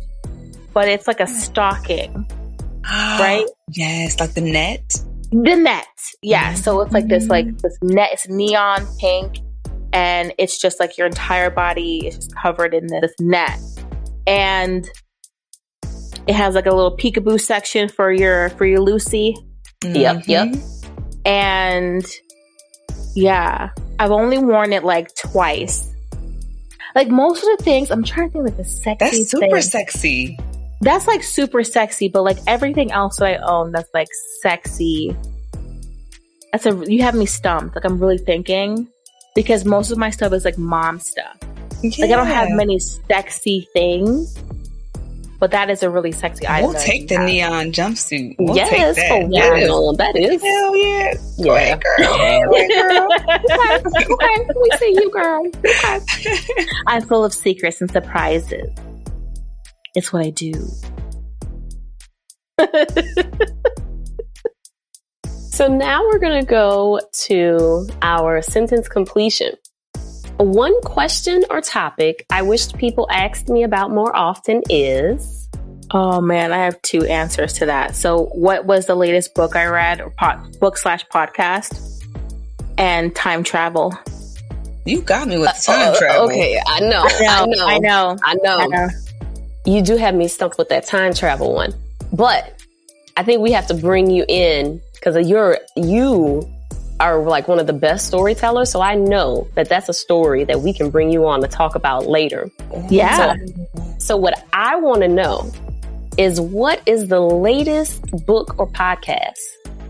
but 0.72 0.88
it's 0.88 1.08
like 1.08 1.20
a 1.20 1.26
stocking, 1.26 2.28
right? 2.84 3.48
Yes, 3.70 4.20
like 4.20 4.36
the 4.36 4.42
net. 4.42 5.04
The 5.32 5.56
net, 5.56 5.86
yeah. 6.24 6.54
So 6.56 6.82
it's 6.82 6.92
like 6.92 7.08
this, 7.08 7.28
like 7.28 7.58
this 7.60 7.78
net. 7.84 8.10
It's 8.14 8.28
neon 8.28 8.88
pink, 9.00 9.40
and 9.94 10.34
it's 10.40 10.60
just 10.60 10.80
like 10.80 10.98
your 10.98 11.06
entire 11.06 11.52
body 11.52 12.08
is 12.08 12.16
just 12.16 12.36
covered 12.36 12.74
in 12.74 12.88
this 12.88 13.14
net, 13.20 13.60
and 14.26 14.90
it 16.28 16.34
has 16.34 16.56
like 16.56 16.66
a 16.66 16.72
little 16.72 16.96
peekaboo 16.98 17.40
section 17.40 17.90
for 17.90 18.12
your 18.12 18.50
for 18.52 18.66
your 18.66 18.80
Lucy. 18.80 19.36
Mm-hmm. 19.82 19.96
Yep, 19.96 20.24
yep. 20.28 20.56
And 21.26 22.06
yeah, 23.16 23.70
I've 24.00 24.12
only 24.12 24.40
worn 24.40 24.74
it 24.74 24.84
like 24.84 25.14
twice. 25.16 25.94
Like 26.96 27.10
most 27.10 27.44
of 27.44 27.58
the 27.58 27.64
things, 27.64 27.92
I'm 27.92 28.04
trying 28.04 28.30
to 28.30 28.34
think 28.34 28.46
like 28.46 28.58
the 28.58 28.66
sexy. 28.66 28.98
That's 29.00 29.30
super 29.30 29.48
thing. 29.48 29.62
sexy. 29.62 30.40
That's 30.82 31.08
like 31.08 31.24
super 31.24 31.64
sexy, 31.64 32.08
but 32.08 32.24
like 32.24 32.38
everything 32.48 32.92
else 32.92 33.18
that 33.18 33.26
I 33.26 33.36
own 33.38 33.72
that's 33.72 33.90
like 33.94 34.08
sexy. 34.42 35.16
That's 36.52 36.66
a 36.66 36.84
you 36.88 37.02
have 37.04 37.16
me 37.16 37.26
stumped. 37.26 37.76
Like 37.76 37.86
I'm 37.86 38.00
really 38.00 38.18
thinking 38.18 38.88
because 39.36 39.66
most 39.66 39.92
of 39.92 39.98
my 39.98 40.10
stuff 40.10 40.32
is 40.34 40.46
like 40.46 40.58
mom 40.58 41.00
stuff. 41.00 41.38
Yeah. 41.82 42.06
Like 42.06 42.12
I 42.12 42.16
don't 42.16 42.28
have 42.28 42.50
many 42.52 42.80
sexy 42.80 43.68
things. 43.74 44.38
But 45.40 45.52
that 45.52 45.70
is 45.70 45.84
a 45.84 45.90
really 45.90 46.12
sexy 46.12 46.46
item. 46.46 46.72
We'll 46.72 46.82
take 46.82 47.08
the 47.08 47.16
have. 47.16 47.26
neon 47.26 47.72
jumpsuit. 47.72 48.36
We'll 48.38 48.58
yes, 48.58 48.70
take 48.98 49.32
that. 49.32 49.68
Oh, 49.70 49.96
that 49.96 50.18
is. 50.18 50.42
Hell 50.42 50.76
yeah. 50.76 51.14
Yeah. 51.38 51.54
Ahead, 51.54 51.82
girl. 51.82 52.08
girl. 52.84 54.14
okay, 54.14 54.50
we 54.62 54.70
see 54.78 54.92
you, 54.96 55.10
girl. 55.12 55.46
Okay. 55.66 56.56
I'm 56.88 57.02
full 57.04 57.24
of 57.24 57.34
secrets 57.34 57.80
and 57.80 57.90
surprises. 57.90 58.70
It's 59.96 60.14
what 60.14 60.26
I 60.26 60.30
do. 60.30 60.54
so 65.26 65.68
now 65.68 66.04
we're 66.04 66.20
going 66.20 66.40
to 66.40 66.46
go 66.46 67.02
to 67.12 67.90
our 68.02 68.42
sentence 68.42 68.88
completion. 68.88 69.54
One 70.38 70.80
question 70.82 71.44
or 71.50 71.62
topic 71.62 72.26
I 72.30 72.44
wished 72.44 72.78
people 72.78 73.08
asked 73.12 73.50
me 73.50 73.64
about 73.64 73.92
more 73.92 74.16
often 74.16 74.62
is. 74.70 75.50
Oh 75.92 76.22
man, 76.22 76.54
I 76.54 76.60
have 76.60 76.80
two 76.84 77.04
answers 77.06 77.54
to 77.54 77.66
that. 77.66 77.96
So, 77.96 78.26
what 78.28 78.66
was 78.66 78.86
the 78.86 78.96
latest 78.96 79.34
book 79.34 79.56
I 79.56 79.66
read, 79.66 80.02
or 80.02 80.12
pod, 80.12 80.60
book 80.60 80.78
slash 80.78 81.04
podcast, 81.08 82.04
and 82.78 83.16
time 83.16 83.44
travel? 83.44 83.98
You 84.86 85.02
got 85.02 85.28
me 85.28 85.40
with 85.40 85.52
time 85.64 85.94
uh, 85.94 85.98
travel. 85.98 86.28
Okay, 86.28 86.62
I 86.66 86.80
know, 86.80 87.04
I 87.06 87.46
know, 87.48 87.66
I 87.66 87.80
know, 87.80 88.18
I 88.24 88.36
know, 88.36 88.58
I 88.58 88.68
know. 88.68 88.88
You 89.70 89.84
do 89.84 89.98
have 89.98 90.16
me 90.16 90.28
stumped 90.28 90.58
with 90.58 90.70
that 90.70 90.88
time 90.88 91.14
travel 91.14 91.54
one, 91.54 91.76
but 92.12 92.60
I 93.16 93.22
think 93.22 93.42
we 93.42 93.52
have 93.52 93.68
to 93.68 93.76
bring 93.76 94.10
you 94.10 94.26
in 94.28 94.82
because 94.96 95.30
you're 95.30 95.60
you 95.76 96.42
are 97.00 97.22
like 97.22 97.48
one 97.48 97.60
of 97.60 97.68
the 97.68 97.74
best 97.74 98.08
storytellers. 98.08 98.72
So 98.72 98.82
I 98.82 98.96
know 98.96 99.48
that 99.54 99.70
that's 99.70 99.88
a 99.88 99.94
story 99.94 100.44
that 100.46 100.62
we 100.62 100.74
can 100.74 100.90
bring 100.90 101.12
you 101.12 101.28
on 101.28 101.42
to 101.42 101.48
talk 101.48 101.76
about 101.76 102.08
later. 102.08 102.50
Yeah. 102.90 103.36
So, 103.36 103.98
so 104.00 104.18
what 104.18 104.44
I 104.54 104.76
want 104.78 105.02
to 105.02 105.08
know 105.08 105.54
is 106.18 106.42
what 106.42 106.82
is 106.88 107.08
the 107.10 107.22
latest 107.22 108.02
book 108.26 108.58
or 108.58 108.68
podcast? 108.68 109.38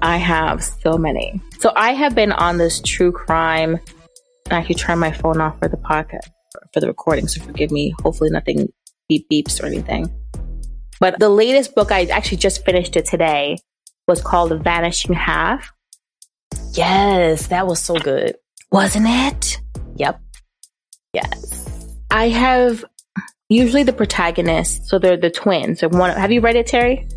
I 0.02 0.18
have 0.18 0.62
so 0.62 0.98
many. 0.98 1.42
So 1.60 1.72
I 1.78 1.94
have 1.94 2.14
been 2.16 2.34
on 2.34 2.58
this 2.58 2.82
true 2.82 3.14
crime. 3.14 3.80
I 4.52 4.62
could 4.62 4.78
turn 4.78 5.00
my 5.00 5.14
phone 5.14 5.40
off 5.40 5.58
for 5.60 5.70
the 5.70 5.78
podcast, 5.78 6.28
for 6.74 6.82
the 6.82 6.88
recording. 6.88 7.30
So 7.30 7.42
forgive 7.42 7.72
me. 7.72 7.96
Hopefully 8.04 8.30
nothing 8.30 8.68
beep 9.10 9.28
beeps 9.30 9.62
or 9.62 9.66
anything. 9.66 10.10
But 11.02 11.20
the 11.20 11.30
latest 11.30 11.76
book, 11.76 11.92
I 11.92 12.06
actually 12.06 12.38
just 12.38 12.64
finished 12.64 12.96
it 12.96 13.06
today, 13.06 13.58
was 14.08 14.22
called 14.22 14.52
The 14.52 14.58
Vanishing 14.58 15.14
Half 15.14 15.72
Yes, 16.74 17.48
that 17.48 17.68
was 17.68 17.82
so 17.82 17.96
good. 17.96 18.36
Wasn't 18.72 19.08
it? 19.08 19.60
Yep. 19.96 20.22
Yes. 21.14 21.98
I 22.12 22.30
have 22.30 22.86
usually 23.50 23.84
the 23.84 23.94
protagonist, 23.94 24.88
so 24.88 25.00
they're 25.00 25.18
the 25.18 25.32
twins. 25.32 25.80
So 25.80 25.90
one, 25.90 26.16
have 26.16 26.32
you 26.32 26.42
read 26.42 26.56
it, 26.56 26.68
Terri? 26.68 27.12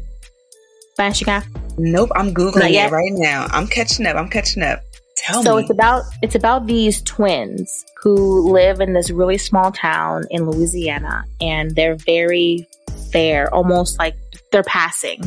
Vanishing 0.96 1.28
Half? 1.28 1.46
Nope, 1.78 2.10
I'm 2.14 2.34
googling 2.34 2.72
it 2.72 2.90
right 2.90 3.12
now. 3.12 3.46
I'm 3.50 3.66
catching 3.66 4.06
up. 4.06 4.16
I'm 4.16 4.28
catching 4.28 4.62
up. 4.62 4.80
Tell 5.22 5.42
so 5.42 5.56
me. 5.56 5.62
it's 5.62 5.70
about 5.70 6.04
it's 6.20 6.34
about 6.34 6.66
these 6.66 7.00
twins 7.02 7.84
who 8.02 8.52
live 8.52 8.80
in 8.80 8.92
this 8.92 9.10
really 9.10 9.38
small 9.38 9.72
town 9.72 10.24
in 10.30 10.50
Louisiana, 10.50 11.24
and 11.40 11.74
they're 11.76 11.94
very 11.94 12.66
fair, 13.12 13.52
almost 13.54 13.98
like 13.98 14.16
they're 14.50 14.64
passing 14.64 15.22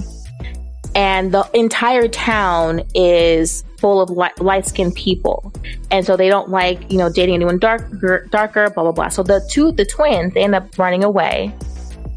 and 0.96 1.34
the 1.34 1.48
entire 1.54 2.08
town 2.08 2.82
is 2.96 3.66
full 3.78 4.02
of 4.02 4.10
light 4.10 4.66
skinned 4.66 4.96
people. 4.96 5.52
And 5.92 6.06
so 6.06 6.16
they 6.16 6.30
don't 6.30 6.50
like, 6.50 6.90
you 6.90 6.98
know, 6.98 7.10
dating 7.10 7.36
anyone 7.36 7.60
darker, 7.60 8.26
darker, 8.32 8.70
blah, 8.70 8.84
blah, 8.84 8.92
blah. 8.94 9.10
So 9.10 9.22
the 9.22 9.46
two, 9.52 9.74
the 9.74 9.86
twins, 9.86 10.34
they 10.34 10.44
end 10.44 10.56
up 10.56 10.80
running 10.80 11.04
away. 11.04 11.54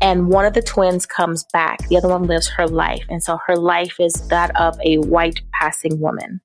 And 0.01 0.29
one 0.29 0.45
of 0.45 0.55
the 0.55 0.63
twins 0.63 1.07
comes 1.07 1.45
back. 1.53 1.89
The 1.89 1.97
other 1.97 2.09
one 2.09 2.23
lives 2.29 2.47
her 2.51 2.69
life. 2.69 3.05
And 3.09 3.21
so 3.23 3.37
her 3.49 3.57
life 3.57 3.97
is 3.99 4.13
that 4.29 4.55
of 4.55 4.79
a 4.85 4.99
white 4.99 5.41
passing 5.53 6.01
woman. 6.01 6.41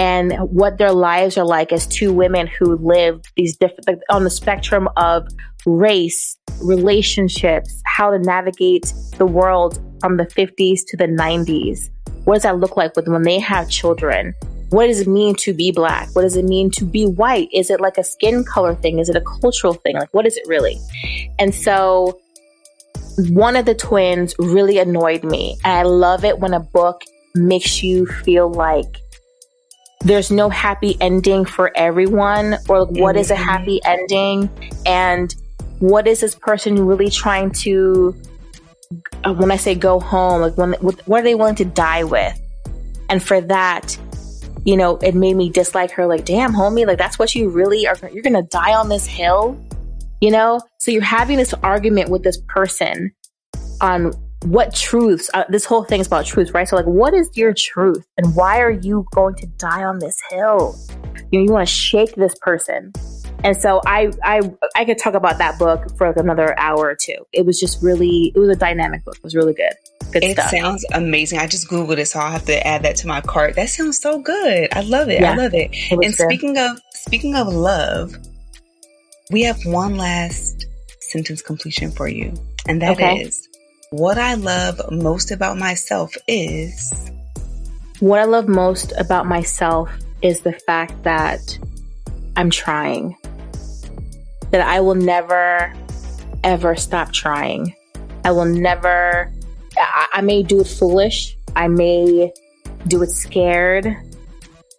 And 0.00 0.32
what 0.50 0.78
their 0.78 0.92
lives 0.92 1.36
are 1.36 1.44
like 1.44 1.74
as 1.74 1.86
two 1.86 2.10
women 2.10 2.46
who 2.46 2.76
live 2.76 3.20
these 3.36 3.54
different, 3.54 4.02
on 4.08 4.24
the 4.24 4.30
spectrum 4.30 4.88
of 4.96 5.28
race, 5.66 6.38
relationships, 6.62 7.82
how 7.84 8.10
to 8.10 8.18
navigate 8.18 8.94
the 9.18 9.26
world 9.26 9.78
from 10.00 10.16
the 10.16 10.24
50s 10.24 10.80
to 10.86 10.96
the 10.96 11.04
90s. 11.04 11.90
What 12.24 12.36
does 12.36 12.44
that 12.44 12.56
look 12.56 12.78
like 12.78 12.96
with 12.96 13.08
when 13.08 13.24
they 13.24 13.38
have 13.40 13.68
children? 13.68 14.34
What 14.70 14.86
does 14.86 15.00
it 15.00 15.06
mean 15.06 15.34
to 15.34 15.52
be 15.52 15.70
black? 15.70 16.08
What 16.14 16.22
does 16.22 16.34
it 16.34 16.46
mean 16.46 16.70
to 16.70 16.86
be 16.86 17.04
white? 17.04 17.50
Is 17.52 17.68
it 17.68 17.78
like 17.78 17.98
a 17.98 18.04
skin 18.04 18.42
color 18.42 18.74
thing? 18.76 19.00
Is 19.00 19.10
it 19.10 19.16
a 19.16 19.20
cultural 19.42 19.74
thing? 19.74 19.96
Like, 19.96 20.14
what 20.14 20.24
is 20.24 20.34
it 20.38 20.44
really? 20.46 20.78
And 21.38 21.54
so 21.54 22.18
one 23.28 23.54
of 23.54 23.66
the 23.66 23.74
twins 23.74 24.34
really 24.38 24.78
annoyed 24.78 25.24
me. 25.24 25.58
And 25.62 25.74
I 25.74 25.82
love 25.82 26.24
it 26.24 26.38
when 26.38 26.54
a 26.54 26.60
book 26.60 27.02
makes 27.34 27.82
you 27.82 28.06
feel 28.06 28.50
like 28.50 28.96
there's 30.04 30.30
no 30.30 30.48
happy 30.48 30.96
ending 31.00 31.44
for 31.44 31.70
everyone 31.76 32.56
or 32.68 32.84
like, 32.84 33.00
what 33.00 33.16
is 33.16 33.30
a 33.30 33.34
mm-hmm. 33.34 33.42
happy 33.42 33.80
ending? 33.84 34.50
And 34.86 35.34
what 35.78 36.06
is 36.06 36.20
this 36.20 36.34
person 36.34 36.86
really 36.86 37.10
trying 37.10 37.50
to 37.50 38.14
uh, 39.24 39.32
when 39.32 39.50
i 39.50 39.56
say 39.56 39.74
go 39.74 40.00
home 40.00 40.40
like 40.40 40.56
when 40.56 40.72
what 40.74 41.20
are 41.20 41.22
they 41.22 41.34
willing 41.34 41.54
to 41.54 41.64
die 41.64 42.04
with? 42.04 42.38
And 43.08 43.22
for 43.22 43.40
that 43.42 43.96
you 44.64 44.76
know 44.76 44.96
it 44.98 45.14
made 45.14 45.36
me 45.36 45.50
dislike 45.50 45.90
her 45.92 46.06
like 46.06 46.24
damn 46.24 46.52
homie 46.52 46.86
like 46.86 46.98
that's 46.98 47.18
what 47.18 47.34
you 47.34 47.48
really 47.48 47.86
are 47.86 47.96
you're 48.12 48.22
gonna 48.22 48.42
die 48.42 48.74
on 48.74 48.88
this 48.88 49.06
hill? 49.06 49.58
You 50.20 50.30
know? 50.30 50.60
So 50.78 50.90
you're 50.90 51.02
having 51.02 51.38
this 51.38 51.54
argument 51.62 52.10
with 52.10 52.22
this 52.22 52.38
person 52.48 53.12
on 53.80 54.12
what 54.44 54.74
truths 54.74 55.28
uh, 55.34 55.44
this 55.48 55.64
whole 55.64 55.84
thing 55.84 56.00
is 56.00 56.06
about 56.06 56.24
truth 56.24 56.52
right? 56.52 56.66
So 56.66 56.76
like 56.76 56.86
what 56.86 57.14
is 57.14 57.30
your 57.34 57.52
truth 57.52 58.06
and 58.16 58.34
why 58.34 58.60
are 58.60 58.70
you 58.70 59.06
going 59.12 59.34
to 59.36 59.46
die 59.46 59.84
on 59.84 59.98
this 59.98 60.16
hill? 60.30 60.76
You 61.30 61.40
know 61.40 61.44
you 61.44 61.52
want 61.52 61.68
to 61.68 61.72
shake 61.72 62.14
this 62.14 62.34
person. 62.40 62.92
And 63.42 63.56
so 63.56 63.80
I, 63.86 64.10
I 64.22 64.40
i 64.76 64.84
could 64.84 64.98
talk 64.98 65.14
about 65.14 65.38
that 65.38 65.58
book 65.58 65.96
for 65.96 66.08
like 66.08 66.16
another 66.16 66.58
hour 66.58 66.78
or 66.78 66.94
two. 66.94 67.26
It 67.32 67.46
was 67.46 67.58
just 67.60 67.82
really 67.82 68.32
it 68.34 68.38
was 68.38 68.48
a 68.48 68.56
dynamic 68.56 69.04
book. 69.04 69.16
It 69.16 69.24
was 69.24 69.34
really 69.34 69.54
good. 69.54 69.72
Good 70.12 70.24
it 70.24 70.32
stuff. 70.32 70.50
sounds 70.50 70.84
amazing. 70.92 71.38
I 71.38 71.46
just 71.46 71.68
googled 71.68 71.98
it 71.98 72.06
so 72.06 72.20
i'll 72.20 72.30
have 72.30 72.46
to 72.46 72.66
add 72.66 72.82
that 72.82 72.96
to 72.96 73.06
my 73.06 73.20
cart. 73.20 73.56
That 73.56 73.68
sounds 73.68 73.98
so 73.98 74.20
good. 74.20 74.68
I 74.72 74.80
love 74.80 75.08
it. 75.10 75.20
Yeah, 75.20 75.32
i 75.32 75.36
love 75.36 75.54
it, 75.54 75.70
it 75.72 75.92
and 75.92 76.00
good. 76.00 76.14
speaking 76.14 76.56
of 76.58 76.80
speaking 76.94 77.34
of 77.36 77.46
love 77.48 78.16
we 79.30 79.42
have 79.42 79.64
one 79.64 79.96
last 79.96 80.66
sentence 81.00 81.42
completion 81.42 81.90
for 81.90 82.08
you 82.08 82.34
and 82.66 82.82
that 82.82 82.92
okay. 82.92 83.20
is 83.20 83.49
what 83.92 84.18
I 84.18 84.34
love 84.34 84.80
most 84.92 85.32
about 85.32 85.58
myself 85.58 86.14
is. 86.28 87.10
What 87.98 88.20
I 88.20 88.24
love 88.24 88.46
most 88.46 88.92
about 88.96 89.26
myself 89.26 89.90
is 90.22 90.42
the 90.42 90.52
fact 90.52 91.02
that 91.02 91.58
I'm 92.36 92.50
trying. 92.50 93.16
That 94.52 94.60
I 94.60 94.78
will 94.78 94.94
never, 94.94 95.74
ever 96.44 96.76
stop 96.76 97.12
trying. 97.12 97.74
I 98.24 98.30
will 98.30 98.44
never, 98.44 99.32
I, 99.76 100.06
I 100.12 100.20
may 100.20 100.44
do 100.44 100.60
it 100.60 100.68
foolish. 100.68 101.36
I 101.56 101.66
may 101.66 102.32
do 102.86 103.02
it 103.02 103.10
scared. 103.10 103.96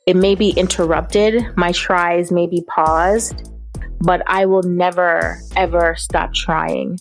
It 0.08 0.16
may 0.16 0.36
be 0.36 0.52
interrupted. 0.52 1.58
My 1.58 1.74
tries 1.74 2.32
may 2.32 2.48
be 2.48 2.64
paused, 2.74 3.52
but 4.00 4.24
I 4.26 4.46
will 4.46 4.64
never, 4.64 5.38
ever 5.58 5.96
stop 5.98 6.34
trying 6.34 6.98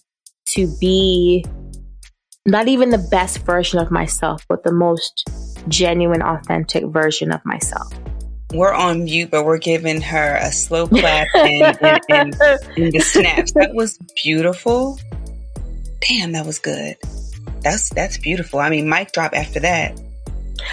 to 0.46 0.66
be 0.80 1.44
not 2.46 2.68
even 2.68 2.90
the 2.90 3.06
best 3.10 3.38
version 3.44 3.78
of 3.78 3.90
myself, 3.90 4.46
but 4.48 4.64
the 4.64 4.72
most 4.72 5.28
genuine, 5.68 6.22
authentic 6.22 6.84
version 6.86 7.32
of 7.32 7.44
myself. 7.44 7.92
We're 8.52 8.72
on 8.72 9.04
mute, 9.04 9.30
but 9.30 9.44
we're 9.44 9.58
giving 9.58 10.00
her 10.00 10.36
a 10.36 10.50
slow 10.50 10.86
clap 10.88 11.28
and, 11.34 11.78
and, 11.80 12.00
and, 12.08 12.36
and 12.76 12.92
the 12.92 13.00
snaps. 13.00 13.52
That 13.52 13.74
was 13.74 13.98
beautiful. 14.22 14.98
Damn, 16.00 16.32
that 16.32 16.46
was 16.46 16.58
good. 16.58 16.96
That's 17.62 17.90
that's 17.90 18.16
beautiful. 18.16 18.58
I 18.58 18.70
mean, 18.70 18.88
mic 18.88 19.12
drop 19.12 19.34
after 19.34 19.60
that. 19.60 20.00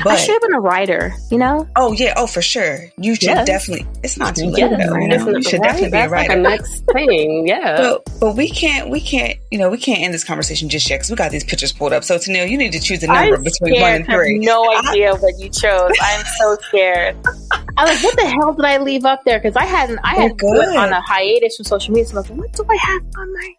But, 0.03 0.13
I 0.13 0.15
should 0.17 0.33
have 0.33 0.41
been 0.41 0.53
a 0.53 0.59
writer, 0.59 1.13
you 1.31 1.37
know? 1.37 1.67
Oh 1.75 1.91
yeah, 1.91 2.13
oh 2.17 2.27
for 2.27 2.41
sure. 2.41 2.79
You 2.97 3.15
should 3.15 3.23
yes. 3.23 3.47
definitely 3.47 3.87
it's 4.03 4.17
not 4.17 4.35
too 4.35 4.45
late 4.45 4.59
yeah, 4.59 4.69
though, 4.69 4.95
you 4.95 5.07
know? 5.07 5.29
You 5.29 5.43
should 5.43 5.59
right? 5.59 5.63
definitely 5.63 5.89
That's 5.89 5.91
be 5.91 5.97
a 5.97 6.09
writer. 6.09 6.29
Like 6.29 6.37
a 6.37 6.41
next 6.41 6.85
thing, 6.93 7.47
yeah. 7.47 7.77
But 7.77 8.19
but 8.19 8.35
we 8.35 8.49
can't 8.49 8.89
we 8.89 9.01
can't 9.01 9.37
you 9.51 9.57
know, 9.57 9.69
we 9.69 9.77
can't 9.77 10.01
end 10.01 10.13
this 10.13 10.23
conversation 10.23 10.69
just 10.69 10.89
yet 10.89 10.97
because 10.97 11.09
we 11.09 11.15
got 11.15 11.31
these 11.31 11.43
pictures 11.43 11.71
pulled 11.71 11.93
up. 11.93 12.03
So 12.03 12.17
Tennielle, 12.17 12.49
you 12.49 12.57
need 12.57 12.71
to 12.73 12.79
choose 12.79 13.03
a 13.03 13.07
number 13.07 13.35
I'm 13.35 13.43
between 13.43 13.75
scared. 13.75 13.81
one 13.81 13.95
and 13.95 14.05
three. 14.05 14.31
I 14.31 14.33
have 14.33 14.43
no 14.43 14.89
idea 14.89 15.15
what 15.15 15.39
you 15.39 15.49
chose. 15.49 15.91
I'm 16.01 16.25
so 16.39 16.57
scared. 16.67 17.15
I'm 17.77 17.87
like, 17.87 18.03
what 18.03 18.15
the 18.15 18.27
hell 18.27 18.53
did 18.53 18.65
I 18.65 18.77
leave 18.77 19.05
up 19.05 19.23
there? 19.25 19.39
Because 19.39 19.55
I 19.55 19.65
hadn't 19.65 19.99
I 20.03 20.15
had 20.15 20.37
put 20.37 20.75
on 20.75 20.91
a 20.91 21.01
hiatus 21.01 21.57
from 21.57 21.65
social 21.65 21.93
media. 21.93 22.07
So 22.07 22.17
I 22.17 22.19
was 22.21 22.29
like, 22.29 22.39
what 22.39 22.53
do 22.53 22.65
I 22.69 22.75
have 22.75 23.01
on 23.17 23.33
my 23.33 23.53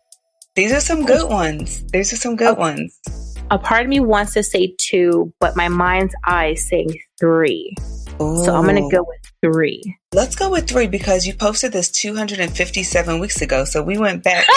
These 0.54 0.72
are 0.72 0.80
some 0.80 1.04
good 1.04 1.28
ones. 1.28 1.84
These 1.92 2.12
are 2.12 2.16
some 2.16 2.36
good 2.36 2.52
okay. 2.52 2.60
ones 2.60 3.17
a 3.50 3.58
part 3.58 3.82
of 3.82 3.88
me 3.88 4.00
wants 4.00 4.34
to 4.34 4.42
say 4.42 4.74
two, 4.78 5.32
but 5.40 5.56
my 5.56 5.68
mind's 5.68 6.14
eye 6.24 6.54
saying 6.54 6.98
three. 7.18 7.74
Ooh. 8.20 8.44
So 8.44 8.54
I'm 8.54 8.64
going 8.64 8.76
to 8.76 8.82
oh. 8.82 8.90
go 8.90 9.04
with 9.06 9.32
three. 9.40 9.96
Let's 10.12 10.36
go 10.36 10.50
with 10.50 10.68
three 10.68 10.86
because 10.86 11.26
you 11.26 11.34
posted 11.34 11.72
this 11.72 11.90
257 11.90 13.18
weeks 13.20 13.40
ago. 13.40 13.64
So 13.64 13.82
we 13.82 13.96
went 13.96 14.22
back. 14.24 14.44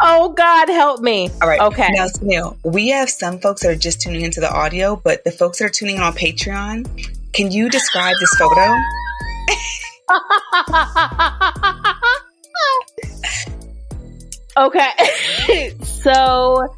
oh, 0.00 0.34
God, 0.36 0.68
help 0.68 1.00
me. 1.00 1.30
All 1.40 1.48
right. 1.48 1.60
Okay. 1.60 1.88
Now, 1.92 2.08
Neil, 2.20 2.58
we 2.64 2.88
have 2.88 3.08
some 3.08 3.38
folks 3.38 3.62
that 3.62 3.70
are 3.70 3.76
just 3.76 4.00
tuning 4.00 4.22
into 4.22 4.40
the 4.40 4.52
audio, 4.52 4.96
but 4.96 5.24
the 5.24 5.30
folks 5.30 5.58
that 5.58 5.66
are 5.66 5.70
tuning 5.70 5.96
in 5.96 6.02
on 6.02 6.14
Patreon, 6.14 7.32
can 7.32 7.52
you 7.52 7.70
describe 7.70 8.16
this 8.20 8.34
photo? 8.34 8.74
okay. 14.66 15.70
so 15.82 16.75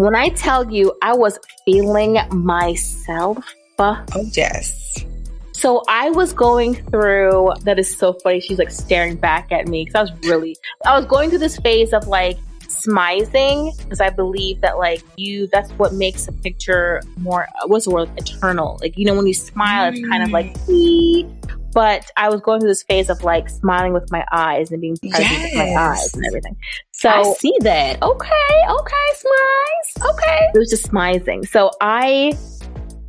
when 0.00 0.14
I 0.14 0.30
tell 0.30 0.70
you 0.70 0.92
I 1.02 1.14
was 1.14 1.38
feeling 1.64 2.18
myself. 2.30 3.38
Oh, 3.78 4.04
yes. 4.32 5.04
So 5.52 5.82
I 5.88 6.10
was 6.10 6.32
going 6.32 6.74
through, 6.74 7.52
that 7.64 7.78
is 7.78 7.96
so 7.96 8.14
funny. 8.14 8.40
She's 8.40 8.58
like 8.58 8.70
staring 8.70 9.16
back 9.16 9.52
at 9.52 9.68
me 9.68 9.84
because 9.84 9.94
I 9.94 10.02
was 10.02 10.12
really, 10.28 10.56
I 10.86 10.98
was 10.98 11.06
going 11.06 11.28
through 11.28 11.40
this 11.40 11.58
phase 11.58 11.92
of 11.92 12.08
like 12.08 12.38
smizing 12.60 13.76
because 13.78 14.00
I 14.00 14.10
believe 14.10 14.60
that 14.62 14.78
like 14.78 15.02
you, 15.16 15.48
that's 15.48 15.70
what 15.72 15.92
makes 15.92 16.28
a 16.28 16.32
picture 16.32 17.02
more, 17.18 17.46
what's 17.66 17.84
the 17.84 17.90
word, 17.90 18.10
eternal. 18.16 18.78
Like, 18.80 18.96
you 18.96 19.04
know, 19.04 19.14
when 19.14 19.26
you 19.26 19.34
smile, 19.34 19.92
it's 19.92 20.06
kind 20.08 20.22
of 20.22 20.30
like, 20.30 20.54
mm. 20.60 20.70
Ee! 20.70 21.26
But 21.72 22.10
I 22.16 22.28
was 22.28 22.40
going 22.40 22.60
through 22.60 22.70
this 22.70 22.82
phase 22.82 23.10
of 23.10 23.22
like 23.22 23.48
smiling 23.48 23.92
with 23.92 24.10
my 24.10 24.24
eyes 24.32 24.70
and 24.70 24.80
being 24.80 24.96
present 24.96 25.30
yes. 25.30 25.42
with 25.44 25.54
my 25.54 25.80
eyes 25.80 26.14
and 26.14 26.26
everything. 26.26 26.56
So 26.92 27.08
I 27.08 27.22
see 27.34 27.54
that. 27.60 28.02
Okay, 28.02 28.62
okay, 28.68 29.06
smize. 29.14 30.10
Okay. 30.14 30.50
It 30.54 30.58
was 30.58 30.70
just 30.70 30.90
smizing. 30.90 31.46
So 31.48 31.70
I 31.80 32.32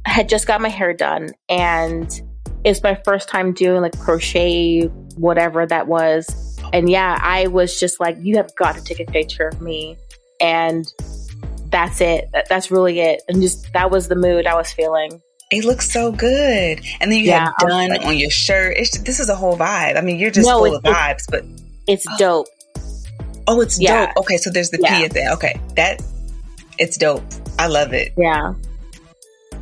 had 0.06 0.30
just 0.30 0.48
got 0.48 0.62
my 0.62 0.70
hair 0.70 0.94
done 0.94 1.30
and 1.50 2.22
it's 2.64 2.84
my 2.84 2.96
first 3.06 3.28
time 3.28 3.54
doing 3.54 3.82
like 3.82 3.98
crochet, 4.00 4.86
whatever 5.18 5.66
that 5.66 5.88
was. 5.88 6.58
And 6.74 6.90
yeah, 6.90 7.20
I 7.22 7.48
was 7.48 7.80
just 7.80 8.00
like, 8.00 8.18
you 8.22 8.38
have 8.38 8.54
got 8.56 8.76
to 8.76 8.84
take 8.84 9.00
a 9.00 9.12
picture 9.12 9.48
of 9.48 9.62
me. 9.62 9.98
And 10.40 10.86
that's 11.70 12.02
it. 12.02 12.30
That's 12.50 12.72
really 12.72 13.00
it. 13.00 13.22
And 13.28 13.42
just 13.42 13.72
that 13.74 13.92
was 13.92 14.08
the 14.08 14.16
mood 14.16 14.46
I 14.46 14.56
was 14.56 14.72
feeling. 14.72 15.22
It 15.52 15.66
looks 15.66 15.92
so 15.92 16.12
good. 16.12 16.82
And 17.02 17.12
then 17.12 17.20
you 17.20 17.26
yeah, 17.26 17.46
have 17.46 17.54
done 17.60 17.90
like, 17.90 18.06
on 18.06 18.18
your 18.18 18.30
shirt. 18.30 18.78
It's, 18.78 18.98
this 19.00 19.20
is 19.20 19.30
a 19.30 19.36
whole 19.36 19.58
vibe. 19.58 19.98
I 19.98 20.02
mean, 20.02 20.18
you're 20.18 20.32
just 20.32 20.48
no, 20.48 20.60
full 20.60 20.76
of 20.76 20.84
vibes, 20.84 21.26
but 21.30 21.44
it's 21.88 22.06
oh. 22.10 22.18
dope. 22.18 22.48
Oh, 23.48 23.60
it's 23.60 23.80
yeah. 23.80 24.08
dope. 24.08 24.18
Okay, 24.18 24.38
so 24.38 24.50
there's 24.50 24.70
the 24.70 24.80
yeah. 24.82 25.00
P 25.00 25.06
at 25.06 25.12
there. 25.12 25.34
Okay, 25.34 25.60
that 25.76 26.02
it's 26.80 26.98
dope. 26.98 27.24
I 27.60 27.68
love 27.68 27.94
it. 27.94 28.14
Yeah. 28.18 28.54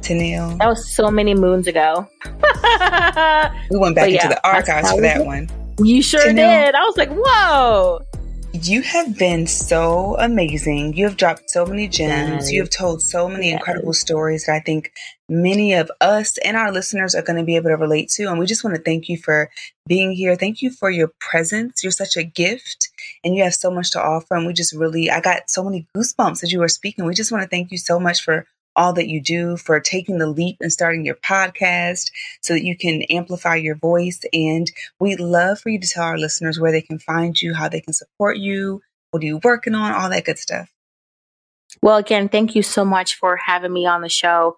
Tennielle. 0.02 0.58
That 0.60 0.68
was 0.68 0.94
so 0.94 1.10
many 1.10 1.34
moons 1.34 1.68
ago. 1.68 2.08
we 3.72 3.78
went 3.78 3.96
back 3.96 4.10
into 4.10 4.28
the 4.28 4.40
archives 4.44 4.92
for 4.92 5.02
that 5.02 5.26
one. 5.26 5.50
You 5.80 6.02
sure 6.02 6.22
Tennielle. 6.22 6.66
did. 6.66 6.76
I 6.76 6.82
was 6.82 6.98
like, 6.98 7.10
whoa. 7.12 8.02
You 8.62 8.82
have 8.82 9.18
been 9.18 9.48
so 9.48 10.18
amazing. 10.20 10.94
You 10.94 11.06
have 11.06 11.16
dropped 11.16 11.50
so 11.50 11.66
many 11.66 11.88
gems. 11.88 12.52
You 12.52 12.62
have 12.62 12.70
told 12.70 13.02
so 13.02 13.30
many 13.30 13.48
yes. 13.48 13.54
incredible 13.54 13.94
stories 13.94 14.46
that 14.46 14.56
I 14.56 14.60
think 14.60 14.92
many 15.30 15.74
of 15.74 15.90
us 16.02 16.38
and 16.40 16.58
our 16.58 16.70
listeners 16.70 17.16
are 17.16 17.22
going 17.22 17.38
to 17.38 17.46
be 17.46 17.56
able 17.56 17.70
to 17.70 17.78
relate 17.78 18.10
to. 18.16 18.26
And 18.26 18.38
we 18.38 18.46
just 18.46 18.64
want 18.64 18.76
to 18.76 18.82
thank 18.82 19.08
you 19.08 19.18
for 19.18 19.50
being 19.88 20.12
here. 20.12 20.36
Thank 20.36 20.62
you 20.62 20.72
for 20.72 20.90
your 20.90 21.12
presence. 21.20 21.84
You're 21.84 21.92
such 21.92 22.18
a 22.18 22.24
gift 22.24 22.90
and 23.24 23.34
you 23.34 23.44
have 23.44 23.56
so 23.56 23.72
much 23.72 23.92
to 23.92 24.04
offer. 24.04 24.36
And 24.36 24.46
we 24.46 24.52
just 24.52 24.74
really, 24.74 25.10
I 25.10 25.22
got 25.22 25.50
so 25.50 25.64
many 25.64 25.88
goosebumps 25.96 26.44
as 26.44 26.52
you 26.52 26.60
were 26.60 26.68
speaking. 26.68 27.06
We 27.06 27.14
just 27.14 27.32
want 27.32 27.44
to 27.44 27.50
thank 27.50 27.72
you 27.72 27.78
so 27.78 27.98
much 27.98 28.22
for 28.22 28.46
all 28.76 28.94
that 28.94 29.10
you 29.10 29.22
do, 29.22 29.58
for 29.58 29.80
taking 29.80 30.20
the 30.20 30.28
leap 30.28 30.58
and 30.62 30.72
starting 30.72 31.06
your 31.06 31.16
podcast 31.16 32.12
so 32.42 32.54
that 32.54 32.64
you 32.64 32.78
can 32.78 33.02
amplify 33.04 33.56
your 33.56 33.76
voice. 33.76 34.22
And 34.32 34.72
we'd 35.00 35.20
love 35.20 35.60
for 35.60 35.70
you 35.70 35.80
to 35.80 35.88
tell 35.88 36.04
our 36.04 36.18
listeners 36.18 36.60
where 36.60 36.72
they 36.72 36.82
can 36.82 37.00
find 37.00 37.42
you, 37.42 37.54
how 37.54 37.68
they 37.70 37.82
can 37.82 37.94
support 37.94 38.38
you, 38.38 38.82
what 39.12 39.24
are 39.24 39.26
you 39.26 39.40
working 39.44 39.76
on, 39.76 39.94
all 39.94 40.10
that 40.10 40.26
good 40.26 40.38
stuff. 40.38 40.70
Well, 41.82 41.98
again, 41.98 42.30
thank 42.30 42.56
you 42.56 42.64
so 42.64 42.84
much 42.84 43.16
for 43.16 43.36
having 43.38 43.74
me 43.74 43.86
on 43.86 44.02
the 44.02 44.10
show. 44.10 44.58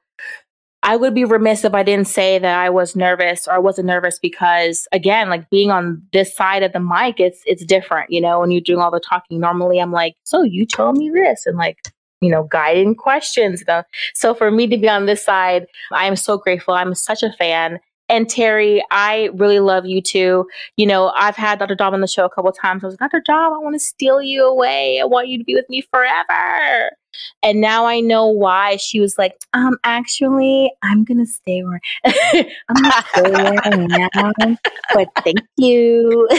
I 0.84 0.96
would 0.96 1.14
be 1.14 1.26
remiss 1.26 1.64
if 1.64 1.76
I 1.76 1.84
didn't 1.84 2.08
say 2.08 2.40
that 2.40 2.60
I 2.60 2.72
was 2.72 2.96
nervous 2.96 3.48
or 3.48 3.54
I 3.54 3.60
wasn't 3.60 3.86
nervous 3.86 4.18
because 4.20 4.88
again, 4.92 5.30
like 5.30 5.48
being 5.52 5.70
on 5.70 6.02
this 6.12 6.36
side 6.36 6.64
of 6.64 6.74
the 6.74 6.80
mic, 6.80 7.20
it's 7.20 7.42
it's 7.46 7.64
different, 7.64 8.10
you 8.10 8.20
know, 8.20 8.40
when 8.40 8.50
you're 8.50 8.62
doing 8.62 8.80
all 8.80 8.90
the 8.90 9.00
talking. 9.00 9.40
Normally 9.40 9.80
I'm 9.80 9.92
like, 9.92 10.16
so 10.24 10.42
you 10.42 10.66
told 10.66 10.98
me 10.98 11.12
this 11.12 11.46
and 11.46 11.56
like, 11.56 11.78
you 12.22 12.30
know, 12.30 12.44
guiding 12.44 12.96
questions. 12.96 13.64
So 14.14 14.34
for 14.34 14.52
me 14.52 14.68
to 14.68 14.78
be 14.78 14.88
on 14.88 15.08
this 15.08 15.26
side, 15.26 15.66
I 15.92 16.06
am 16.06 16.16
so 16.16 16.38
grateful. 16.38 16.74
I'm 16.74 16.94
such 16.96 17.24
a 17.24 17.34
fan. 17.34 17.80
And 18.10 18.28
Terri, 18.28 18.82
I 18.92 19.30
really 19.36 19.60
love 19.60 19.86
you 19.86 20.02
too. 20.02 20.46
You 20.76 20.86
know, 20.86 21.14
I've 21.16 21.36
had 21.36 21.60
Dr. 21.60 21.76
Dom 21.76 21.94
on 21.94 22.02
the 22.02 22.08
show 22.08 22.26
a 22.26 22.30
couple 22.30 22.52
times. 22.52 22.84
I 22.84 22.88
was 22.88 22.98
like, 23.00 23.12
Dr. 23.12 23.24
Dom, 23.26 23.54
I 23.54 23.58
want 23.58 23.74
to 23.76 23.80
steal 23.80 24.22
you 24.22 24.46
away. 24.46 25.00
I 25.02 25.06
want 25.06 25.30
you 25.30 25.38
to 25.38 25.44
be 25.44 25.56
with 25.56 25.70
me 25.70 25.82
forever. 25.92 26.92
And 27.44 27.62
now 27.62 27.86
I 27.86 28.00
know 28.00 28.28
why 28.28 28.78
she 28.78 29.00
was 29.00 29.18
like, 29.18 29.36
um, 29.54 29.78
actually, 29.84 30.72
I'm 30.84 31.04
gonna 31.04 31.26
stay 31.26 31.64
where 31.64 31.82
I'm 32.06 32.14
gonna 32.74 33.04
stay 33.10 33.32
where 33.32 33.60
I 33.64 34.10
am. 34.42 34.58
But 34.94 35.10
thank 35.24 35.40
you. 35.58 36.28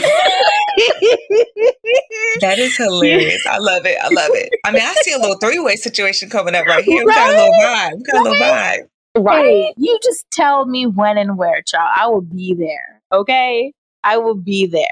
that 2.41 2.55
is 2.57 2.77
hilarious. 2.77 3.45
I 3.47 3.57
love 3.57 3.85
it. 3.85 3.97
I 4.01 4.09
love 4.09 4.31
it. 4.33 4.49
I 4.65 4.71
mean, 4.71 4.81
I 4.83 4.93
see 5.01 5.13
a 5.13 5.17
little 5.17 5.37
three 5.37 5.59
way 5.59 5.75
situation 5.75 6.29
coming 6.29 6.55
up 6.55 6.65
right 6.65 6.83
here. 6.83 7.03
Right? 7.03 7.05
We 7.05 7.13
got 7.13 7.29
a 7.29 7.33
little 7.33 7.53
vibe. 7.61 7.97
We 7.97 8.03
got 8.03 8.15
a 8.15 8.23
little 8.23 8.45
vibe. 8.45 8.87
Right. 9.15 9.45
Hey, 9.45 9.73
you 9.77 9.99
just 10.03 10.25
tell 10.31 10.65
me 10.65 10.87
when 10.87 11.17
and 11.17 11.37
where, 11.37 11.61
child. 11.61 11.91
I 11.95 12.07
will 12.07 12.21
be 12.21 12.55
there. 12.55 13.01
Okay. 13.11 13.73
I 14.03 14.17
will 14.17 14.35
be 14.35 14.65
there. 14.65 14.87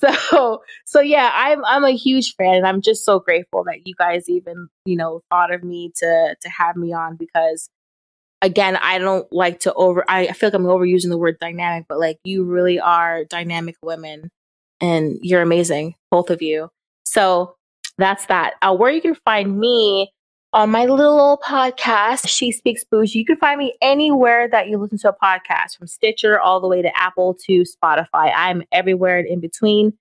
So, 0.00 0.62
so 0.84 1.00
yeah, 1.00 1.30
I'm 1.34 1.64
I'm 1.64 1.84
a 1.84 1.96
huge 1.96 2.34
fan, 2.36 2.54
and 2.54 2.66
I'm 2.66 2.80
just 2.80 3.04
so 3.04 3.18
grateful 3.20 3.64
that 3.64 3.86
you 3.86 3.94
guys 3.98 4.28
even 4.28 4.68
you 4.84 4.96
know 4.96 5.20
thought 5.30 5.52
of 5.52 5.62
me 5.62 5.92
to 5.96 6.36
to 6.40 6.48
have 6.48 6.76
me 6.76 6.92
on 6.92 7.16
because 7.16 7.68
again, 8.42 8.76
I 8.76 8.98
don't 8.98 9.32
like 9.32 9.60
to 9.60 9.72
over. 9.74 10.04
I, 10.08 10.32
feel 10.32 10.48
like 10.48 10.54
I'm 10.54 10.64
overusing 10.64 11.08
the 11.08 11.18
word 11.18 11.38
dynamic, 11.40 11.86
but 11.88 11.98
like 11.98 12.18
you 12.24 12.44
really 12.44 12.78
are 12.78 13.24
dynamic 13.24 13.76
women, 13.82 14.30
and 14.80 15.18
you're 15.22 15.42
amazing, 15.42 15.94
both 16.10 16.28
of 16.28 16.42
you. 16.42 16.68
So 17.06 17.54
that's 17.96 18.26
that. 18.26 18.54
Uh, 18.60 18.74
where 18.74 18.90
you 18.90 19.00
can 19.00 19.16
find 19.24 19.58
me 19.58 20.12
on 20.52 20.70
my 20.70 20.84
little 20.84 21.18
old 21.18 21.40
podcast, 21.40 22.28
She 22.28 22.52
Speaks 22.52 22.84
Bougie. 22.84 23.18
You 23.18 23.24
can 23.24 23.36
find 23.36 23.58
me 23.58 23.74
anywhere 23.80 24.48
that 24.48 24.68
you 24.68 24.76
listen 24.76 24.98
to 24.98 25.08
a 25.08 25.16
podcast, 25.16 25.78
from 25.78 25.86
Stitcher 25.86 26.38
all 26.38 26.60
the 26.60 26.68
way 26.68 26.82
to 26.82 26.94
Apple 26.96 27.34
to 27.46 27.62
Spotify. 27.62 28.32
I'm 28.34 28.62
everywhere 28.70 29.20
in 29.20 29.40
between. 29.40 29.94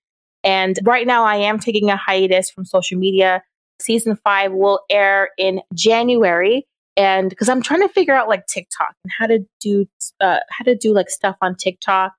And 0.44 0.78
right 0.84 1.08
now, 1.08 1.24
I 1.24 1.38
am 1.38 1.60
taking 1.60 1.90
a 1.90 1.96
hiatus 1.96 2.50
from 2.50 2.66
social 2.66 2.98
media. 2.98 3.44
Season 3.80 4.16
five 4.16 4.52
will 4.52 4.82
air 4.90 5.30
in 5.38 5.62
January, 5.74 6.68
and 6.98 7.30
because 7.30 7.50
I'm 7.50 7.62
trying 7.62 7.82
to 7.82 7.90
figure 7.90 8.14
out 8.14 8.28
like 8.28 8.46
TikTok 8.46 8.94
and 9.04 9.12
how 9.18 9.26
to 9.28 9.40
do 9.60 9.88
uh, 10.20 10.38
how 10.50 10.66
to 10.66 10.76
do 10.76 10.94
like 10.94 11.10
stuff 11.10 11.36
on 11.42 11.56
TikTok, 11.56 12.14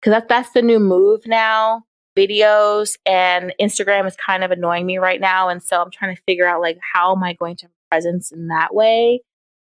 because 0.00 0.12
that, 0.12 0.28
that's 0.28 0.52
the 0.52 0.62
new 0.62 0.78
move 0.78 1.26
now 1.26 1.82
videos 2.16 2.96
and 3.06 3.54
Instagram 3.60 4.06
is 4.06 4.16
kind 4.16 4.44
of 4.44 4.50
annoying 4.50 4.86
me 4.86 4.98
right 4.98 5.20
now. 5.20 5.48
And 5.48 5.62
so 5.62 5.80
I'm 5.80 5.90
trying 5.90 6.14
to 6.14 6.22
figure 6.22 6.46
out 6.46 6.60
like 6.60 6.78
how 6.80 7.14
am 7.14 7.22
I 7.22 7.34
going 7.34 7.56
to 7.56 7.68
presence 7.90 8.32
in 8.32 8.48
that 8.48 8.74
way. 8.74 9.22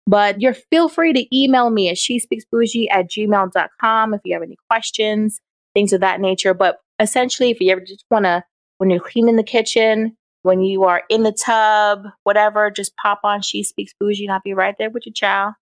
But 0.06 0.40
you're 0.40 0.54
feel 0.54 0.88
free 0.88 1.12
to 1.12 1.36
email 1.36 1.70
me 1.70 1.88
at 1.88 1.98
she 1.98 2.18
speaks 2.18 2.44
bougie 2.44 2.88
at 2.90 3.10
gmail.com 3.10 4.14
if 4.14 4.20
you 4.24 4.34
have 4.34 4.42
any 4.42 4.56
questions, 4.70 5.40
things 5.74 5.92
of 5.92 6.00
that 6.00 6.20
nature. 6.20 6.54
But 6.54 6.80
essentially, 7.00 7.50
if 7.50 7.60
you 7.60 7.72
ever 7.72 7.80
just 7.80 8.04
want 8.10 8.24
to, 8.24 8.44
when 8.78 8.90
you're 8.90 9.00
cleaning 9.00 9.36
the 9.36 9.42
kitchen, 9.42 10.16
when 10.42 10.60
you 10.60 10.84
are 10.84 11.02
in 11.08 11.24
the 11.24 11.32
tub, 11.32 12.06
whatever, 12.22 12.70
just 12.70 12.96
pop 12.96 13.20
on 13.24 13.42
She 13.42 13.64
Speaks 13.64 13.92
Bougie 13.98 14.26
and 14.26 14.32
I'll 14.32 14.40
be 14.44 14.54
right 14.54 14.76
there 14.78 14.90
with 14.90 15.06
you, 15.06 15.12
child. 15.12 15.54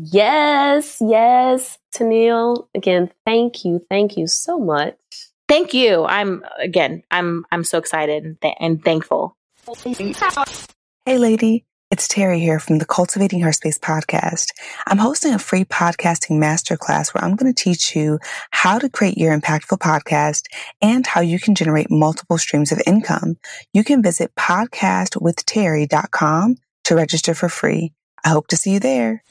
Yes, 0.00 0.98
yes. 1.00 1.78
Tennielle, 1.94 2.66
again, 2.74 3.10
thank 3.24 3.64
you. 3.64 3.84
Thank 3.88 4.16
you 4.16 4.26
so 4.26 4.58
much. 4.58 4.96
Thank 5.48 5.74
you. 5.74 6.04
I'm 6.04 6.44
again, 6.58 7.02
I'm 7.10 7.44
I'm 7.50 7.64
so 7.64 7.78
excited 7.78 8.24
and, 8.24 8.40
th- 8.40 8.54
and 8.60 8.84
thankful. 8.84 9.36
Hey 11.06 11.18
lady, 11.18 11.64
it's 11.90 12.06
Terri 12.06 12.38
here 12.38 12.60
from 12.60 12.78
the 12.78 12.84
Cultivating 12.84 13.40
Her 13.40 13.52
Space 13.52 13.78
podcast. 13.78 14.48
I'm 14.86 14.98
hosting 14.98 15.32
a 15.32 15.38
free 15.38 15.64
podcasting 15.64 16.38
masterclass 16.38 17.14
where 17.14 17.24
I'm 17.24 17.34
going 17.34 17.50
to 17.52 17.62
teach 17.62 17.96
you 17.96 18.18
how 18.50 18.78
to 18.78 18.90
create 18.90 19.16
your 19.16 19.34
impactful 19.38 19.78
podcast 19.78 20.42
and 20.82 21.06
how 21.06 21.22
you 21.22 21.40
can 21.40 21.54
generate 21.54 21.90
multiple 21.90 22.36
streams 22.36 22.72
of 22.72 22.82
income. 22.86 23.38
You 23.72 23.84
can 23.84 24.02
visit 24.02 24.34
podcastwithterry.com 24.34 26.56
to 26.84 26.94
register 26.94 27.32
for 27.34 27.48
free. 27.48 27.94
I 28.22 28.28
hope 28.30 28.48
to 28.48 28.56
see 28.56 28.72
you 28.72 28.80
there. 28.80 29.22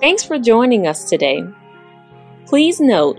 Thanks 0.00 0.24
for 0.24 0.38
joining 0.38 0.86
us 0.86 1.08
today. 1.08 1.42
Please 2.46 2.78
note 2.80 3.18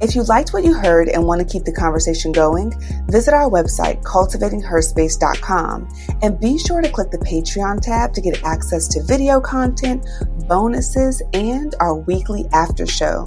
If 0.00 0.14
you 0.14 0.22
liked 0.24 0.52
what 0.52 0.64
you 0.64 0.74
heard 0.74 1.08
and 1.08 1.24
want 1.24 1.40
to 1.40 1.46
keep 1.46 1.64
the 1.64 1.72
conversation 1.72 2.30
going, 2.30 2.74
visit 3.08 3.32
our 3.32 3.48
website, 3.48 4.02
cultivatingherspace.com, 4.02 5.88
and 6.22 6.40
be 6.40 6.58
sure 6.58 6.82
to 6.82 6.90
click 6.90 7.10
the 7.10 7.18
Patreon 7.18 7.80
tab 7.80 8.12
to 8.12 8.20
get 8.20 8.42
access 8.44 8.88
to 8.88 9.02
video 9.02 9.40
content, 9.40 10.06
bonuses, 10.46 11.22
and 11.32 11.74
our 11.80 11.94
weekly 11.94 12.44
after 12.52 12.86
show. 12.86 13.26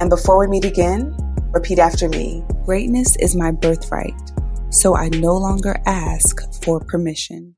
And 0.00 0.10
before 0.10 0.38
we 0.38 0.46
meet 0.46 0.66
again, 0.66 1.16
repeat 1.52 1.78
after 1.78 2.08
me 2.08 2.44
Greatness 2.64 3.16
is 3.16 3.34
my 3.34 3.50
birthright, 3.50 4.14
so 4.68 4.94
I 4.94 5.08
no 5.08 5.36
longer 5.36 5.80
ask 5.86 6.40
for 6.62 6.80
permission. 6.80 7.56